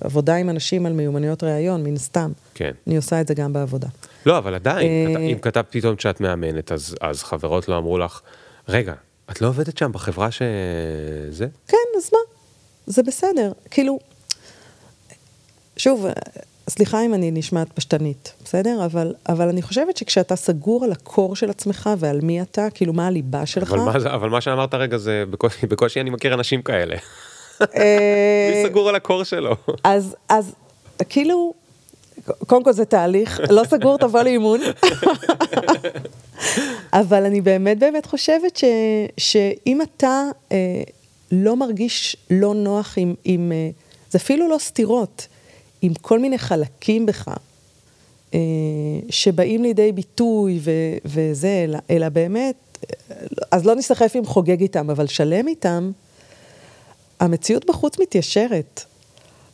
עבודה 0.00 0.34
עם 0.34 0.50
אנשים 0.50 0.86
על 0.86 0.92
מיומנויות 0.92 1.42
ראיון, 1.42 1.84
מן 1.84 1.94
הסתם. 1.94 2.32
כן. 2.54 2.70
אני 2.86 2.96
עושה 2.96 3.20
את 3.20 3.28
זה 3.28 3.34
גם 3.34 3.52
בעבודה. 3.52 3.88
לא, 4.26 4.38
אבל 4.38 4.54
עדיין, 4.54 5.16
אם 5.16 5.38
כתבת 5.42 5.66
פתאום 5.70 5.98
שאת 5.98 6.20
מאמנת, 6.20 6.72
אז, 6.72 6.94
אז 7.00 7.22
חברות 7.22 7.68
לא 7.68 7.78
אמרו 7.78 7.98
לך, 7.98 8.20
רגע, 8.68 8.94
את 9.30 9.40
לא 9.40 9.48
עובדת 9.48 9.78
שם 9.78 9.92
בחברה 9.92 10.30
שזה? 10.30 11.46
כן, 11.68 11.76
אז 11.96 12.10
מה? 12.12 12.18
זה 12.86 13.02
בסדר. 13.02 13.52
כאילו, 13.70 13.98
שוב, 15.76 16.06
סליחה 16.68 17.04
אם 17.04 17.14
אני 17.14 17.30
נשמעת 17.30 17.72
פשטנית, 17.72 18.32
בסדר? 18.44 18.84
אבל, 18.84 19.14
אבל 19.28 19.48
אני 19.48 19.62
חושבת 19.62 19.96
שכשאתה 19.96 20.36
סגור 20.36 20.84
על 20.84 20.92
הקור 20.92 21.36
של 21.36 21.50
עצמך 21.50 21.90
ועל 21.98 22.20
מי 22.22 22.42
אתה, 22.42 22.68
כאילו 22.74 22.92
מה 22.92 23.06
הליבה 23.06 23.46
שלך... 23.46 23.72
אבל 23.72 23.80
מה, 23.80 23.92
אבל 24.14 24.28
מה 24.28 24.40
שאמרת 24.40 24.74
רגע 24.74 24.96
זה, 24.96 25.24
בקושי, 25.30 25.66
בקושי 25.66 26.00
אני 26.00 26.10
מכיר 26.10 26.34
אנשים 26.34 26.62
כאלה. 26.62 26.96
אה, 27.76 28.50
מי 28.54 28.68
סגור 28.70 28.88
על 28.88 28.94
הקור 28.94 29.24
שלו? 29.24 29.56
אז, 29.84 30.16
אז 30.28 30.54
כאילו, 31.08 31.54
קודם 32.46 32.64
כל 32.64 32.72
זה 32.72 32.84
תהליך, 32.84 33.40
לא 33.50 33.62
סגור, 33.64 33.98
תבוא 33.98 34.22
לאימון. 34.22 34.60
אבל 36.92 37.24
אני 37.24 37.40
באמת 37.40 37.78
באמת 37.78 38.06
חושבת 38.06 38.56
ש, 38.56 38.64
שאם 39.18 39.82
אתה... 39.82 40.22
אה, 40.52 40.82
לא 41.32 41.56
מרגיש 41.56 42.16
לא 42.30 42.54
נוח 42.54 42.94
עם, 42.96 43.14
עם 43.24 43.52
אה, 43.52 43.70
זה 44.10 44.18
אפילו 44.18 44.48
לא 44.48 44.56
סתירות, 44.58 45.26
עם 45.82 45.94
כל 45.94 46.18
מיני 46.18 46.38
חלקים 46.38 47.06
בך, 47.06 47.28
אה, 48.34 48.38
שבאים 49.10 49.62
לידי 49.62 49.92
ביטוי 49.92 50.60
ו, 50.62 50.70
וזה, 51.04 51.64
אלא, 51.64 51.78
אלא 51.90 52.08
באמת, 52.08 52.86
אז 53.50 53.66
לא 53.66 53.74
נסחף 53.74 54.12
אם 54.18 54.24
חוגג 54.24 54.60
איתם, 54.60 54.90
אבל 54.90 55.06
שלם 55.06 55.48
איתם, 55.48 55.90
המציאות 57.20 57.64
בחוץ 57.66 58.00
מתיישרת. 58.00 58.84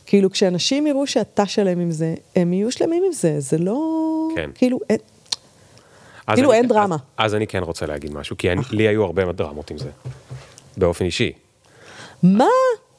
כאילו, 0.05 0.31
כשאנשים 0.31 0.87
יראו 0.87 1.07
שאתה 1.07 1.45
שלם 1.45 1.79
עם 1.79 1.91
זה, 1.91 2.15
הם 2.35 2.53
יהיו 2.53 2.71
שלמים 2.71 3.03
עם 3.05 3.13
זה, 3.13 3.39
זה 3.39 3.57
לא... 3.57 3.79
כן. 4.35 4.49
כאילו, 4.55 4.79
אין... 4.89 4.97
כאילו 6.33 6.51
אני, 6.51 6.59
אין 6.59 6.67
דרמה. 6.67 6.95
אז, 6.95 7.25
אז 7.25 7.35
אני 7.35 7.47
כן 7.47 7.63
רוצה 7.63 7.85
להגיד 7.85 8.13
משהו, 8.13 8.37
כי 8.37 8.51
אני, 8.51 8.61
לי 8.71 8.87
היו 8.87 9.03
הרבה 9.03 9.31
דרמות 9.31 9.71
עם 9.71 9.77
זה, 9.77 9.89
באופן 10.77 11.05
אישי. 11.05 11.31
מה? 12.23 12.45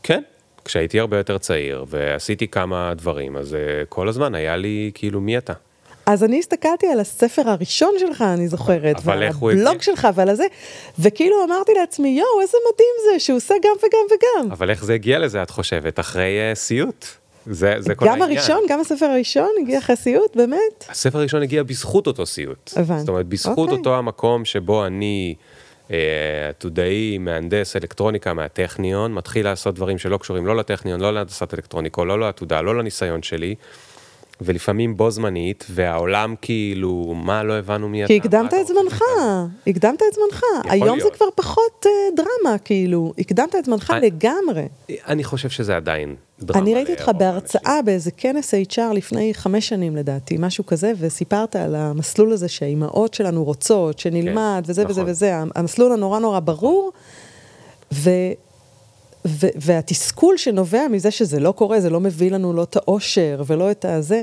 כן, 0.03 0.23
כשהייתי 0.71 1.01
הרבה 1.01 1.17
יותר 1.17 1.39
צעיר 1.39 1.85
ועשיתי 1.89 2.49
כמה 2.49 2.95
דברים, 2.97 3.37
אז 3.37 3.53
uh, 3.53 3.87
כל 3.89 4.09
הזמן 4.09 4.35
היה 4.35 4.57
לי 4.57 4.91
כאילו 4.95 5.21
מי 5.21 5.39
אתה. 5.39 5.53
אז 6.07 6.25
אני 6.25 6.39
הסתכלתי 6.39 6.87
על 6.87 7.01
הספר 7.01 7.43
הראשון 7.51 7.95
שלך, 7.99 8.23
אני 8.23 8.49
זוכרת, 8.49 8.97
ועל 9.05 9.23
הבלוג? 9.23 9.83
שלך 9.83 10.09
ועל 10.15 10.29
הזה, 10.29 10.45
וכאילו 10.99 11.45
אמרתי 11.45 11.73
לעצמי, 11.81 12.09
יואו, 12.09 12.41
איזה 12.43 12.59
מדהים 12.73 12.95
זה, 13.05 13.21
שהוא 13.21 13.37
עושה 13.37 13.55
גם 13.65 13.73
וגם 13.79 14.17
וגם. 14.17 14.53
אבל 14.53 14.71
איך 14.71 14.85
זה 14.85 14.95
הגיע 14.95 15.19
לזה, 15.19 15.43
את 15.43 15.51
חושבת? 15.51 16.01
אחרי 16.01 16.53
uh, 16.53 16.55
סיוט. 16.55 17.07
זה, 17.47 17.75
זה 17.79 17.95
כל 17.95 18.07
גם 18.07 18.23
העניין. 18.23 18.39
הראשון, 18.39 18.61
גם 18.69 18.81
הספר 18.81 19.07
הראשון 19.07 19.51
הגיע 19.63 19.79
אחרי 19.79 19.97
סיוט, 19.97 20.37
באמת? 20.37 20.85
הספר 20.89 21.19
הראשון 21.19 21.43
הגיע 21.43 21.63
בזכות 21.63 22.07
אותו 22.07 22.27
סיוט. 22.27 22.71
הבנתי. 22.77 23.01
זאת 23.01 23.09
אומרת, 23.09 23.27
בזכות 23.27 23.59
אוקיי. 23.59 23.79
אותו 23.79 23.97
המקום 23.97 24.45
שבו 24.45 24.87
אני, 24.87 25.35
אה, 25.39 25.60
עתודאי, 26.51 27.19
מהנדס 27.19 27.77
אלקטרוניקה 27.77 28.35
מהטכניון, 28.35 29.15
מתחיל 29.15 29.45
לעשות 29.45 29.75
דברים 29.75 29.99
שלא 29.99 30.17
קשורים 30.17 30.47
לא 30.47 30.57
לטכניון, 30.57 31.01
לא 31.01 31.15
להנדסת 31.15 31.55
אלקטרוניקה, 31.55 32.05
לא 32.05 32.21
לעתודה, 32.21 32.61
לא 32.63 32.79
לניסיון 32.79 33.23
שלי, 33.23 33.55
ולפעמים 34.41 34.97
בו 34.97 35.11
זמנית, 35.11 35.67
והעולם 35.71 36.35
כאילו, 36.43 37.15
מה, 37.17 37.43
לא 37.43 37.53
הבנו 37.53 37.89
מי 37.89 38.05
אתה. 38.05 38.09
כי 38.09 38.17
הקדמת 38.17 38.55
את 38.55 38.67
זמנך? 38.67 39.03
הקדמת 39.67 40.03
את 40.03 40.15
זמנך. 40.15 40.43
היום 40.65 41.01
זה. 41.01 41.11
כבר 41.15 41.27
פחות 41.35 41.87
אה, 41.87 41.91
דרמה, 42.17 42.59
כאילו, 42.59 43.13
הקדמת 43.19 43.55
את 43.55 43.65
זמנך 43.65 43.93
לגמרי. 44.03 44.65
אני 44.91 45.25
חושב 45.25 45.49
שזה 45.49 45.77
עדיין 45.77 46.15
דרמה. 46.41 46.61
אני 46.61 46.75
ראיתי 46.75 46.93
אותך 46.93 47.11
בהרצאה 47.19 47.83
באיזה 47.85 48.11
כנס 48.11 48.55
HR 48.55 48.93
לפני 48.95 49.35
חמש 49.35 49.69
שנים 49.69 49.97
לדעתי, 49.97 50.37
משהו 50.39 50.67
כזה, 50.67 50.93
וסיפרת 50.99 51.57
על 51.57 51.75
המסלול 51.75 52.33
הזה 52.33 52.49
שהאימהות 52.49 53.15
שלנו 53.15 53.45
רוצות, 53.45 53.99
שנלמד, 53.99 54.65
וזה 54.67 54.85
וזה 54.89 55.01
נכון. 55.01 55.11
וזה, 55.11 55.37
המסלול 55.55 55.93
הנורא 55.93 56.19
נורא 56.19 56.41
ברור, 56.41 56.93
ו... 59.27 59.29
ו- 59.47 59.49
והתסכול 59.57 60.37
שנובע 60.37 60.89
מזה 60.91 61.11
שזה 61.11 61.41
לא 61.41 61.53
קורה, 61.53 61.81
זה 61.81 61.91
לא 61.91 62.01
מביא 62.01 62.31
לנו 62.31 62.53
לא 62.53 62.63
את 62.63 62.77
האושר 62.77 63.43
ולא 63.47 63.71
את 63.71 63.85
הזה. 63.85 64.23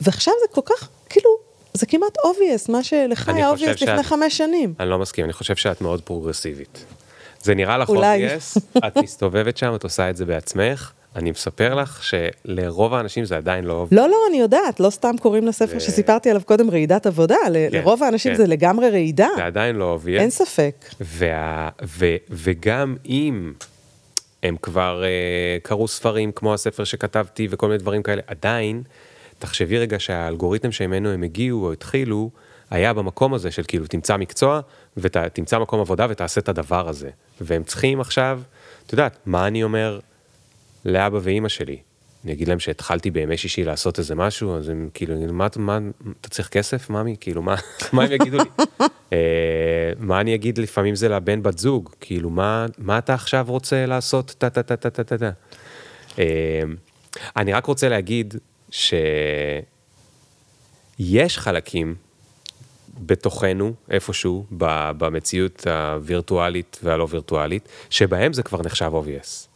ועכשיו 0.00 0.34
זה 0.40 0.54
כל 0.54 0.60
כך, 0.64 0.88
כאילו, 1.08 1.30
זה 1.74 1.86
כמעט 1.86 2.16
obvious, 2.18 2.72
מה 2.72 2.82
שלך 2.82 3.28
היה 3.28 3.50
obvious 3.52 3.54
לפני 3.70 3.76
שאת- 3.76 4.04
חמש 4.04 4.38
שנים. 4.38 4.74
אני 4.80 4.88
לא 4.90 4.98
מסכים, 4.98 5.24
אני 5.24 5.32
חושב 5.32 5.56
שאת 5.56 5.80
מאוד 5.80 6.00
פרוגרסיבית. 6.02 6.84
זה 7.42 7.54
נראה 7.54 7.78
לך 7.78 7.88
obvious, 7.90 8.58
את 8.86 8.96
מסתובבת 8.96 9.56
שם, 9.56 9.74
את 9.74 9.84
עושה 9.84 10.10
את 10.10 10.16
זה 10.16 10.24
בעצמך. 10.24 10.92
אני 11.16 11.30
מספר 11.30 11.74
לך 11.74 12.02
שלרוב 12.04 12.94
האנשים 12.94 13.24
זה 13.24 13.36
עדיין 13.36 13.64
לא... 13.64 13.86
לא, 13.92 14.08
לא, 14.08 14.16
אני 14.28 14.36
יודעת, 14.40 14.80
לא 14.80 14.90
סתם 14.90 15.14
קוראים 15.20 15.46
לספר 15.46 15.72
זה- 15.78 15.80
שסיפרתי 15.80 16.30
עליו 16.30 16.42
קודם 16.44 16.70
רעידת 16.70 17.06
עבודה, 17.06 17.36
ל- 17.50 17.68
כן, 17.70 17.78
לרוב 17.78 18.02
האנשים 18.02 18.32
כן. 18.32 18.38
זה 18.38 18.46
לגמרי 18.46 18.90
רעידה, 18.90 19.28
זה 19.36 19.44
עדיין 19.44 19.76
לא 19.76 19.98
obvious. 20.02 20.20
אין 20.20 20.30
ספק. 20.30 20.74
וה, 21.00 21.68
ו, 21.84 22.06
וגם 22.30 22.96
אם 23.06 23.52
הם 24.42 24.56
כבר 24.62 25.02
uh, 25.02 25.62
קראו 25.62 25.88
ספרים 25.88 26.32
כמו 26.32 26.54
הספר 26.54 26.84
שכתבתי 26.84 27.48
וכל 27.50 27.66
מיני 27.66 27.78
דברים 27.78 28.02
כאלה, 28.02 28.22
עדיין, 28.26 28.82
תחשבי 29.38 29.78
רגע 29.78 29.98
שהאלגוריתם 29.98 30.72
שממנו 30.72 31.08
הם 31.08 31.22
הגיעו 31.22 31.66
או 31.66 31.72
התחילו, 31.72 32.30
היה 32.70 32.92
במקום 32.92 33.34
הזה 33.34 33.50
של 33.50 33.62
כאילו 33.68 33.86
תמצא 33.86 34.16
מקצוע 34.16 34.60
ותמצא 34.96 35.58
מקום 35.58 35.80
עבודה 35.80 36.06
ותעשה 36.10 36.40
את 36.40 36.48
הדבר 36.48 36.88
הזה. 36.88 37.10
והם 37.40 37.62
צריכים 37.64 38.00
עכשיו, 38.00 38.40
את 38.86 38.92
יודעת, 38.92 39.18
מה 39.26 39.46
אני 39.46 39.62
אומר 39.62 40.00
לאבא 40.84 41.18
ואימא 41.22 41.48
שלי? 41.48 41.78
אני 42.24 42.32
אגיד 42.32 42.48
להם 42.48 42.58
שהתחלתי 42.60 43.10
בימי 43.10 43.36
שישי 43.36 43.64
לעשות 43.64 43.98
איזה 43.98 44.14
משהו, 44.14 44.56
אז 44.56 44.68
הם 44.68 44.88
כאילו, 44.94 45.14
מה, 45.32 45.46
מה, 45.56 45.78
אתה 46.20 46.28
צריך 46.28 46.48
כסף, 46.48 46.90
ממי? 46.90 47.16
כאילו, 47.20 47.42
מה, 47.42 47.54
מה 47.92 48.04
הם 48.04 48.12
יגידו 48.12 48.38
לי? 48.38 48.64
אה, 49.12 49.92
מה 49.98 50.20
אני 50.20 50.34
אגיד 50.34 50.58
לפעמים 50.58 50.94
זה 50.94 51.08
לבן 51.08 51.42
בת 51.42 51.58
זוג, 51.58 51.90
כאילו, 52.00 52.30
מה, 52.30 52.66
מה 52.78 52.98
אתה 52.98 53.14
עכשיו 53.14 53.46
רוצה 53.48 53.86
לעשות? 53.86 54.34
טה 54.38 54.50
טה 54.50 54.62
טה 54.62 54.76
טה 54.76 54.90
טה 54.90 55.04
טה 55.04 55.18
טה. 55.18 55.30
אה, 56.18 56.62
אני 57.36 57.52
רק 57.52 57.66
רוצה 57.66 57.88
להגיד 57.88 58.34
שיש 58.70 59.64
חלקים 61.38 61.94
בתוכנו, 62.98 63.74
איפשהו, 63.90 64.46
במציאות 64.98 65.66
הווירטואלית 65.66 66.78
והלא 66.82 67.06
וירטואלית, 67.10 67.68
שבהם 67.90 68.32
זה 68.32 68.42
כבר 68.42 68.62
נחשב 68.62 68.90
obvious. 68.94 69.48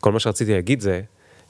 כל 0.00 0.12
מה 0.12 0.20
שרציתי 0.20 0.52
להגיד 0.52 0.80
זה, 0.80 1.00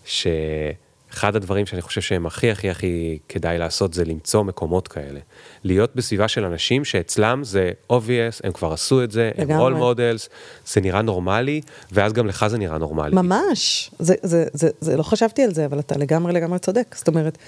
שאחד 0.05 1.37
הדברים 1.37 1.67
שאני 1.67 1.83
חושב 1.83 2.01
שהם 2.01 2.27
הכי 2.27 2.51
הכי 2.51 2.71
הכי 2.71 3.19
כדאי 3.29 3.59
לעשות 3.59 3.95
זה 3.95 4.05
למצוא 4.05 4.43
מקומות 4.43 4.89
כאלה. 4.89 5.21
להיות 5.65 5.97
בסביבה 5.97 6.29
של 6.29 6.45
אנשים 6.45 6.85
שאצלם 6.85 7.45
זה 7.45 7.71
obvious, 7.93 8.41
הם 8.45 8.53
כבר 8.53 8.73
עשו 8.73 9.05
את 9.05 9.11
זה, 9.11 9.31
הם 9.37 9.45
לגמרי. 9.49 9.73
role 9.73 9.97
models, 9.97 10.29
זה 10.67 10.81
נראה 10.81 11.03
נורמלי, 11.03 11.61
ואז 11.93 12.13
גם 12.13 12.27
לך 12.27 12.47
זה 12.47 12.59
נראה 12.59 12.79
נורמלי. 12.79 13.15
ממש, 13.15 13.91
זה, 13.99 14.15
זה, 14.23 14.45
זה, 14.53 14.71
זה, 14.81 14.97
לא 14.97 15.03
חשבתי 15.03 15.43
על 15.43 15.55
זה, 15.55 15.67
אבל 15.67 15.79
אתה 15.79 15.99
לגמרי 15.99 16.33
לגמרי 16.33 16.59
צודק. 16.59 16.95
זאת 16.99 17.09
אומרת, 17.09 17.39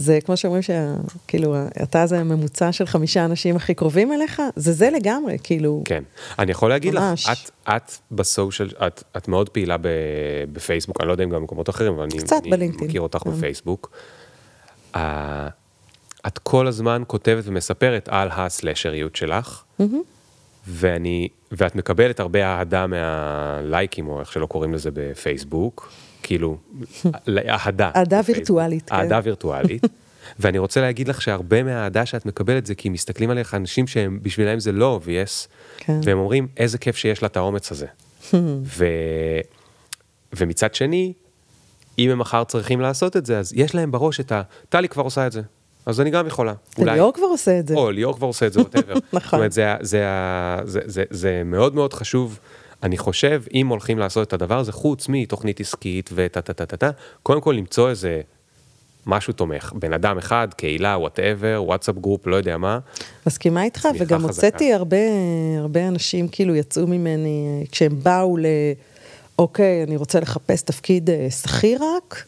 זה 0.00 0.18
כמו 0.24 0.36
שאומרים 0.36 0.62
שכאילו, 0.62 1.56
אתה 1.82 2.06
זה 2.06 2.20
הממוצע 2.20 2.72
של 2.72 2.86
חמישה 2.86 3.24
אנשים 3.24 3.56
הכי 3.56 3.74
קרובים 3.74 4.12
אליך, 4.12 4.42
זה 4.56 4.72
זה 4.72 4.90
לגמרי, 4.90 5.36
כאילו, 5.42 5.82
כן. 5.84 6.02
אני 6.38 6.50
יכול 6.50 6.70
להגיד 6.70 6.94
ממש. 6.94 7.26
לך, 7.26 7.32
את, 7.32 7.50
את 7.68 7.92
בסושיאל, 8.12 8.68
את, 8.86 9.02
את 9.16 9.28
מאוד 9.28 9.48
פעילה 9.48 9.76
ב, 9.76 9.88
בפייסבוק, 10.52 11.00
אני 11.00 11.08
לא 11.08 11.12
יודע 11.12 11.24
אם 11.24 11.30
גם 11.30 11.40
במקומות 11.40 11.70
אחרים, 11.70 11.92
אבל 11.92 12.02
אני, 12.02 12.12
אני 12.42 12.50
בלינקדאין. 12.50 12.88
מכיר 12.88 13.00
אותך 13.00 13.18
כן. 13.18 13.30
בפייסבוק. 13.30 13.90
Uh, 14.94 14.98
את 16.26 16.38
כל 16.38 16.66
הזמן 16.66 17.02
כותבת 17.06 17.44
ומספרת 17.46 18.08
על 18.12 18.28
הסלשריות 18.32 19.16
שלך, 19.16 19.62
ואני, 20.68 21.28
ואת 21.52 21.76
מקבלת 21.76 22.20
הרבה 22.20 22.44
אהדה 22.44 22.86
מהלייקים, 22.86 24.08
או 24.08 24.20
איך 24.20 24.32
שלא 24.32 24.46
קוראים 24.46 24.74
לזה 24.74 24.90
בפייסבוק, 24.94 25.92
כאילו, 26.22 26.56
אהדה. 27.48 27.90
אהדה. 27.96 28.20
וירטואלית, 28.26 28.90
כן. 28.90 28.96
אהדה 28.96 29.20
וירטואלית. 29.24 29.82
ואני 30.40 30.58
רוצה 30.58 30.80
להגיד 30.80 31.08
לך 31.08 31.22
שהרבה 31.22 31.62
מהאהדה 31.62 32.06
שאת 32.06 32.26
מקבלת 32.26 32.66
זה 32.66 32.74
כי 32.74 32.88
מסתכלים 32.88 33.30
עליך 33.30 33.54
אנשים 33.54 33.86
שהם, 33.86 34.18
בשבילם 34.22 34.60
זה 34.60 34.72
לא 34.72 35.00
obvious, 35.02 35.48
כן. 35.78 36.00
והם 36.02 36.18
אומרים, 36.18 36.48
איזה 36.56 36.78
כיף 36.78 36.96
שיש 36.96 37.22
לה 37.22 37.26
את 37.26 37.36
האומץ 37.36 37.72
הזה. 37.72 37.86
ו... 38.76 38.84
ומצד 40.32 40.74
שני, 40.74 41.12
אם 41.98 42.10
הם 42.10 42.18
מחר 42.18 42.44
צריכים 42.44 42.80
לעשות 42.80 43.16
את 43.16 43.26
זה, 43.26 43.38
אז 43.38 43.52
יש 43.56 43.74
להם 43.74 43.90
בראש 43.90 44.20
את 44.20 44.32
ה... 44.32 44.42
טלי 44.68 44.88
כבר 44.88 45.02
עושה 45.02 45.26
את 45.26 45.32
זה, 45.32 45.42
אז 45.86 46.00
אני 46.00 46.10
גם 46.10 46.26
יכולה. 46.26 46.52
ליאור 46.78 47.12
כבר 47.12 47.26
עושה 47.26 47.58
את 47.58 47.68
זה. 47.68 47.74
או 47.74 47.90
ליאור 47.90 48.16
כבר 48.16 48.26
עושה 48.26 48.46
את 48.46 48.52
זה. 48.52 48.60
זאת 48.64 48.78
נכון. 49.12 49.38
אומרת, 49.38 49.52
זה, 49.52 49.74
זה, 49.80 50.04
זה, 50.64 50.80
זה, 50.84 51.04
זה 51.10 51.42
מאוד 51.44 51.74
מאוד 51.74 51.92
חשוב. 51.92 52.38
אני 52.82 52.98
חושב, 52.98 53.42
אם 53.54 53.68
הולכים 53.68 53.98
לעשות 53.98 54.28
את 54.28 54.32
הדבר 54.32 54.58
הזה, 54.58 54.72
חוץ 54.72 55.08
מתוכנית 55.08 55.60
עסקית 55.60 56.10
וטה 56.14 56.40
טה 56.40 56.52
טה 56.52 56.66
טה 56.66 56.76
טה, 56.76 56.90
קודם 57.22 57.40
כל 57.40 57.54
למצוא 57.58 57.90
איזה 57.90 58.20
משהו 59.06 59.32
תומך, 59.32 59.72
בן 59.78 59.92
אדם 59.92 60.18
אחד, 60.18 60.48
קהילה, 60.56 60.96
whatever, 60.98 61.62
WhatsApp 61.66 61.96
group, 61.98 62.26
לא 62.26 62.36
יודע 62.36 62.56
מה. 62.56 62.78
מסכימה 63.26 63.62
איתך, 63.62 63.88
וגם. 63.98 64.22
הוצאתי 64.22 64.72
הרבה, 64.72 64.96
הרבה 65.58 65.88
אנשים 65.88 66.28
כאילו 66.28 66.54
יצאו 66.54 66.86
ממני, 66.86 67.66
כשהם 67.70 68.02
באו 68.02 68.36
ל... 68.36 68.46
אוקיי, 69.38 69.82
אני 69.82 69.96
רוצה 69.96 70.20
לחפש 70.20 70.62
תפקיד 70.62 71.10
אה, 71.10 71.30
שכיר 71.30 71.80
רק, 71.96 72.24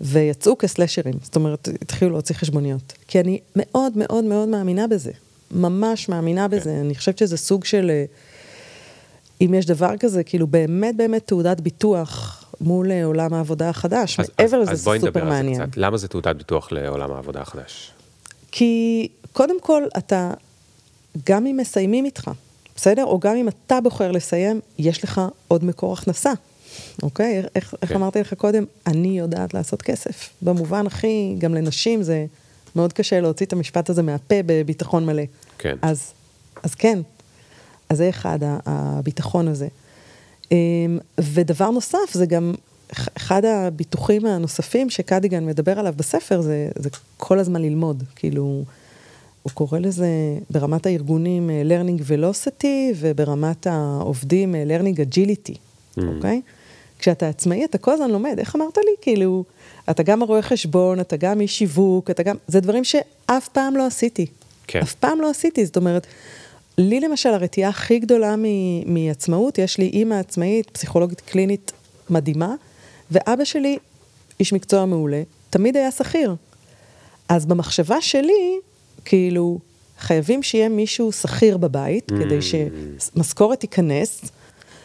ויצאו 0.00 0.58
כסלשרים, 0.58 1.14
זאת 1.22 1.36
אומרת, 1.36 1.68
התחילו 1.82 2.10
להוציא 2.10 2.34
חשבוניות. 2.34 2.92
כי 3.08 3.20
אני 3.20 3.40
מאוד 3.56 3.92
מאוד 3.96 4.24
מאוד 4.24 4.48
מאמינה 4.48 4.86
בזה, 4.86 5.10
ממש 5.50 6.08
מאמינה 6.08 6.48
כן. 6.48 6.56
בזה, 6.56 6.80
אני 6.80 6.94
חושבת 6.94 7.18
שזה 7.18 7.36
סוג 7.36 7.64
של, 7.64 7.90
אה, 7.90 8.04
אם 9.44 9.54
יש 9.54 9.66
דבר 9.66 9.96
כזה, 10.00 10.24
כאילו 10.24 10.46
באמת 10.46 10.96
באמת 10.96 11.26
תעודת 11.26 11.60
ביטוח 11.60 12.44
מול 12.60 12.90
אה, 12.90 13.04
עולם 13.04 13.34
העבודה 13.34 13.68
החדש, 13.68 14.20
אז, 14.20 14.30
מעבר 14.38 14.56
אז, 14.56 14.62
לזה 14.62 14.72
אז 14.72 14.78
זה 14.78 14.84
בואי 14.84 14.98
נדבר 14.98 15.10
סופר 15.10 15.20
על 15.20 15.26
זה 15.26 15.34
מעניין. 15.34 15.66
קצת. 15.66 15.76
למה 15.76 15.96
זה 15.96 16.08
תעודת 16.08 16.36
ביטוח 16.36 16.72
לעולם 16.72 17.12
העבודה 17.12 17.40
החדש? 17.40 17.92
כי 18.52 19.08
קודם 19.32 19.60
כל, 19.60 19.82
אתה, 19.98 20.30
גם 21.26 21.46
אם 21.46 21.56
מסיימים 21.56 22.04
איתך, 22.04 22.30
בסדר? 22.76 23.04
או 23.04 23.20
גם 23.20 23.36
אם 23.36 23.48
אתה 23.48 23.80
בוחר 23.80 24.10
לסיים, 24.10 24.60
יש 24.78 25.04
לך 25.04 25.20
עוד 25.48 25.64
מקור 25.64 25.92
הכנסה, 25.92 26.32
אוקיי? 27.02 27.36
איך, 27.38 27.46
איך, 27.54 27.74
איך 27.82 27.90
כן. 27.90 27.96
אמרתי 27.96 28.20
לך 28.20 28.34
קודם? 28.34 28.64
אני 28.86 29.18
יודעת 29.18 29.54
לעשות 29.54 29.82
כסף. 29.82 30.30
במובן 30.42 30.86
הכי, 30.86 31.34
גם 31.38 31.54
לנשים 31.54 32.02
זה 32.02 32.26
מאוד 32.76 32.92
קשה 32.92 33.20
להוציא 33.20 33.46
את 33.46 33.52
המשפט 33.52 33.90
הזה 33.90 34.02
מהפה 34.02 34.34
בביטחון 34.46 35.06
מלא. 35.06 35.22
כן. 35.58 35.76
אז, 35.82 36.12
אז 36.62 36.74
כן, 36.74 36.98
אז 37.92 37.98
זה 37.98 38.08
אחד, 38.08 38.38
הביטחון 38.66 39.48
הזה. 39.48 39.68
אמ, 40.52 40.56
ודבר 41.20 41.70
נוסף, 41.70 41.98
זה 42.12 42.26
גם 42.26 42.54
אח- 42.92 43.08
אחד 43.16 43.44
הביטוחים 43.44 44.26
הנוספים 44.26 44.90
שקדיגן 44.90 45.46
מדבר 45.46 45.78
עליו 45.78 45.94
בספר, 45.96 46.40
זה, 46.40 46.68
זה 46.76 46.88
כל 47.16 47.38
הזמן 47.38 47.62
ללמוד. 47.62 48.02
כאילו, 48.16 48.62
הוא 49.42 49.52
קורא 49.54 49.78
לזה 49.78 50.06
ברמת 50.50 50.86
הארגונים 50.86 51.50
אה, 51.50 51.62
learning 51.68 52.00
velocity, 52.02 52.66
וברמת 52.96 53.66
העובדים 53.66 54.54
אה, 54.54 54.64
learning 54.66 54.96
agility, 54.98 55.56
אוקיי? 56.16 56.40
כשאתה 56.98 57.28
עצמאי, 57.28 57.64
אתה 57.64 57.78
כל 57.78 57.92
הזמן 57.92 58.10
לומד, 58.10 58.34
איך 58.38 58.56
אמרת 58.56 58.76
לי? 58.76 58.92
כאילו, 59.00 59.44
אתה 59.90 60.02
גם 60.02 60.22
רואה 60.22 60.42
חשבון, 60.42 61.00
אתה 61.00 61.16
גם 61.16 61.40
איש 61.40 61.58
שיווק, 61.58 62.10
אתה 62.10 62.22
גם... 62.22 62.36
זה 62.48 62.60
דברים 62.60 62.84
שאף 62.84 63.48
פעם 63.52 63.76
לא 63.76 63.86
עשיתי. 63.86 64.26
כן. 64.66 64.80
אף 64.80 64.94
פעם 64.94 65.20
לא 65.20 65.30
עשיתי, 65.30 65.66
זאת 65.66 65.76
אומרת, 65.76 66.06
לי 66.78 67.00
למשל 67.00 67.28
הרתיעה 67.28 67.70
הכי 67.70 67.98
גדולה 67.98 68.36
מ- 68.36 68.94
מעצמאות, 68.94 69.58
יש 69.58 69.78
לי 69.78 69.86
אימא 69.86 70.14
עצמאית, 70.14 70.70
פסיכולוגית 70.70 71.20
קלינית 71.20 71.72
מדהימה, 72.10 72.54
ואבא 73.10 73.44
שלי, 73.44 73.78
איש 74.40 74.52
מקצוע 74.52 74.84
מעולה, 74.86 75.22
תמיד 75.50 75.76
היה 75.76 75.90
שכיר. 75.90 76.34
אז 77.28 77.46
במחשבה 77.46 78.00
שלי, 78.00 78.58
כאילו, 79.04 79.58
חייבים 79.98 80.42
שיהיה 80.42 80.68
מישהו 80.68 81.12
שכיר 81.12 81.56
בבית, 81.56 82.08
כדי 82.08 82.38
שמשכורת 82.42 83.60
תיכנס, 83.60 84.22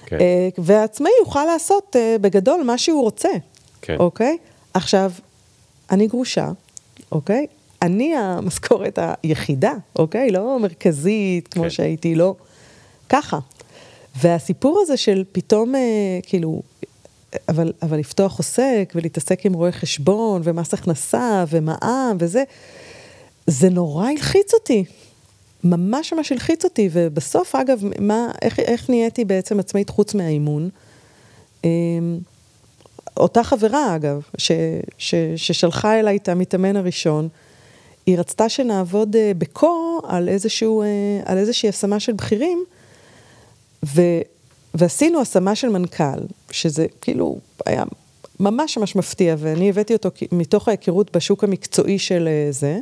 כן. 0.06 0.20
אה, 0.20 0.50
והעצמאי 0.58 1.12
יוכל 1.20 1.46
לעשות 1.46 1.96
אה, 1.96 2.16
בגדול 2.22 2.64
מה 2.64 2.78
שהוא 2.78 3.02
רוצה, 3.02 3.30
כן. 3.82 3.96
אוקיי? 4.00 4.38
עכשיו, 4.74 5.12
אני 5.92 6.08
גרושה, 6.08 6.52
אוקיי? 7.12 7.48
אני 7.82 8.16
המשכורת 8.16 9.00
היחידה, 9.24 9.74
אוקיי? 9.96 10.32
לא 10.32 10.60
מרכזית 10.60 11.48
כמו 11.48 11.64
כן. 11.64 11.70
שהייתי, 11.70 12.16
לא... 12.16 12.36
ככה. 13.10 13.40
והסיפור 14.22 14.80
הזה 14.82 14.98
של 14.98 15.24
פתאום, 15.32 15.76
אה, 15.76 15.82
כאילו, 16.24 16.62
אבל, 17.50 17.74
אבל 17.82 18.00
לפתוח 18.00 18.38
עוסק 18.38 18.94
ולהתעסק 18.96 19.46
עם 19.46 19.54
רואה 19.54 19.72
חשבון 19.72 20.42
ומס 20.44 20.74
הכנסה 20.74 21.44
ומע"מ 21.50 22.18
וזה, 22.20 22.44
זה 23.48 23.70
נורא 23.70 24.10
הלחיץ 24.10 24.54
אותי. 24.54 24.84
ממש 25.64 26.14
ממש 26.14 26.32
הלחיץ 26.32 26.64
אותי, 26.64 26.90
ובסוף, 26.92 27.56
אגב, 27.56 27.82
מה, 28.00 28.32
איך, 28.42 28.60
איך 28.60 28.90
נהייתי 28.90 29.26
בעצם 29.26 29.60
עצמאית 29.60 29.90
חוץ 29.90 30.14
מהאימון? 30.14 30.70
אמ, 31.64 32.20
אותה 33.18 33.44
חברה, 33.44 33.96
אגב, 33.96 34.22
ש, 34.38 34.52
ש, 34.98 35.16
ששלחה 35.36 36.00
אליי 36.00 36.18
את 36.18 36.30
המתאמן 36.30 36.76
הראשון, 36.76 37.30
היא 38.08 38.20
רצתה 38.20 38.50
שנעבוד 38.50 39.16
אה, 39.16 39.32
בקור 39.38 40.02
על, 40.08 40.30
איזשהו, 40.30 40.82
אה, 40.82 40.88
על 41.26 41.38
איזושהי 41.38 41.70
השמה 41.70 42.00
של 42.00 42.14
בכירים, 42.14 42.66
ו, 43.86 44.02
ועשינו 44.74 45.22
השמה 45.22 45.56
של 45.56 45.70
מנכ"ל, 45.70 46.20
שזה 46.52 46.86
כאילו 47.02 47.40
היה 47.66 47.84
ממש 48.40 48.78
ממש 48.78 48.96
מפתיע, 48.96 49.36
ואני 49.38 49.70
הבאתי 49.70 49.94
אותו 49.94 50.10
מתוך 50.32 50.68
ההיכרות 50.68 51.16
בשוק 51.16 51.44
המקצועי 51.44 52.00
של 52.00 52.28
אה, 52.28 52.52
זה, 52.52 52.80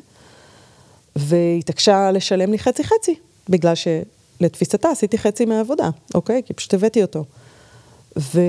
והיא 1.15 1.59
התעקשה 1.59 2.11
לשלם 2.11 2.51
לי 2.51 2.59
חצי 2.59 2.83
חצי, 2.83 3.15
בגלל 3.49 3.73
שלתפיסתה 3.75 4.89
עשיתי 4.89 5.17
חצי 5.17 5.45
מהעבודה, 5.45 5.89
אוקיי? 6.13 6.41
כי 6.45 6.53
פשוט 6.53 6.73
הבאתי 6.73 7.01
אותו. 7.01 7.25
ו... 8.19 8.41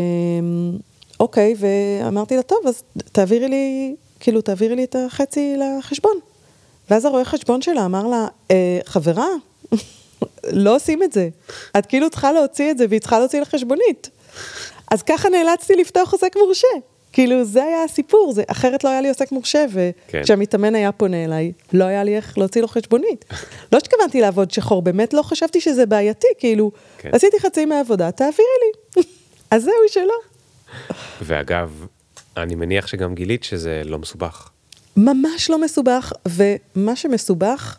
אוקיי, 1.20 1.55
ואמרתי 1.59 2.37
לה, 2.37 2.43
טוב, 2.43 2.59
אז 2.68 2.83
תעבירי 3.12 3.49
לי, 3.49 3.95
כאילו, 4.20 4.41
תעבירי 4.41 4.77
לי 4.77 4.85
את 4.85 4.97
החצי 5.07 5.57
לחשבון. 5.57 6.16
ואז 6.91 7.05
הרואה 7.05 7.24
חשבון 7.24 7.62
שלה 7.62 7.84
אמר 7.84 8.07
לה, 8.07 8.26
אה, 8.51 8.78
חברה, 8.87 9.28
לא 10.53 10.76
עושים 10.76 11.03
את 11.03 11.12
זה. 11.12 11.28
את 11.78 11.87
כאילו 11.87 12.11
צריכה 12.11 12.32
להוציא 12.32 12.70
את 12.70 12.78
זה, 12.78 12.87
והיא 12.89 13.01
צריכה 13.01 13.18
להוציא 13.18 13.41
לחשבונית. 13.41 14.11
אז 14.91 15.03
ככה 15.03 15.28
נאלצתי 15.28 15.74
לפתוח 15.76 16.12
עוסק 16.12 16.37
מורשה. 16.37 16.68
כאילו, 17.12 17.45
זה 17.45 17.64
היה 17.64 17.84
הסיפור, 17.84 18.32
זה, 18.32 18.43
אחרת 18.49 18.84
לא 18.84 18.89
היה 18.89 19.01
לי 19.01 19.09
עוסק 19.09 19.32
מורשה, 19.32 19.64
כן. 20.09 20.20
וכשהמתאמן 20.20 20.74
היה 20.74 20.93
פונה 20.93 21.24
אליי, 21.24 21.53
לא 21.72 21.84
היה 21.84 22.05
לי 22.05 22.16
איך 22.16 22.39
להוציא 22.39 22.62
לו 22.62 22.68
חשבונית. 22.68 23.24
לא 23.72 23.80
שהתכוונתי 23.80 24.20
לעבוד 24.20 24.51
שחור, 24.51 24.82
באמת 24.82 25.14
לא 25.14 25.22
חשבתי 25.22 25.61
שזה 25.61 25.87
בעייתי, 25.87 26.26
כאילו, 26.39 26.70
כן. 26.99 27.11
עשיתי 27.12 27.41
חצי 27.41 27.64
מהעבודה, 27.64 28.11
תעבירי 28.11 28.49
לי. 28.62 29.03
אז 29.51 29.62
זהו, 29.62 29.72
שלא. 29.89 30.14
ואגב, 31.22 31.87
אני 32.37 32.55
מניח 32.55 32.87
שגם 32.87 33.14
גילית 33.14 33.45
שזה 33.45 33.82
לא 33.84 33.99
מסובך. 33.99 34.51
ממש 34.97 35.51
לא 35.51 35.61
מסובך, 35.61 36.12
ומה 36.28 36.97
שמסובך 36.97 37.76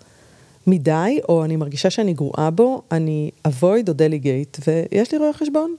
מדי, 0.67 1.19
או 1.29 1.45
אני 1.45 1.55
מרגישה 1.55 1.89
שאני 1.89 2.13
גרועה 2.13 2.49
בו, 2.51 2.81
אני 2.91 3.31
avoid 3.47 3.63
או 3.87 3.93
delegate, 3.93 4.59
ויש 4.67 5.11
לי 5.11 5.17
רואה 5.17 5.33
חשבון. 5.33 5.75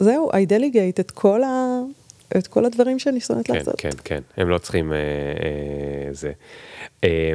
זהו, 0.00 0.30
I 0.30 0.48
delegate 0.48 1.00
את 1.00 1.10
כל, 1.10 1.42
ה... 1.42 1.80
את 2.38 2.46
כל 2.46 2.64
הדברים 2.64 2.98
שאני 2.98 3.20
שונאת 3.20 3.46
כן, 3.46 3.54
לעשות. 3.54 3.74
כן, 3.78 3.90
כן, 4.04 4.20
הם 4.36 4.48
לא 4.48 4.58
צריכים 4.58 4.92
אה, 4.92 4.98
אה, 4.98 5.02
זה. 6.12 6.32
אה, 7.04 7.32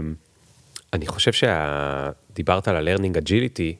אני 0.93 1.07
חושב 1.07 1.31
שדיברת 1.33 2.67
על 2.67 2.75
ה-learning 2.87 3.15
agility, 3.17 3.75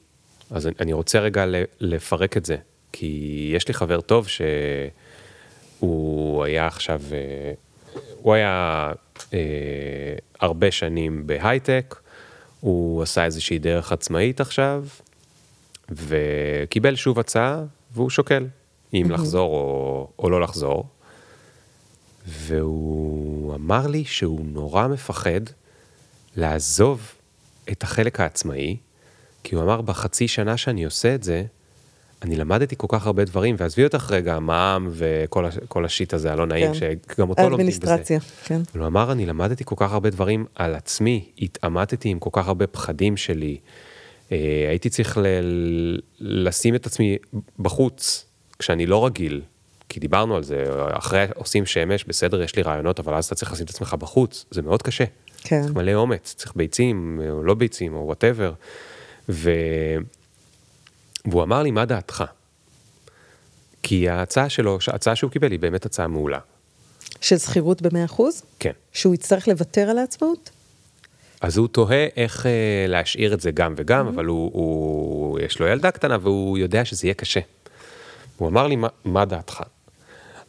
אז 0.52 0.68
אני- 0.68 0.76
אני 0.80 0.94
רוצה 0.94 1.20
רגע 1.20 1.46
לפרק 1.80 2.38
את 2.38 2.46
זה, 2.46 2.56
כי 2.92 3.52
יש 3.56 3.68
לי 3.68 3.74
חבר 3.74 4.02
טוב 4.02 4.28
שהוא 5.80 6.44
היה 6.44 6.68
עכשיו, 6.68 7.02
אה, 7.12 7.52
הוא 8.22 8.34
היה 8.34 8.92
אה, 9.34 9.40
הרבה 10.40 10.72
שנים 10.72 11.28
בהייטק, 11.28 11.96
הוא 12.60 13.04
עשה 13.04 13.26
איזושהי 13.26 13.60
דרך 13.60 13.92
עצמאית 13.92 14.42
עכשיו, 14.42 14.86
וקיבל 15.90 16.96
שוב 16.96 17.20
הצעה, 17.20 17.64
והוא 17.94 18.10
שוקל 18.10 18.48
אם 18.94 19.08
לחזור 19.10 19.54
או, 19.54 20.10
או 20.20 20.30
לא 20.30 20.42
לחזור. 20.42 20.88
והוא 22.28 23.56
אמר 23.56 23.88
לי 23.88 24.06
שהוא 24.06 24.46
נורא 24.46 24.88
מפחד 24.88 25.42
לעזוב 26.36 27.12
את 27.72 27.84
החלק 27.84 28.20
העצמאי, 28.20 28.78
כי 29.44 29.56
הוא 29.56 29.64
אמר, 29.64 29.82
בחצי 29.82 30.28
שנה 30.28 30.58
שאני 30.58 30.86
עושה 30.86 31.16
את 31.16 31.24
זה, 31.24 31.44
אני 32.22 32.36
למדתי 32.36 32.76
כל 32.78 32.88
כך 32.90 33.06
הרבה 33.06 33.26
דברים, 33.26 33.56
ועזבי 33.60 33.84
אותך 33.84 34.12
רגע, 34.12 34.40
מע"מ 34.40 34.88
וכל 34.92 35.46
הש- 35.46 35.58
כל 35.68 35.86
השיט 35.86 36.14
הזה 36.14 36.32
הלא 36.32 36.46
נעים, 36.46 36.74
כן. 36.74 36.74
שגם 36.74 37.30
אותו 37.30 37.50
לומדים 37.50 37.68
בזה. 37.68 37.78
אדמיניסטרציה, 37.94 38.20
כן. 38.46 38.62
אבל 38.72 38.80
הוא 38.80 38.88
אמר, 38.88 39.12
אני 39.12 39.26
למדתי 39.26 39.64
כל 39.66 39.76
כך 39.78 39.94
הרבה 39.94 40.10
דברים 40.10 40.46
על 40.56 40.76
עצמי, 40.76 41.26
התעמתתי 41.42 42.10
עם 42.10 42.20
כל 42.20 42.30
כך 42.34 42.48
הרבה 42.48 42.68
פחדים 42.68 43.18
שלי, 43.18 43.58
אה, 44.32 44.38
הייתי 44.70 44.90
צריך 44.90 45.18
ל- 45.18 45.98
לשים 46.20 46.76
את 46.76 46.86
עצמי 46.86 47.18
בחוץ, 47.60 48.26
כשאני 48.60 48.86
לא 48.86 49.06
רגיל, 49.06 49.42
כי 49.90 50.00
דיברנו 50.00 50.36
על 50.36 50.44
זה, 50.44 50.64
אחרי 50.92 51.26
עושים 51.36 51.66
שמש, 51.66 52.04
בסדר, 52.04 52.42
יש 52.42 52.56
לי 52.56 52.62
רעיונות, 52.62 53.00
אבל 53.00 53.14
אז 53.14 53.26
אתה 53.26 53.36
צריך 53.36 53.52
לשים 53.52 53.66
את 53.66 53.70
עצמך 53.70 53.94
בחוץ, 54.00 54.46
זה 54.52 54.62
מאוד 54.62 54.82
קשה. 54.82 55.04
כן. 55.44 55.62
צריך 55.62 55.74
מלא 55.76 55.94
אומץ, 55.94 56.34
צריך 56.38 56.54
ביצים, 56.56 57.22
או 57.30 57.44
לא 57.44 57.54
ביצים, 57.54 57.94
או 57.94 58.06
וואטאבר. 58.06 58.54
ו... 59.30 59.52
והוא 61.26 61.44
אמר 61.44 61.64
לי, 61.64 61.72
מה 61.72 61.86
דעתך? 61.86 62.24
כי 63.84 64.10
ההצעה 64.10 64.50
שלו, 64.50 64.78
ההצעה 64.88 65.16
שהוא 65.16 65.32
קיבל 65.32 65.52
היא 65.52 65.60
באמת 65.60 65.86
הצעה 65.86 66.08
מעולה. 66.08 66.40
של 67.22 67.38
שכירות 67.38 67.82
ב-100%? 67.82 68.22
כן. 68.60 68.72
שהוא 68.94 69.14
יצטרך 69.14 69.48
לוותר 69.48 69.90
על 69.90 69.98
העצמאות? 69.98 70.50
אז 71.42 71.58
הוא 71.58 71.68
תוהה 71.68 72.08
איך 72.16 72.46
אה, 72.46 72.86
להשאיר 72.88 73.34
את 73.34 73.42
זה 73.42 73.52
גם 73.52 73.74
וגם, 73.78 74.08
אבל 74.08 74.26
הוא, 74.26 74.52
הוא, 74.54 75.40
יש 75.40 75.60
לו 75.60 75.68
ילדה 75.68 75.92
קטנה 75.92 76.18
והוא 76.22 76.58
יודע 76.58 76.86
שזה 76.86 77.08
יהיה 77.08 77.14
קשה. 77.14 77.40
הוא 78.38 78.48
אמר 78.48 78.68
לי, 78.68 78.76
מה, 78.76 78.88
מה 79.06 79.26
דעתך? 79.26 79.62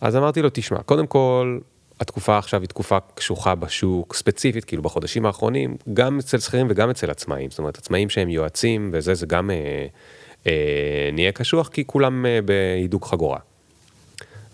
אז 0.00 0.16
אמרתי 0.16 0.42
לו, 0.42 0.48
תשמע, 0.52 0.82
קודם 0.82 1.06
כל, 1.06 1.58
התקופה 2.00 2.38
עכשיו 2.38 2.60
היא 2.60 2.68
תקופה 2.68 2.98
קשוחה 3.14 3.54
בשוק, 3.54 4.14
ספציפית, 4.14 4.64
כאילו 4.64 4.82
בחודשים 4.82 5.26
האחרונים, 5.26 5.76
גם 5.92 6.18
אצל 6.18 6.38
שכירים 6.38 6.66
וגם 6.70 6.90
אצל 6.90 7.10
עצמאים. 7.10 7.50
זאת 7.50 7.58
אומרת, 7.58 7.78
עצמאים 7.78 8.08
שהם 8.08 8.28
יועצים 8.28 8.90
וזה, 8.92 9.14
זה 9.14 9.26
גם 9.26 9.50
אה, 9.50 9.86
נהיה 11.12 11.32
קשוח, 11.32 11.68
כי 11.68 11.84
כולם 11.86 12.26
אה, 12.26 12.38
בהידוק 12.42 13.06
חגורה. 13.06 13.38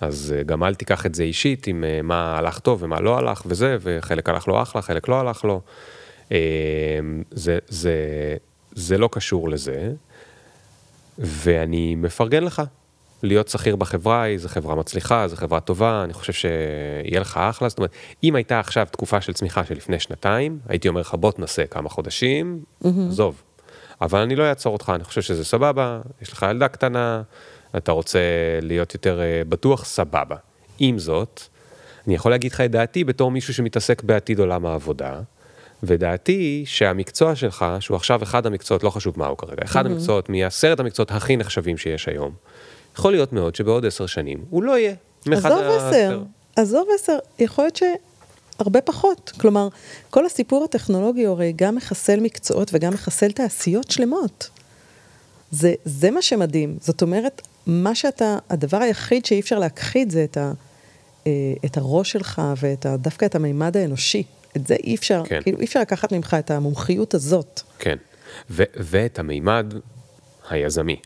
אז 0.00 0.34
אה, 0.36 0.42
גם 0.42 0.64
אל 0.64 0.74
תיקח 0.74 1.06
את 1.06 1.14
זה 1.14 1.22
אישית 1.22 1.66
עם 1.66 1.84
אה, 1.84 2.02
מה 2.02 2.38
הלך 2.38 2.58
טוב 2.58 2.82
ומה 2.82 3.00
לא 3.00 3.18
הלך 3.18 3.42
וזה, 3.46 3.76
וחלק 3.80 4.28
הלך 4.28 4.48
לו 4.48 4.62
אחלה, 4.62 4.82
חלק 4.82 5.08
לא 5.08 5.20
הלך 5.20 5.44
לו. 5.44 5.60
אה, 6.32 6.38
זה, 7.30 7.58
זה, 7.68 7.94
זה 8.72 8.98
לא 8.98 9.08
קשור 9.12 9.48
לזה, 9.48 9.92
ואני 11.18 11.94
מפרגן 11.94 12.44
לך. 12.44 12.62
להיות 13.22 13.48
שכיר 13.48 13.76
בחברה 13.76 14.24
זו 14.36 14.48
חברה 14.48 14.74
מצליחה, 14.74 15.28
זו 15.28 15.36
חברה 15.36 15.60
טובה, 15.60 16.04
אני 16.04 16.12
חושב 16.12 16.32
שיהיה 16.32 17.20
לך 17.20 17.36
אחלה, 17.36 17.68
זאת 17.68 17.78
אומרת, 17.78 17.90
אם 18.24 18.34
הייתה 18.34 18.60
עכשיו 18.60 18.86
תקופה 18.90 19.20
של 19.20 19.32
צמיחה 19.32 19.64
של 19.64 19.74
לפני 19.74 20.00
שנתיים, 20.00 20.58
הייתי 20.68 20.88
אומר 20.88 21.00
לך 21.00 21.14
בוא 21.14 21.32
תנסה 21.32 21.66
כמה 21.66 21.88
חודשים, 21.88 22.60
עזוב. 23.08 23.42
אבל 24.00 24.20
אני 24.20 24.36
לא 24.36 24.48
אעצור 24.48 24.72
אותך, 24.72 24.92
אני 24.94 25.04
חושב 25.04 25.22
שזה 25.22 25.44
סבבה, 25.44 26.00
יש 26.22 26.32
לך 26.32 26.46
ילדה 26.50 26.68
קטנה, 26.68 27.22
אתה 27.76 27.92
רוצה 27.92 28.18
להיות 28.62 28.94
יותר 28.94 29.20
אה, 29.20 29.42
בטוח, 29.48 29.84
סבבה. 29.84 30.36
עם 30.78 30.98
זאת, 30.98 31.40
אני 32.06 32.14
יכול 32.14 32.30
להגיד 32.30 32.52
לך 32.52 32.60
את 32.60 32.70
דעתי 32.70 33.04
בתור 33.04 33.30
מישהו 33.30 33.54
שמתעסק 33.54 34.02
בעתיד 34.02 34.38
עולם 34.38 34.66
העבודה, 34.66 35.20
ודעתי 35.82 36.32
היא 36.32 36.66
שהמקצוע 36.66 37.34
שלך, 37.34 37.66
שהוא 37.80 37.96
עכשיו 37.96 38.22
אחד 38.22 38.46
המקצועות, 38.46 38.82
לא 38.84 38.90
חשוב 38.90 39.18
מהו 39.18 39.36
כרגע, 39.36 39.62
אחד 39.64 39.86
המקצועות 39.86 40.28
מעשרת 40.28 40.80
המקצועות 40.80 41.10
הכי 41.10 41.36
נחשבים 41.36 41.76
שיש 41.76 42.08
היום, 42.08 42.32
יכול 42.94 43.12
להיות 43.12 43.32
מאוד 43.32 43.54
שבעוד 43.54 43.86
עשר 43.86 44.06
שנים 44.06 44.44
הוא 44.50 44.62
לא 44.62 44.78
יהיה. 44.78 44.94
עזוב 45.26 45.62
עשר, 45.62 46.22
עזוב 46.56 46.88
עשר, 46.94 47.18
יכול 47.38 47.64
להיות 47.64 47.80
שהרבה 48.58 48.80
פחות. 48.80 49.32
כלומר, 49.40 49.68
כל 50.10 50.26
הסיפור 50.26 50.64
הטכנולוגי 50.64 51.26
הרי 51.26 51.52
גם 51.56 51.74
מחסל 51.74 52.20
מקצועות 52.20 52.70
וגם 52.74 52.92
מחסל 52.92 53.32
תעשיות 53.32 53.90
שלמות. 53.90 54.50
זה, 55.50 55.74
זה 55.84 56.10
מה 56.10 56.22
שמדהים. 56.22 56.76
זאת 56.80 57.02
אומרת, 57.02 57.42
מה 57.66 57.94
שאתה, 57.94 58.38
הדבר 58.50 58.76
היחיד 58.76 59.26
שאי 59.26 59.40
אפשר 59.40 59.58
להכחיד 59.58 60.10
זה 60.10 60.24
את, 60.24 60.36
ה, 60.36 60.52
אה, 61.26 61.32
את 61.64 61.76
הראש 61.76 62.12
שלך 62.12 62.42
ואת 62.60 62.86
ה, 62.86 62.96
דווקא 62.96 63.24
את 63.24 63.34
המימד 63.34 63.76
האנושי. 63.76 64.22
את 64.56 64.66
זה 64.66 64.74
אי 64.84 64.94
אפשר, 64.94 65.22
כן. 65.26 65.42
כאילו 65.42 65.58
אי 65.60 65.64
אפשר 65.64 65.80
לקחת 65.80 66.12
ממך 66.12 66.36
את 66.38 66.50
המומחיות 66.50 67.14
הזאת. 67.14 67.60
כן, 67.78 67.96
ו- 68.50 68.62
ואת 68.76 69.18
המימד 69.18 69.74
היזמי. 70.50 70.96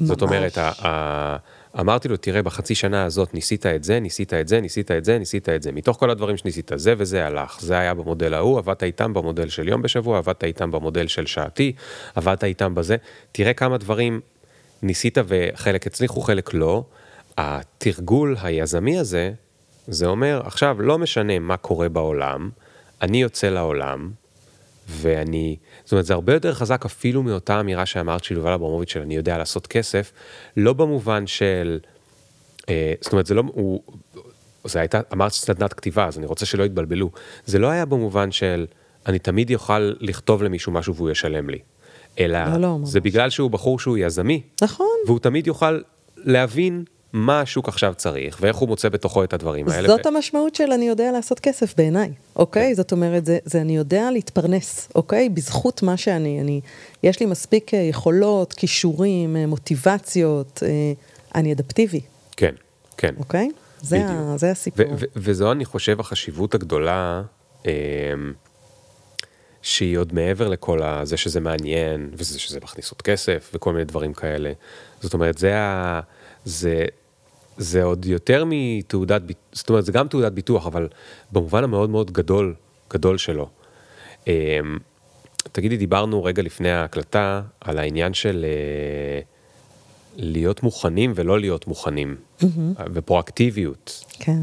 זאת 0.00 0.22
ממש. 0.22 0.30
אומרת, 0.30 0.58
ה- 0.58 0.72
ה- 0.86 1.36
אמרתי 1.80 2.08
לו, 2.08 2.16
תראה, 2.16 2.42
בחצי 2.42 2.74
שנה 2.74 3.04
הזאת 3.04 3.34
ניסית 3.34 3.66
את 3.66 3.84
זה, 3.84 4.00
ניסית 4.00 4.34
את 4.34 4.48
זה, 4.48 4.60
ניסית 4.60 4.90
את 4.90 5.04
זה, 5.04 5.18
ניסית 5.18 5.48
את 5.48 5.62
זה. 5.62 5.72
מתוך 5.72 5.96
כל 5.96 6.10
הדברים 6.10 6.36
שניסית, 6.36 6.70
זה 6.74 6.94
וזה 6.98 7.26
הלך. 7.26 7.60
זה 7.60 7.78
היה 7.78 7.94
במודל 7.94 8.34
ההוא, 8.34 8.58
עבדת 8.58 8.82
איתם 8.82 9.14
במודל 9.14 9.48
של 9.48 9.68
יום 9.68 9.82
בשבוע, 9.82 10.18
עבדת 10.18 10.44
איתם 10.44 10.70
במודל 10.70 11.06
של 11.06 11.26
שעתי, 11.26 11.72
עבדת 12.14 12.44
איתם 12.44 12.74
בזה. 12.74 12.96
תראה 13.32 13.52
כמה 13.52 13.78
דברים 13.78 14.20
ניסית 14.82 15.18
וחלק 15.26 15.86
הצליחו, 15.86 16.20
חלק 16.20 16.54
לא. 16.54 16.84
התרגול 17.38 18.36
היזמי 18.42 18.98
הזה, 18.98 19.32
זה 19.86 20.06
אומר, 20.06 20.40
עכשיו, 20.44 20.82
לא 20.82 20.98
משנה 20.98 21.38
מה 21.38 21.56
קורה 21.56 21.88
בעולם, 21.88 22.50
אני 23.02 23.22
יוצא 23.22 23.48
לעולם, 23.48 24.10
ואני, 24.88 25.56
זאת 25.84 25.92
אומרת, 25.92 26.06
זה 26.06 26.14
הרבה 26.14 26.34
יותר 26.34 26.54
חזק 26.54 26.84
אפילו 26.84 27.22
מאותה 27.22 27.60
אמירה 27.60 27.86
שאמרת 27.86 28.24
של 28.24 28.34
יובל 28.34 28.52
אברמוביץ' 28.52 28.90
של 28.90 29.00
אני 29.00 29.16
יודע 29.16 29.38
לעשות 29.38 29.66
כסף, 29.66 30.12
לא 30.56 30.72
במובן 30.72 31.26
של, 31.26 31.78
אה, 32.68 32.92
זאת 33.00 33.12
אומרת, 33.12 33.26
זה 33.26 33.34
לא, 33.34 33.42
הוא, 33.46 33.82
זה 34.64 34.80
הייתה, 34.80 35.00
אמרת 35.12 35.32
סדנת 35.32 35.72
כתיבה, 35.72 36.06
אז 36.06 36.18
אני 36.18 36.26
רוצה 36.26 36.46
שלא 36.46 36.64
יתבלבלו, 36.64 37.10
זה 37.46 37.58
לא 37.58 37.66
היה 37.66 37.84
במובן 37.84 38.32
של 38.32 38.66
אני 39.06 39.18
תמיד 39.18 39.50
יוכל 39.50 39.92
לכתוב 40.00 40.42
למישהו 40.42 40.72
משהו 40.72 40.94
והוא 40.94 41.10
ישלם 41.10 41.50
לי, 41.50 41.58
אלא 42.18 42.44
לא, 42.44 42.60
לא, 42.60 42.78
זה 42.82 43.00
בגלל 43.00 43.30
שהוא 43.30 43.50
בחור 43.50 43.78
שהוא 43.78 43.98
יזמי, 43.98 44.42
נכון. 44.62 44.86
והוא 45.06 45.18
תמיד 45.18 45.46
יוכל 45.46 45.80
להבין 46.16 46.84
מה 47.18 47.40
השוק 47.40 47.68
עכשיו 47.68 47.94
צריך, 47.96 48.38
ואיך 48.40 48.56
הוא 48.56 48.68
מוצא 48.68 48.88
בתוכו 48.88 49.24
את 49.24 49.32
הדברים 49.32 49.68
האלה. 49.68 49.88
זאת 49.88 50.06
ו... 50.06 50.08
המשמעות 50.08 50.54
של 50.54 50.72
אני 50.72 50.88
יודע 50.88 51.12
לעשות 51.12 51.40
כסף 51.40 51.76
בעיניי, 51.76 52.12
אוקיי? 52.36 52.74
זאת 52.74 52.92
אומרת, 52.92 53.26
זה, 53.26 53.38
זה 53.44 53.60
אני 53.60 53.76
יודע 53.76 54.10
להתפרנס, 54.10 54.88
אוקיי? 54.94 55.28
בזכות 55.28 55.82
מה 55.82 55.96
שאני, 55.96 56.40
אני, 56.40 56.60
יש 57.02 57.20
לי 57.20 57.26
מספיק 57.26 57.74
אה, 57.74 57.78
יכולות, 57.78 58.52
כישורים, 58.52 59.36
אה, 59.36 59.46
מוטיבציות, 59.46 60.62
אה, 60.66 60.68
אני 61.34 61.52
אדפטיבי, 61.52 62.00
כן, 62.36 62.54
כן. 62.96 63.14
אוקיי? 63.18 63.50
זה. 63.82 64.06
ה, 64.08 64.34
זה 64.36 64.50
הסיפור. 64.50 64.86
ו- 64.86 64.94
ו- 64.98 65.04
וזו 65.16 65.52
אני 65.52 65.64
חושב 65.64 66.00
החשיבות 66.00 66.54
הגדולה, 66.54 67.22
אמ, 67.66 67.70
שהיא 69.62 69.98
עוד 69.98 70.14
מעבר 70.14 70.48
לכל 70.48 70.82
ה- 70.82 71.04
זה 71.04 71.16
שזה 71.16 71.40
מעניין, 71.40 72.10
וזה 72.12 72.38
שזה 72.38 72.58
מכניס 72.62 72.90
עוד 72.90 73.02
כסף, 73.02 73.50
וכל 73.54 73.72
מיני 73.72 73.84
דברים 73.84 74.14
כאלה. 74.14 74.52
זאת 75.00 75.14
אומרת, 75.14 75.38
זה 75.38 75.58
ה... 75.58 76.00
זה... 76.44 76.84
זה 77.58 77.82
עוד 77.82 78.06
יותר 78.06 78.44
מתעודת, 78.46 79.22
זאת 79.52 79.68
אומרת, 79.68 79.84
זה 79.84 79.92
גם 79.92 80.08
תעודת 80.08 80.32
ביטוח, 80.32 80.66
אבל 80.66 80.88
במובן 81.32 81.64
המאוד 81.64 81.90
מאוד 81.90 82.10
גדול, 82.10 82.54
גדול 82.90 83.18
שלו. 83.18 83.48
אמ, 84.26 84.32
תגידי, 85.52 85.76
דיברנו 85.76 86.24
רגע 86.24 86.42
לפני 86.42 86.70
ההקלטה 86.70 87.42
על 87.60 87.78
העניין 87.78 88.14
של 88.14 88.44
אה, 88.48 89.20
להיות 90.16 90.62
מוכנים 90.62 91.12
ולא 91.14 91.40
להיות 91.40 91.66
מוכנים, 91.66 92.16
ופרואקטיביות. 92.94 94.04
כן. 94.18 94.40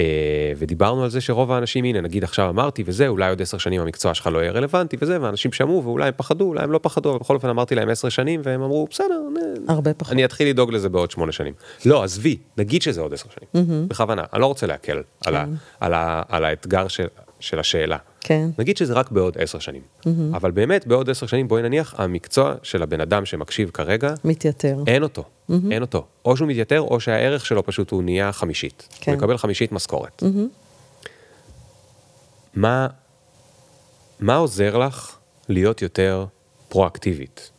אה, 0.00 0.52
ודיברנו 0.58 1.04
על 1.04 1.10
זה 1.10 1.20
שרוב 1.20 1.52
האנשים, 1.52 1.84
הנה 1.84 2.00
נגיד 2.00 2.24
עכשיו 2.24 2.48
אמרתי 2.50 2.82
וזה, 2.86 3.08
אולי 3.08 3.28
עוד 3.28 3.42
עשר 3.42 3.58
שנים 3.58 3.80
המקצוע 3.80 4.14
שלך 4.14 4.26
לא 4.26 4.38
יהיה 4.38 4.52
רלוונטי 4.52 4.96
וזה, 5.00 5.22
ואנשים 5.22 5.52
שמעו 5.52 5.84
ואולי 5.84 6.06
הם 6.06 6.14
פחדו, 6.16 6.44
אולי 6.44 6.64
הם 6.64 6.72
לא 6.72 6.80
פחדו, 6.82 7.10
אבל 7.10 7.18
בכל 7.18 7.34
אופן 7.34 7.48
אמרתי 7.48 7.74
להם 7.74 7.88
עשר 7.88 8.08
שנים 8.08 8.40
והם 8.44 8.62
אמרו 8.62 8.86
בסדר, 8.90 9.20
הרבה 9.68 9.94
פחות. 9.94 10.12
אני 10.12 10.24
אתחיל 10.24 10.48
לדאוג 10.48 10.72
לזה 10.72 10.88
בעוד 10.88 11.10
שמונה 11.10 11.32
שנים. 11.32 11.54
לא, 11.86 12.02
עזבי, 12.02 12.36
נגיד 12.56 12.82
שזה 12.82 13.00
עוד 13.00 13.14
עשר 13.14 13.28
שנים, 13.34 13.88
בכוונה, 13.88 14.22
אני 14.32 14.40
לא 14.40 14.46
רוצה 14.46 14.66
להקל 14.66 15.02
על, 15.26 15.36
ה, 15.36 15.44
על, 15.80 15.94
ה, 15.94 16.22
על 16.28 16.44
האתגר 16.44 16.88
של, 16.88 17.06
של 17.40 17.58
השאלה. 17.58 17.96
כן. 18.26 18.50
נגיד 18.58 18.76
שזה 18.76 18.94
רק 18.94 19.10
בעוד 19.10 19.36
עשר 19.38 19.58
שנים, 19.58 19.82
אבל 20.32 20.50
באמת 20.50 20.86
בעוד 20.86 21.10
עשר 21.10 21.26
שנים 21.26 21.48
בואי 21.48 21.62
נניח 21.62 21.94
המקצוע 21.98 22.54
של 22.62 22.82
הבן 22.82 23.00
אדם 23.00 23.26
שמקשיב 23.26 23.70
כרגע, 23.70 24.14
מתייתר. 24.24 24.76
אין 24.86 25.02
אותו, 25.02 25.24
אין 25.70 25.82
אותו. 25.82 26.06
או 26.24 26.36
שהוא 26.36 26.48
מתייתר, 26.48 26.80
או 26.80 27.00
שהערך 27.00 27.46
שלו 27.46 27.66
פשוט 27.66 27.90
הוא 27.90 28.02
נהיה 28.02 28.32
חמישית. 28.32 28.88
כן. 29.00 29.12
הוא 29.12 29.18
מקבל 29.18 29.36
חמישית 29.36 29.72
משכורת. 29.72 30.22
מה, 32.54 32.86
מה 34.20 34.36
עוזר 34.36 34.78
לך 34.78 35.16
להיות 35.48 35.82
יותר 35.82 36.26
פרואקטיבית? 36.68 37.50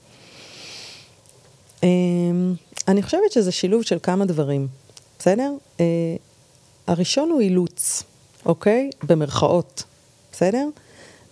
אמ, 1.84 2.54
אני 2.88 3.04
חושבת 3.04 3.32
שזה 3.32 3.52
שילוב 3.52 3.84
של 3.84 3.98
כמה 4.04 4.26
דברים, 4.26 4.68
בסדר? 5.20 5.52
אה, 5.80 5.86
הראשון 6.88 7.30
הוא 7.30 7.42
אילוץ, 7.42 8.04
אוקיי? 8.46 8.90
במרכאות, 9.04 9.84
בסדר? 10.38 10.68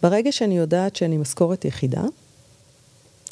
ברגע 0.04 0.32
שאני 0.32 0.58
יודעת 0.58 0.96
שאני 0.96 1.18
משכורת 1.18 1.66
יחידה, 1.66 2.02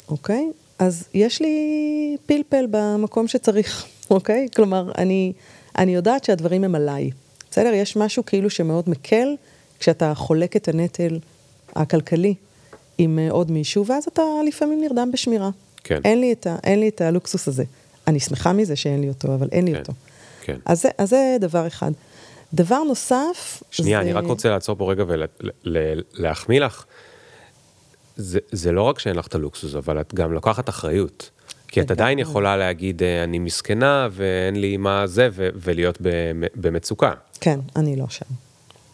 אוקיי? 0.08 0.50
אז 0.78 1.04
יש 1.14 1.40
לי 1.40 2.16
פלפל 2.26 2.66
במקום 2.70 3.28
שצריך, 3.28 3.86
אוקיי? 4.10 4.48
כלומר, 4.56 4.92
אני, 4.98 5.32
אני 5.78 5.94
יודעת 5.94 6.24
שהדברים 6.24 6.64
הם 6.64 6.74
עליי, 6.74 7.10
בסדר? 7.50 7.72
יש 7.72 7.96
משהו 7.96 8.24
כאילו 8.26 8.50
שמאוד 8.50 8.90
מקל 8.90 9.36
כשאתה 9.78 10.14
חולק 10.14 10.56
את 10.56 10.68
הנטל 10.68 11.18
הכלכלי 11.76 12.34
עם 12.98 13.18
אה, 13.18 13.30
עוד 13.30 13.50
מישהו, 13.50 13.86
ואז 13.86 14.04
אתה 14.12 14.22
לפעמים 14.46 14.80
נרדם 14.80 15.10
בשמירה. 15.12 15.50
כן. 15.84 16.00
אין 16.04 16.20
לי 16.20 16.32
את, 16.32 16.46
ה, 16.46 16.56
אין 16.64 16.80
לי 16.80 16.88
את 16.88 17.00
הלוקסוס 17.00 17.48
הזה. 17.48 17.64
אני 18.06 18.20
שמחה 18.20 18.52
מזה 18.52 18.76
שאין 18.76 19.00
לי 19.00 19.08
אותו, 19.08 19.34
אבל 19.34 19.48
אין 19.52 19.64
לי 19.64 19.72
כן, 19.72 19.78
אותו. 19.78 19.92
כן. 20.42 20.56
אז 20.64 20.82
זה, 20.82 20.88
אז 20.98 21.10
זה 21.10 21.36
דבר 21.40 21.66
אחד. 21.66 21.90
דבר 22.54 22.82
נוסף, 22.82 23.62
שנייה, 23.70 23.98
זה... 23.98 24.02
אני 24.04 24.12
רק 24.12 24.24
רוצה 24.24 24.48
לעצור 24.50 24.76
פה 24.76 24.90
רגע 24.90 25.04
ולהחמיא 25.64 26.60
לך. 26.60 26.84
זה, 28.16 28.38
זה 28.52 28.72
לא 28.72 28.82
רק 28.82 28.98
שאין 28.98 29.16
לך 29.16 29.26
את 29.26 29.34
הלוקסוס, 29.34 29.74
אבל 29.74 30.00
את 30.00 30.14
גם 30.14 30.32
לוקחת 30.32 30.68
אחריות. 30.68 31.30
כי 31.68 31.80
את 31.80 31.90
עדיין. 31.90 32.18
יכולה 32.18 32.56
להגיד, 32.56 33.02
אה, 33.02 33.24
אני 33.24 33.38
מסכנה 33.38 34.08
ואין 34.12 34.56
לי 34.56 34.76
מה 34.76 35.06
זה, 35.06 35.28
ו- 35.32 35.48
ולהיות 35.54 35.98
במ- 36.00 36.44
במצוקה. 36.54 37.12
כן, 37.40 37.60
אני 37.76 37.96
לא 37.96 38.04
שם. 38.08 38.24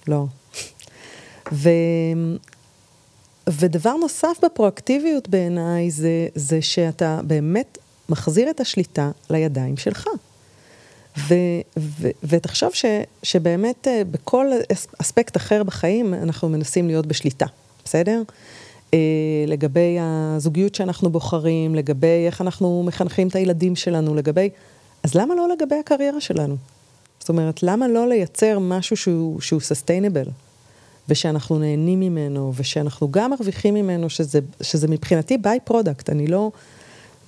לא. 0.09 0.25
ו... 1.53 1.69
ודבר 3.51 3.93
נוסף 3.93 4.39
בפרואקטיביות 4.45 5.29
בעיניי 5.29 5.91
זה, 5.91 6.29
זה 6.35 6.63
שאתה 6.63 7.21
באמת 7.25 7.79
מחזיר 8.09 8.51
את 8.51 8.61
השליטה 8.61 9.11
לידיים 9.31 9.77
שלך. 9.77 10.07
ותחשוב 12.25 12.71
ש, 12.75 12.85
שבאמת 13.23 13.89
אה, 13.89 14.03
בכל 14.11 14.47
אס- 14.73 14.87
אספקט 15.01 15.37
אחר 15.37 15.63
בחיים 15.63 16.15
אנחנו 16.15 16.49
מנסים 16.49 16.87
להיות 16.87 17.07
בשליטה, 17.07 17.47
בסדר? 17.85 18.23
אה, 18.95 18.99
לגבי 19.47 19.97
הזוגיות 20.01 20.75
שאנחנו 20.75 21.11
בוחרים, 21.11 21.75
לגבי 21.75 22.27
איך 22.27 22.41
אנחנו 22.41 22.83
מחנכים 22.87 23.29
את 23.29 23.37
הילדים 23.37 23.77
שלנו, 23.77 24.15
לגבי... 24.15 24.49
אז 25.03 25.15
למה 25.15 25.35
לא 25.35 25.49
לגבי 25.49 25.77
הקריירה 25.77 26.21
שלנו? 26.21 26.57
זאת 27.21 27.29
אומרת, 27.29 27.63
למה 27.63 27.89
לא 27.89 28.09
לייצר 28.09 28.59
משהו 28.59 28.97
שהוא, 28.97 29.41
שהוא 29.41 29.61
sustainable, 29.61 30.31
ושאנחנו 31.09 31.59
נהנים 31.59 32.01
ממנו, 32.01 32.53
ושאנחנו 32.57 33.11
גם 33.11 33.31
מרוויחים 33.31 33.75
ממנו, 33.75 34.11
שזה, 34.11 34.39
שזה 34.61 34.89
מבחינתי 34.89 35.39
by-product, 35.39 36.11
אני 36.11 36.27
לא... 36.27 36.51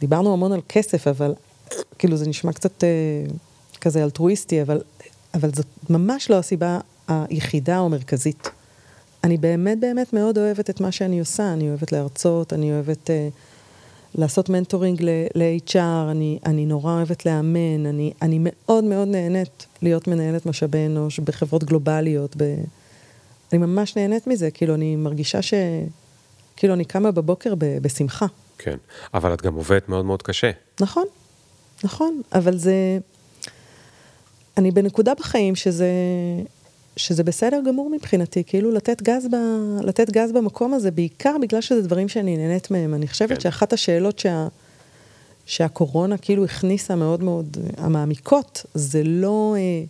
דיברנו 0.01 0.33
המון 0.33 0.53
על 0.53 0.61
כסף, 0.69 1.07
אבל 1.07 1.35
כאילו 1.99 2.17
זה 2.17 2.29
נשמע 2.29 2.53
קצת 2.53 2.85
אה, 2.85 2.89
כזה 3.83 4.05
אלטרואיסטי, 4.05 4.63
אבל, 4.63 4.81
אבל 5.35 5.51
זאת 5.55 5.67
ממש 5.91 6.31
לא 6.31 6.39
הסיבה 6.39 6.79
היחידה 7.09 7.79
או 7.79 7.85
המרכזית. 7.85 8.51
אני 9.25 9.37
באמת 9.37 9.81
באמת 9.81 10.13
מאוד 10.13 10.39
אוהבת 10.39 10.71
את 10.71 10.81
מה 10.81 10.93
שאני 10.93 11.21
עושה, 11.21 11.53
אני 11.53 11.69
אוהבת 11.69 11.93
להרצות, 11.93 12.53
אני 12.53 12.73
אוהבת 12.73 13.11
אה, 13.11 13.29
לעשות 14.15 14.49
מנטורינג 14.49 15.03
ל-HR, 15.35 16.11
אני, 16.11 16.39
אני 16.47 16.67
נורא 16.67 16.93
אוהבת 16.93 17.27
לאמן, 17.27 17.87
אני, 17.87 18.13
אני 18.23 18.39
מאוד 18.43 18.85
מאוד 18.85 19.09
נהנית 19.09 19.67
להיות 19.83 20.09
מנהלת 20.09 20.47
משאבי 20.47 20.87
אנוש 20.87 21.19
בחברות 21.19 21.65
גלובליות, 21.65 22.37
ב... 22.37 22.43
אני 23.53 23.59
ממש 23.59 23.97
נהנית 23.97 24.27
מזה, 24.27 24.51
כאילו 24.51 24.75
אני 24.75 24.97
מרגישה 24.97 25.43
ש... 25.43 25.55
כאילו 26.57 26.75
אני 26.75 26.85
קמה 26.85 27.11
בבוקר 27.11 27.55
ב, 27.55 27.79
בשמחה. 27.83 28.27
כן. 28.59 28.77
אבל 29.15 29.35
את 29.35 29.43
גם 29.43 29.55
עובדת 29.55 29.89
מאוד 29.89 30.05
מאוד 30.05 30.23
קשה. 30.23 30.51
נכון, 30.81 31.05
נכון, 31.85 32.21
אבל 32.33 32.59
זה... 32.59 32.99
אני 34.57 34.71
בנקודה 34.71 35.15
בחיים 35.15 35.55
שזה, 35.55 35.91
שזה 36.97 37.25
בסדר 37.25 37.61
גמור 37.67 37.91
מבחינתי, 37.91 38.45
כאילו 38.47 38.71
לתת 38.71 39.03
גז, 39.03 39.27
ב, 39.31 39.37
לתת 39.83 40.11
גז 40.11 40.33
במקום 40.33 40.75
הזה, 40.75 40.91
בעיקר 40.91 41.37
בגלל 41.43 41.61
שזה 41.61 41.83
דברים 41.83 42.09
שאני 42.09 42.37
נהנית 42.37 42.71
מהם. 42.71 42.95
אני 42.95 43.09
חושבת 43.09 43.29
כן. 43.33 43.41
שאחת 43.41 43.73
השאלות 43.73 44.19
שה, 44.19 44.49
שהקורונה 45.47 46.17
כאילו 46.17 46.45
הכניסה 46.45 46.95
מאוד 46.95 47.23
מאוד, 47.23 47.57
המעמיקות, 47.77 48.67
זה 48.75 49.03
לא 49.05 49.55
אה, 49.59 49.85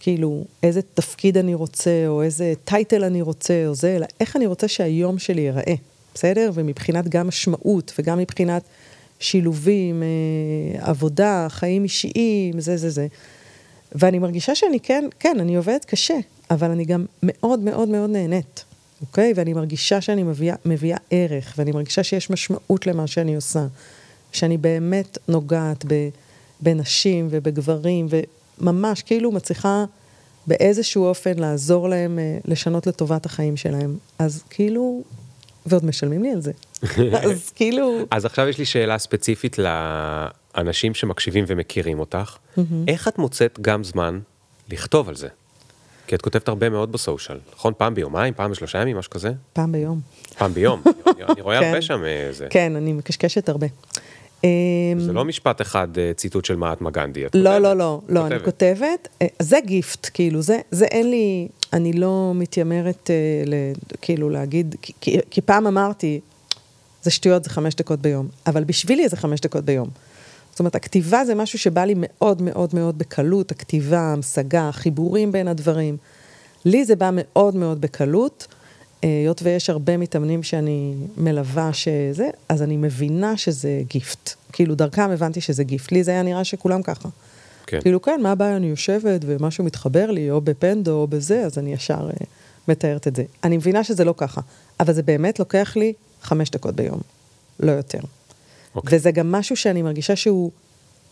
כאילו 0.00 0.44
איזה 0.62 0.80
תפקיד 0.94 1.36
אני 1.36 1.54
רוצה, 1.54 2.04
או 2.06 2.22
איזה 2.22 2.52
טייטל 2.64 3.04
אני 3.04 3.22
רוצה, 3.22 3.66
או 3.66 3.74
זה, 3.74 3.96
אלא 3.96 4.06
איך 4.20 4.36
אני 4.36 4.46
רוצה 4.46 4.68
שהיום 4.68 5.18
שלי 5.18 5.40
ייראה, 5.40 5.74
בסדר? 6.14 6.50
ומבחינת 6.54 7.08
גם 7.08 7.28
משמעות, 7.28 7.92
וגם 7.98 8.18
מבחינת 8.18 8.62
שילובים, 9.20 10.02
אה, 10.02 10.88
עבודה, 10.90 11.46
חיים 11.50 11.84
אישיים, 11.84 12.60
זה, 12.60 12.76
זה, 12.76 12.90
זה. 12.90 13.06
ואני 13.92 14.18
מרגישה 14.18 14.54
שאני 14.54 14.80
כן, 14.80 15.04
כן, 15.20 15.36
אני 15.40 15.56
עובדת 15.56 15.84
קשה, 15.84 16.18
אבל 16.50 16.70
אני 16.70 16.84
גם 16.84 17.06
מאוד 17.22 17.60
מאוד 17.60 17.88
מאוד 17.88 18.10
נהנית, 18.10 18.64
אוקיי? 19.00 19.32
ואני 19.36 19.52
מרגישה 19.52 20.00
שאני 20.00 20.22
מביאה, 20.22 20.56
מביאה 20.64 20.98
ערך, 21.10 21.54
ואני 21.56 21.72
מרגישה 21.72 22.02
שיש 22.02 22.30
משמעות 22.30 22.86
למה 22.86 23.06
שאני 23.06 23.36
עושה, 23.36 23.66
שאני 24.32 24.56
באמת 24.58 25.18
נוגעת 25.28 25.84
ב, 25.86 26.08
בנשים 26.60 27.28
ובגברים, 27.30 28.06
וממש 28.60 29.02
כאילו 29.02 29.32
מצליחה 29.32 29.84
באיזשהו 30.46 31.04
אופן 31.04 31.38
לעזור 31.38 31.88
להם 31.88 32.18
אה, 32.18 32.38
לשנות 32.44 32.86
לטובת 32.86 33.26
החיים 33.26 33.56
שלהם. 33.56 33.96
אז 34.18 34.42
כאילו, 34.50 35.02
ועוד 35.66 35.84
משלמים 35.84 36.22
לי 36.22 36.32
על 36.32 36.40
זה. 36.40 36.52
אז 37.24 37.50
כאילו... 37.54 37.98
אז 38.10 38.24
עכשיו 38.24 38.48
יש 38.48 38.58
לי 38.58 38.64
שאלה 38.64 38.98
ספציפית 38.98 39.56
לאנשים 40.58 40.94
שמקשיבים 40.94 41.44
ומכירים 41.48 41.98
אותך. 42.00 42.36
איך 42.88 43.08
את 43.08 43.18
מוצאת 43.18 43.58
גם 43.60 43.84
זמן 43.84 44.18
לכתוב 44.70 45.08
על 45.08 45.14
זה? 45.14 45.28
כי 46.06 46.14
את 46.14 46.22
כותבת 46.22 46.48
הרבה 46.48 46.68
מאוד 46.70 46.92
בסושיאל, 46.92 47.38
נכון? 47.54 47.72
פעם 47.76 47.94
ביומיים, 47.94 48.34
פעם 48.34 48.50
בשלושה 48.50 48.78
ימים, 48.82 48.96
משהו 48.96 49.10
כזה? 49.10 49.32
פעם 49.52 49.72
ביום. 49.72 50.00
פעם 50.38 50.52
ביום. 50.54 50.82
אני- 51.06 51.40
רואה 51.40 51.58
כן. 51.60 51.66
הרבה 51.66 51.82
שם 51.82 52.04
אה, 52.04 52.28
זה. 52.32 52.46
כן, 52.50 52.76
אני 52.76 52.92
מקשקשת 52.92 53.48
הרבה. 53.48 53.66
אמ, 54.44 54.48
זה 54.98 55.12
לא 55.12 55.24
משפט 55.24 55.60
אחד 55.60 55.98
אה, 55.98 56.12
ציטוט 56.16 56.44
של 56.44 56.56
מהטמה 56.56 56.90
גנדי. 56.90 57.26
את 57.26 57.34
לא, 57.34 57.50
כותבת. 57.50 57.62
לא, 57.62 57.76
לא, 57.76 58.00
לא, 58.08 58.26
אני 58.26 58.38
כותבת. 58.38 58.44
כותבת, 58.44 59.08
אה, 59.22 59.26
זה 59.38 59.58
גיפט, 59.66 60.10
כאילו, 60.14 60.42
זה, 60.42 60.60
זה 60.70 60.84
אין 60.84 61.10
לי, 61.10 61.48
אני 61.72 61.92
לא 61.92 62.32
מתיימרת, 62.34 63.10
אה, 63.10 63.14
ל, 63.46 63.54
כאילו, 64.00 64.30
להגיד, 64.30 64.74
כי, 65.00 65.20
כי 65.30 65.40
פעם 65.40 65.66
אמרתי, 65.66 66.20
זה 67.02 67.10
שטויות, 67.10 67.44
זה 67.44 67.50
חמש 67.50 67.74
דקות 67.74 68.00
ביום, 68.00 68.28
אבל 68.46 68.64
בשבילי 68.64 69.08
זה 69.08 69.16
חמש 69.16 69.40
דקות 69.40 69.64
ביום. 69.64 69.88
זאת 70.58 70.60
אומרת, 70.60 70.74
הכתיבה 70.74 71.24
זה 71.24 71.34
משהו 71.34 71.58
שבא 71.58 71.84
לי 71.84 71.94
מאוד 71.96 72.42
מאוד 72.42 72.74
מאוד 72.74 72.98
בקלות, 72.98 73.50
הכתיבה, 73.50 74.00
המשגה, 74.00 74.70
חיבורים 74.72 75.32
בין 75.32 75.48
הדברים. 75.48 75.96
לי 76.64 76.84
זה 76.84 76.96
בא 76.96 77.10
מאוד 77.12 77.56
מאוד 77.56 77.80
בקלות, 77.80 78.46
אה, 79.04 79.08
היות 79.08 79.40
ויש 79.42 79.70
הרבה 79.70 79.96
מתאמנים 79.96 80.42
שאני 80.42 80.94
מלווה 81.16 81.72
שזה, 81.72 82.30
אז 82.48 82.62
אני 82.62 82.76
מבינה 82.76 83.36
שזה 83.36 83.82
גיפט. 83.88 84.34
כאילו, 84.52 84.74
דרכם 84.74 85.10
הבנתי 85.10 85.40
שזה 85.40 85.64
גיפט. 85.64 85.92
לי 85.92 86.04
זה 86.04 86.10
היה 86.10 86.22
נראה 86.22 86.44
שכולם 86.44 86.82
ככה. 86.82 87.08
כן. 87.66 87.80
כאילו, 87.80 88.02
כן, 88.02 88.20
מה 88.22 88.32
הבעיה, 88.32 88.56
אני 88.56 88.66
יושבת 88.66 89.20
ומשהו 89.26 89.64
מתחבר 89.64 90.10
לי, 90.10 90.30
או 90.30 90.40
בפנדו 90.40 90.92
או 90.92 91.06
בזה, 91.06 91.40
אז 91.40 91.58
אני 91.58 91.72
ישר 91.72 92.10
אה, 92.10 92.26
מתארת 92.68 93.08
את 93.08 93.16
זה. 93.16 93.24
אני 93.44 93.56
מבינה 93.56 93.84
שזה 93.84 94.04
לא 94.04 94.14
ככה, 94.16 94.40
אבל 94.80 94.92
זה 94.92 95.02
באמת 95.02 95.38
לוקח 95.38 95.76
לי 95.76 95.92
חמש 96.22 96.50
דקות 96.50 96.74
ביום, 96.74 97.00
לא 97.60 97.72
יותר. 97.72 98.00
אוקיי. 98.74 98.98
וזה 98.98 99.10
גם 99.10 99.32
משהו 99.32 99.56
שאני 99.56 99.82
מרגישה 99.82 100.16
שהוא 100.16 100.50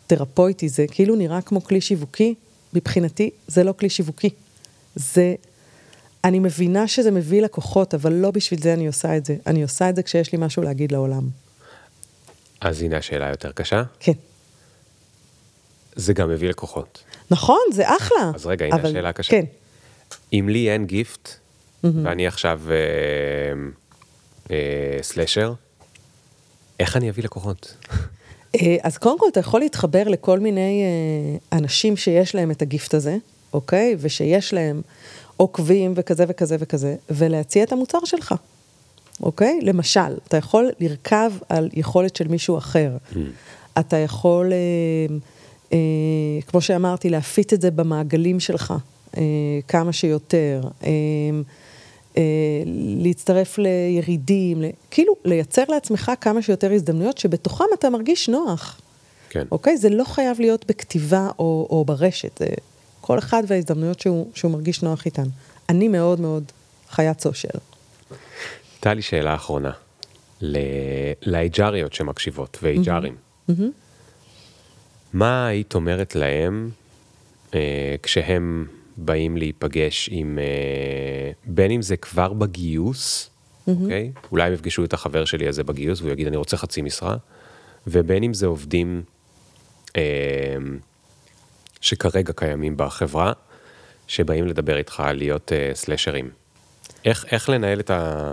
תרפויטי, 0.07 0.69
זה 0.69 0.85
כאילו 0.91 1.17
נראה 1.17 1.43
כמו 1.43 1.65
כלי 1.65 1.81
שיווקי, 1.81 2.35
מבחינתי 2.75 3.31
זה 3.47 3.65
לא 3.65 3.73
כלי 3.73 3.91
שיווקי. 3.91 4.31
זה, 4.95 5.35
אני 6.25 6.39
מבינה 6.39 6.89
שזה 6.89 7.11
מביא 7.11 7.43
לקוחות, 7.43 7.95
אבל 7.95 8.13
לא 8.13 8.31
בשביל 8.31 8.61
זה 8.63 8.73
אני 8.75 8.87
עושה 8.87 9.17
את 9.17 9.27
זה. 9.27 9.37
אני 9.47 9.63
עושה 9.63 9.89
את 9.91 9.97
זה 9.97 10.03
כשיש 10.03 10.33
לי 10.33 10.39
משהו 10.41 10.63
להגיד 10.63 10.93
לעולם. 10.93 11.29
אז 12.61 12.83
הנה 12.83 12.97
השאלה 12.97 13.27
היותר 13.27 13.53
קשה. 13.53 13.83
כן. 14.01 14.13
זה 15.97 16.13
גם 16.13 16.29
מביא 16.31 16.49
לקוחות. 16.49 17.05
נכון, 17.31 17.61
זה 17.73 17.97
אחלה. 17.97 18.31
אז 18.35 18.47
רגע, 18.47 18.67
הנה 18.67 18.75
אבל- 18.77 18.89
השאלה 18.91 19.09
הקשה. 19.09 19.31
כן. 19.31 19.45
אם 20.33 20.49
לי 20.49 20.71
אין 20.71 20.87
גיפט, 20.87 21.29
ואני 21.85 22.27
עכשיו 22.27 22.61
אה, 22.71 22.75
אה, 24.51 24.99
סלשר, 25.03 25.53
איך 26.81 26.97
אני 26.97 27.11
אביא 27.11 27.25
לקוחות? 27.25 27.75
אה, 28.55 28.77
אז 28.83 28.99
קודם 28.99 29.19
כל, 29.19 29.27
אתה 29.33 29.41
יכול 29.41 29.61
להתחבר 29.61 30.09
לכל 30.09 30.41
מיני 30.41 30.83
אה, 30.83 31.59
אנשים 31.59 31.97
שיש 31.97 32.35
להם 32.35 32.51
את 32.51 32.63
הגיפט 32.63 32.95
הזה, 32.95 33.17
אוקיי? 33.53 33.97
ושיש 33.99 34.55
להם 34.55 34.83
עוקבים 35.37 35.93
וכזה 35.97 36.25
וכזה 36.29 36.57
וכזה, 36.61 36.97
ולהציע 37.11 37.63
את 37.63 37.73
המוצר 37.73 37.99
שלך, 38.05 38.35
אוקיי? 39.23 39.59
למשל, 39.63 40.17
אתה 40.29 40.37
יכול 40.37 40.71
לרכב 40.81 41.33
על 41.49 41.69
יכולת 41.73 42.17
של 42.17 42.29
מישהו 42.29 42.59
אחר. 42.59 42.97
אתה 43.79 43.97
יכול, 43.97 44.53
אה, 44.53 45.17
אה, 45.73 45.79
כמו 46.47 46.61
שאמרתי, 46.61 47.11
להפיץ 47.11 47.53
את 47.53 47.61
זה 47.61 47.71
במעגלים 47.71 48.41
שלך 48.41 48.75
אה, 49.17 49.23
כמה 49.69 49.93
שיותר. 49.93 50.61
אה, 50.85 50.91
להצטרף 53.03 53.59
לירידים, 53.59 54.63
כאילו 54.91 55.17
לייצר 55.25 55.63
לעצמך 55.69 56.13
כמה 56.21 56.43
שיותר 56.43 56.73
הזדמנויות 56.73 57.19
שבתוכם 57.19 57.65
אתה 57.79 57.91
מרגיש 57.91 58.29
נוח. 58.29 58.81
כן. 59.31 59.47
אוקיי? 59.51 59.77
זה 59.77 59.89
לא 59.89 60.05
חייב 60.05 60.41
להיות 60.41 60.67
בכתיבה 60.67 61.29
או, 61.39 61.67
או 61.71 61.85
ברשת, 61.85 62.39
זה 62.39 62.47
כל 63.01 63.19
אחד 63.19 63.43
וההזדמנויות 63.47 64.01
שהוא, 64.01 64.31
שהוא 64.35 64.51
מרגיש 64.51 64.83
נוח 64.83 65.07
איתן. 65.07 65.27
אני 65.69 65.89
מאוד 65.89 66.21
מאוד 66.21 66.45
חיית 66.91 67.21
סושיאל. 67.21 67.61
טלי, 68.81 69.03
שאלה 69.03 69.35
אחרונה. 69.35 69.71
ל- 70.41 70.57
ל-HRיות 71.23 71.93
שמקשיבות, 71.95 72.59
ו-HRים. 72.63 73.53
מה 75.13 75.47
היית 75.47 75.75
אומרת 75.75 76.17
להם 76.17 76.71
אה, 77.55 77.95
כשהם 78.03 78.67
באים 78.97 79.37
להיפגש 79.37 80.09
עם, 80.13 80.39
אה, 80.39 81.31
בין 81.45 81.71
אם 81.71 81.83
זה 81.83 81.97
כבר 81.97 82.33
בגיוס, 82.33 83.31
אוקיי? 83.69 84.13
אולי 84.33 84.45
הם 84.45 84.53
יפגשו 84.53 84.85
את 84.85 84.93
החבר 84.93 85.25
שלי 85.25 85.49
הזה 85.49 85.65
בגיוס 85.65 86.01
והוא 86.01 86.13
יגיד 86.13 86.27
אני 86.27 86.37
רוצה 86.37 86.57
חצי 86.57 86.83
משרה, 86.83 87.17
ובין 87.87 88.23
אם 88.23 88.35
זה 88.35 88.47
עובדים 88.47 89.03
אה, 89.97 90.03
שכרגע 91.81 92.33
קיימים 92.37 92.77
בחברה, 92.77 93.33
שבאים 94.09 94.47
לדבר 94.47 94.77
איתך 94.77 95.01
על 95.01 95.17
להיות 95.17 95.53
אה, 95.53 95.71
סלשרים. 95.75 96.31
איך, 97.05 97.25
איך 97.31 97.49
לנהל 97.49 97.81
את, 97.81 97.91
ה, 97.91 98.33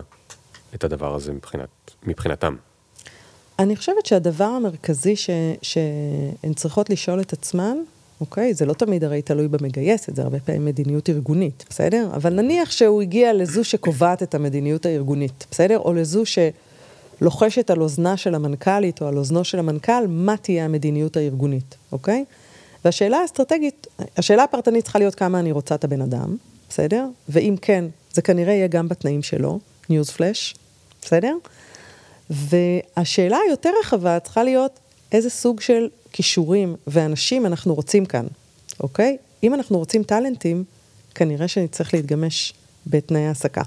את 0.76 0.84
הדבר 0.84 1.16
הזה 1.16 1.34
מבחינת, 1.34 1.70
מבחינתם? 2.04 2.56
אני 3.60 3.76
חושבת 3.76 4.06
שהדבר 4.06 4.44
המרכזי 4.44 5.16
ש, 5.16 5.30
שהן 5.62 6.54
צריכות 6.56 6.90
לשאול 6.90 7.22
את 7.22 7.34
עצמן, 7.34 7.78
אוקיי? 8.22 8.54
זה 8.54 8.66
לא 8.66 8.74
תמיד 8.74 9.04
הרי 9.04 9.22
תלוי 9.22 9.48
במגייסת, 9.48 10.16
זה 10.16 10.22
הרבה 10.22 10.40
פעמים 10.40 10.66
מדיניות 10.66 11.10
ארגונית, 11.10 11.66
בסדר? 11.70 12.10
אבל 12.14 12.34
נניח 12.34 12.72
שהוא 12.72 13.02
הגיע 13.02 13.34
לזו 13.34 13.64
שקובעת 13.64 14.24
את 14.24 14.36
המדיניות 14.36 14.86
הארגונית, 14.86 15.46
בסדר? 15.52 15.80
או 15.80 15.94
לזו 15.94 16.24
שלוחשת 16.26 17.70
על 17.70 17.82
אוזנה 17.82 18.18
של 18.18 18.36
המנכ"לית 18.36 19.02
או 19.02 19.08
על 19.08 19.18
אוזנו 19.18 19.44
של 19.44 19.60
המנכ"ל, 19.60 20.08
מה 20.08 20.38
תהיה 20.38 20.66
המדיניות 20.66 21.18
הארגונית, 21.18 21.76
אוקיי? 21.92 22.26
והשאלה 22.86 23.18
האסטרטגית, 23.18 23.88
השאלה 24.18 24.44
הפרטנית 24.44 24.84
צריכה 24.84 25.00
להיות 25.00 25.16
כמה 25.16 25.40
אני 25.40 25.52
רוצה 25.52 25.76
את 25.76 25.84
הבן 25.84 26.02
אדם, 26.02 26.36
בסדר? 26.70 27.08
ואם 27.30 27.56
כן, 27.62 27.86
זה 28.14 28.22
כנראה 28.22 28.54
יהיה 28.54 28.68
גם 28.68 28.88
בתנאים 28.88 29.24
שלו, 29.24 29.60
ניוז 29.90 30.10
פלאש, 30.10 30.56
בסדר? 31.02 31.36
והשאלה 32.30 33.38
היותר 33.48 33.72
רחבה 33.82 34.20
צריכה 34.20 34.44
להיות 34.44 34.80
איזה 35.14 35.30
סוג 35.30 35.62
של 35.62 35.90
כישורים 36.12 36.76
ואנשים 36.88 37.46
אנחנו 37.46 37.74
רוצים 37.74 38.06
כאן, 38.06 38.26
אוקיי? 38.80 39.18
אם 39.44 39.54
אנחנו 39.54 39.78
רוצים 39.78 40.04
טאלנטים, 40.04 40.64
כנראה 41.16 41.48
שנצטרך 41.48 41.94
להתגמש 41.94 42.54
בתנאי 42.88 43.22
העסקה. 43.22 43.62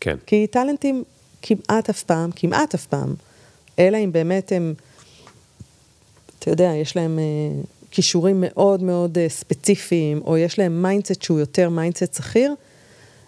כן. 0.00 0.16
כי 0.26 0.46
טאלנטים 0.46 1.04
כמעט 1.42 1.90
אף 1.90 2.02
פעם, 2.02 2.30
כמעט 2.36 2.74
אף 2.74 2.86
פעם, 2.86 3.14
אלא 3.78 3.96
אם 4.04 4.12
באמת 4.12 4.52
הם, 4.52 4.74
אתה 6.38 6.50
יודע, 6.50 6.72
יש 6.74 6.96
להם 6.96 7.18
אה, 7.18 7.62
כישורים 7.90 8.36
מאוד 8.46 8.82
מאוד 8.82 9.18
אה, 9.18 9.28
ספציפיים, 9.28 10.20
או 10.24 10.36
יש 10.36 10.58
להם 10.58 10.82
mindset 10.82 11.22
שהוא 11.22 11.40
יותר 11.40 11.68
mindset 11.68 12.14
שכיר, 12.14 12.54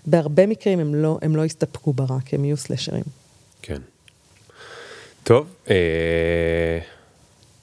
בהרבה 0.06 0.46
מקרים 0.46 0.78
הם 0.78 0.94
לא, 0.94 1.18
הם 1.22 1.36
לא 1.36 1.44
יסתפקו 1.44 1.92
ברק, 1.92 2.34
הם 2.34 2.44
יהיו 2.44 2.56
סלשרים. 2.56 3.04
כן. 3.62 3.80
טוב, 5.26 5.54
אה, 5.70 6.78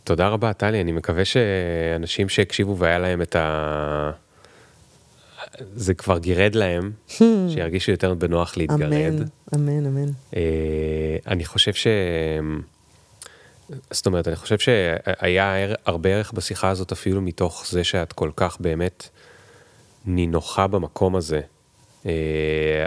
תודה 0.04 0.28
רבה 0.28 0.54
טלי, 0.54 0.82
אני 0.82 0.92
מקווה 0.92 1.26
שאנשים 1.26 2.30
שהקשיבו 2.30 2.78
והיה 2.78 3.00
להם 3.00 3.22
את 3.22 3.36
ה... 3.36 4.12
זה 5.76 5.94
כבר 5.94 6.18
גירד 6.18 6.56
להם, 6.56 6.92
שירגישו 7.50 7.92
יותר 7.92 8.14
בנוח 8.14 8.58
להתגרד. 8.58 9.14
אמן, 9.14 9.26
אמן, 9.56 9.86
אמן. 9.86 10.10
אה, 10.36 11.18
אני 11.28 11.46
חושב 11.46 11.74
ש... 11.74 11.88
זאת 13.92 14.06
אומרת, 14.06 14.28
אני 14.28 14.36
חושב 14.36 14.58
שהיה 14.60 15.68
הרבה 15.86 16.10
ערך 16.10 16.34
בשיחה 16.34 16.70
הזאת 16.70 16.92
אפילו 16.92 17.22
מתוך 17.22 17.66
זה 17.70 17.84
שאת 17.84 18.14
כל 18.14 18.32
כך 18.36 18.58
באמת 18.60 19.10
נינוחה 20.06 20.68
במקום 20.68 21.16
הזה. 21.16 21.42
אה, 22.06 22.12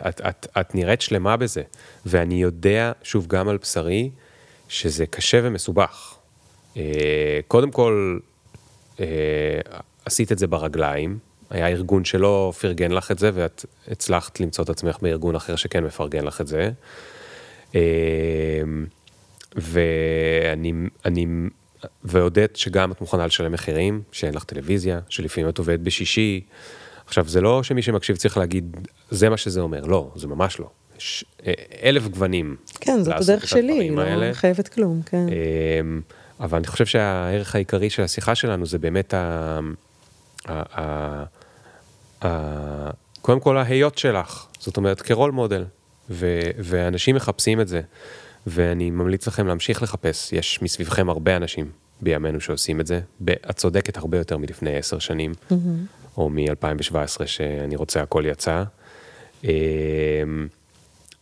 את, 0.09 0.21
את, 0.21 0.47
את 0.61 0.75
נראית 0.75 1.01
שלמה 1.01 1.37
בזה, 1.37 1.63
ואני 2.07 2.43
יודע, 2.43 2.93
שוב, 3.03 3.27
גם 3.27 3.49
על 3.49 3.57
בשרי, 3.57 4.11
שזה 4.69 5.07
קשה 5.07 5.41
ומסובך. 5.43 6.15
אה, 6.77 7.41
קודם 7.49 7.71
כל, 7.71 8.19
אה, 9.01 9.07
עשית 10.05 10.33
את 10.33 10.39
זה 10.39 10.47
ברגליים, 10.47 11.19
היה 11.51 11.69
ארגון 11.69 12.05
שלא 12.05 12.53
פרגן 12.61 12.93
לך 12.93 13.11
את 13.11 13.19
זה, 13.19 13.31
ואת 13.35 13.65
הצלחת 13.89 14.41
למצוא 14.41 14.65
את 14.65 14.69
עצמך 14.71 14.97
בארגון 15.03 15.35
אחר 15.35 15.57
שכן 15.57 15.85
מפרגן 15.85 16.25
לך 16.25 16.41
את 16.41 16.47
זה. 16.47 16.71
אה, 17.75 17.81
ואני, 19.57 20.73
אני, 21.05 21.27
והודית 22.05 22.57
שגם 22.57 22.93
את 22.93 23.01
מוכנה 23.01 23.27
לשלם 23.27 23.53
מחירים, 23.53 24.03
שאין 24.13 24.35
לך 24.35 24.45
טלוויזיה, 24.45 25.01
שלפעמים 25.09 25.49
את 25.49 25.59
עובדת 25.59 25.81
בשישי. 25.81 26.41
עכשיו, 27.07 27.29
זה 27.29 27.41
לא 27.41 27.63
שמי 27.63 27.83
שמקשיב 27.83 28.17
צריך 28.17 28.37
להגיד, 28.37 28.77
זה 29.11 29.29
מה 29.29 29.37
שזה 29.37 29.61
אומר, 29.61 29.85
לא, 29.85 30.11
זה 30.17 30.27
ממש 30.27 30.61
לא. 30.61 30.71
יש 30.99 31.25
אה, 31.47 31.53
אלף 31.83 32.09
גוונים. 32.09 32.57
כן, 32.81 33.03
זאת 33.03 33.15
הדרך 33.21 33.49
שלי, 33.49 33.73
הדברים 33.73 33.99
לא 33.99 34.03
האלה. 34.03 34.35
חייבת 34.35 34.69
כלום, 34.69 35.03
כן. 35.07 35.27
אמ, 35.29 36.01
אבל 36.41 36.59
אני 36.59 36.67
חושב 36.67 36.87
שהערך 36.87 37.55
העיקרי 37.55 37.91
של 37.91 38.03
השיחה 38.03 38.35
שלנו 38.35 38.67
זה 38.67 38.79
באמת 38.79 39.15
ה... 39.15 39.59
ה... 40.49 40.81
ה... 40.81 41.25
ה... 42.25 42.91
קודם 43.21 43.41
כל 43.41 43.59
ההיות 43.59 43.99
שלך, 43.99 44.47
זאת 44.59 44.77
אומרת 44.77 45.01
כרול 45.01 45.31
מודל, 45.31 45.65
ו... 46.11 46.41
ואנשים 46.59 47.17
מחפשים 47.17 47.61
את 47.61 47.69
זה, 47.69 47.81
ואני 48.47 48.91
ממליץ 48.91 49.27
לכם 49.27 49.47
להמשיך 49.47 49.83
לחפש, 49.83 50.33
יש 50.33 50.63
מסביבכם 50.63 51.09
הרבה 51.09 51.37
אנשים 51.37 51.71
בימינו 52.01 52.41
שעושים 52.41 52.81
את 52.81 52.87
זה, 52.87 53.01
את 53.31 53.57
צודקת 53.57 53.97
הרבה 53.97 54.19
יותר 54.19 54.37
מלפני 54.37 54.77
עשר 54.77 54.99
שנים, 54.99 55.33
mm-hmm. 55.33 55.55
או 56.17 56.31
מ-2017 56.31 57.27
שאני 57.27 57.77
רוצה 57.77 58.03
הכל 58.03 58.25
יצא. 58.27 58.65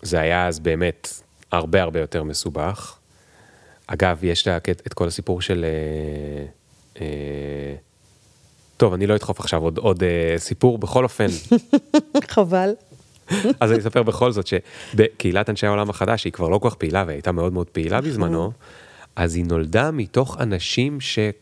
זה 0.04 0.20
היה 0.20 0.46
אז 0.46 0.58
באמת 0.58 1.08
הרבה 1.52 1.82
הרבה 1.82 2.00
יותר 2.00 2.22
מסובך. 2.22 2.98
אגב, 3.86 4.24
יש 4.24 4.48
את 4.86 4.94
כל 4.94 5.08
הסיפור 5.08 5.40
של... 5.40 5.64
אה, 5.64 6.46
אה, 7.00 7.74
טוב, 8.76 8.92
אני 8.92 9.06
לא 9.06 9.14
אדחוף 9.14 9.40
עכשיו 9.40 9.62
עוד, 9.62 9.78
עוד 9.78 10.02
אה, 10.02 10.34
סיפור, 10.38 10.78
בכל 10.78 11.04
אופן. 11.04 11.26
חבל. 12.34 12.74
אז 13.60 13.72
אני 13.72 13.80
אספר 13.80 14.02
בכל 14.02 14.32
זאת 14.32 14.46
שבקהילת 14.46 15.50
אנשי 15.50 15.66
העולם 15.66 15.90
החדש, 15.90 16.22
שהיא 16.22 16.32
כבר 16.32 16.48
לא 16.48 16.58
כל 16.58 16.70
כך 16.70 16.76
פעילה 16.76 17.04
והייתה 17.06 17.32
מאוד 17.32 17.52
מאוד 17.52 17.66
פעילה 17.66 18.00
בזמנו, 18.00 18.52
אז 19.16 19.36
היא 19.36 19.44
נולדה 19.44 19.90
מתוך 19.90 20.36
אנשים 20.40 21.00
שזה 21.00 21.32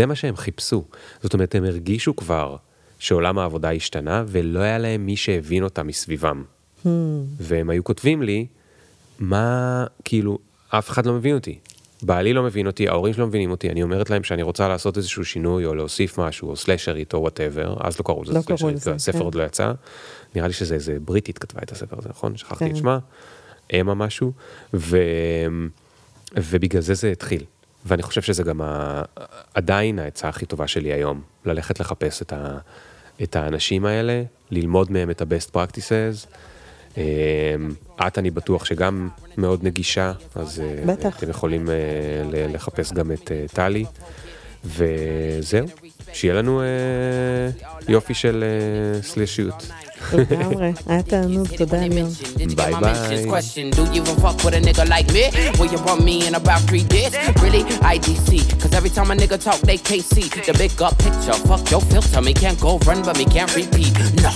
אה, 0.00 0.06
מה 0.06 0.14
שהם 0.14 0.36
חיפשו. 0.36 0.84
זאת 1.22 1.34
אומרת, 1.34 1.54
הם 1.54 1.64
הרגישו 1.64 2.16
כבר 2.16 2.56
שעולם 3.00 3.38
העבודה 3.38 3.72
השתנה, 3.72 4.24
ולא 4.26 4.60
היה 4.60 4.78
להם 4.78 5.06
מי 5.06 5.16
שהבין 5.16 5.64
אותם 5.64 5.86
מסביבם. 5.86 6.44
Hmm. 6.84 6.88
והם 7.40 7.70
היו 7.70 7.84
כותבים 7.84 8.22
לי, 8.22 8.46
מה, 9.18 9.84
כאילו, 10.04 10.38
אף 10.68 10.90
אחד 10.90 11.06
לא 11.06 11.12
מבין 11.12 11.34
אותי. 11.34 11.58
בעלי 12.02 12.32
לא 12.32 12.42
מבין 12.42 12.66
אותי, 12.66 12.88
ההורים 12.88 13.14
שלו 13.14 13.26
מבינים 13.26 13.50
אותי, 13.50 13.70
אני 13.70 13.82
אומרת 13.82 14.10
להם 14.10 14.22
שאני 14.22 14.42
רוצה 14.42 14.68
לעשות 14.68 14.96
איזשהו 14.96 15.24
שינוי 15.24 15.66
או 15.66 15.74
להוסיף 15.74 16.18
משהו, 16.18 16.50
או 16.50 16.56
סלאשרית 16.56 17.14
או 17.14 17.20
וואטאבר, 17.20 17.76
אז 17.80 17.98
לא 17.98 18.04
קראו 18.04 18.22
לזה 18.22 18.32
לא 18.32 18.40
סלאשרית, 18.40 18.86
הספר 18.86 19.18
כן. 19.18 19.24
עוד 19.24 19.34
לא 19.34 19.42
יצא. 19.42 19.72
נראה 20.34 20.46
לי 20.46 20.52
שזה 20.52 20.74
איזה 20.74 20.96
בריטית 21.04 21.38
כתבה 21.38 21.60
את 21.62 21.72
הספר 21.72 21.96
הזה, 21.98 22.08
נכון? 22.08 22.36
שכחתי 22.36 22.64
כן. 22.64 22.70
את 22.70 22.76
שמה, 22.76 22.98
אמה 23.80 23.94
משהו, 23.94 24.32
ו... 24.74 24.98
ובגלל 26.36 26.82
זה 26.82 26.94
זה 26.94 27.10
התחיל. 27.10 27.44
ואני 27.86 28.02
חושב 28.02 28.22
שזה 28.22 28.42
גם 28.42 28.60
ה... 28.60 29.02
עדיין 29.54 29.98
העצה 29.98 30.28
הכי 30.28 30.46
טובה 30.46 30.66
שלי 30.66 30.92
היום, 30.92 31.20
ללכת 31.44 31.80
לחפש 31.80 32.22
את, 32.22 32.32
ה... 32.32 32.58
את 33.22 33.36
האנשים 33.36 33.84
האלה, 33.84 34.22
ללמוד 34.50 34.92
מהם 34.92 35.10
את 35.10 35.20
ה-best 35.22 35.54
practices. 35.54 36.26
אמ, 36.96 37.02
את, 38.06 38.18
אני 38.18 38.30
בטוח 38.30 38.64
שגם 38.64 39.08
מאוד 39.38 39.64
נגישה, 39.64 40.12
אז 40.34 40.60
אה, 40.60 40.84
בטח. 40.86 41.18
אתם 41.18 41.30
יכולים 41.30 41.68
אה, 41.70 41.74
לחפש 42.48 42.92
גם 42.92 43.12
את 43.12 43.32
אה, 43.32 43.44
טלי. 43.52 43.84
וזהו, 44.64 45.66
שיהיה 46.12 46.34
לנו 46.34 46.62
יופי 47.88 48.14
של 48.14 48.44
סלישיות. 49.02 49.66
לגמרי, 50.12 50.72
היה 50.86 51.02
תענוג, 51.02 51.48
תודה 51.56 51.86
ליאור. 51.86 52.10
ביי 52.56 52.72
ביי. 52.80 52.94
Cause 58.60 58.74
every 58.78 58.90
time 58.90 59.10
a 59.10 59.14
nigga 59.14 59.38
talk, 59.46 59.60
they 59.68 59.78
can't 59.88 60.06
see 60.14 60.28
the 60.46 60.54
big 60.60 60.82
up 60.82 60.94
picture. 61.04 61.38
Fuck 61.48 61.70
your 61.70 61.82
filter, 61.90 62.20
me 62.26 62.32
can't 62.42 62.58
go 62.60 62.78
run, 62.88 63.02
but 63.06 63.16
me 63.18 63.24
can't 63.34 63.52
repeat. 63.56 63.92
No. 64.24 64.32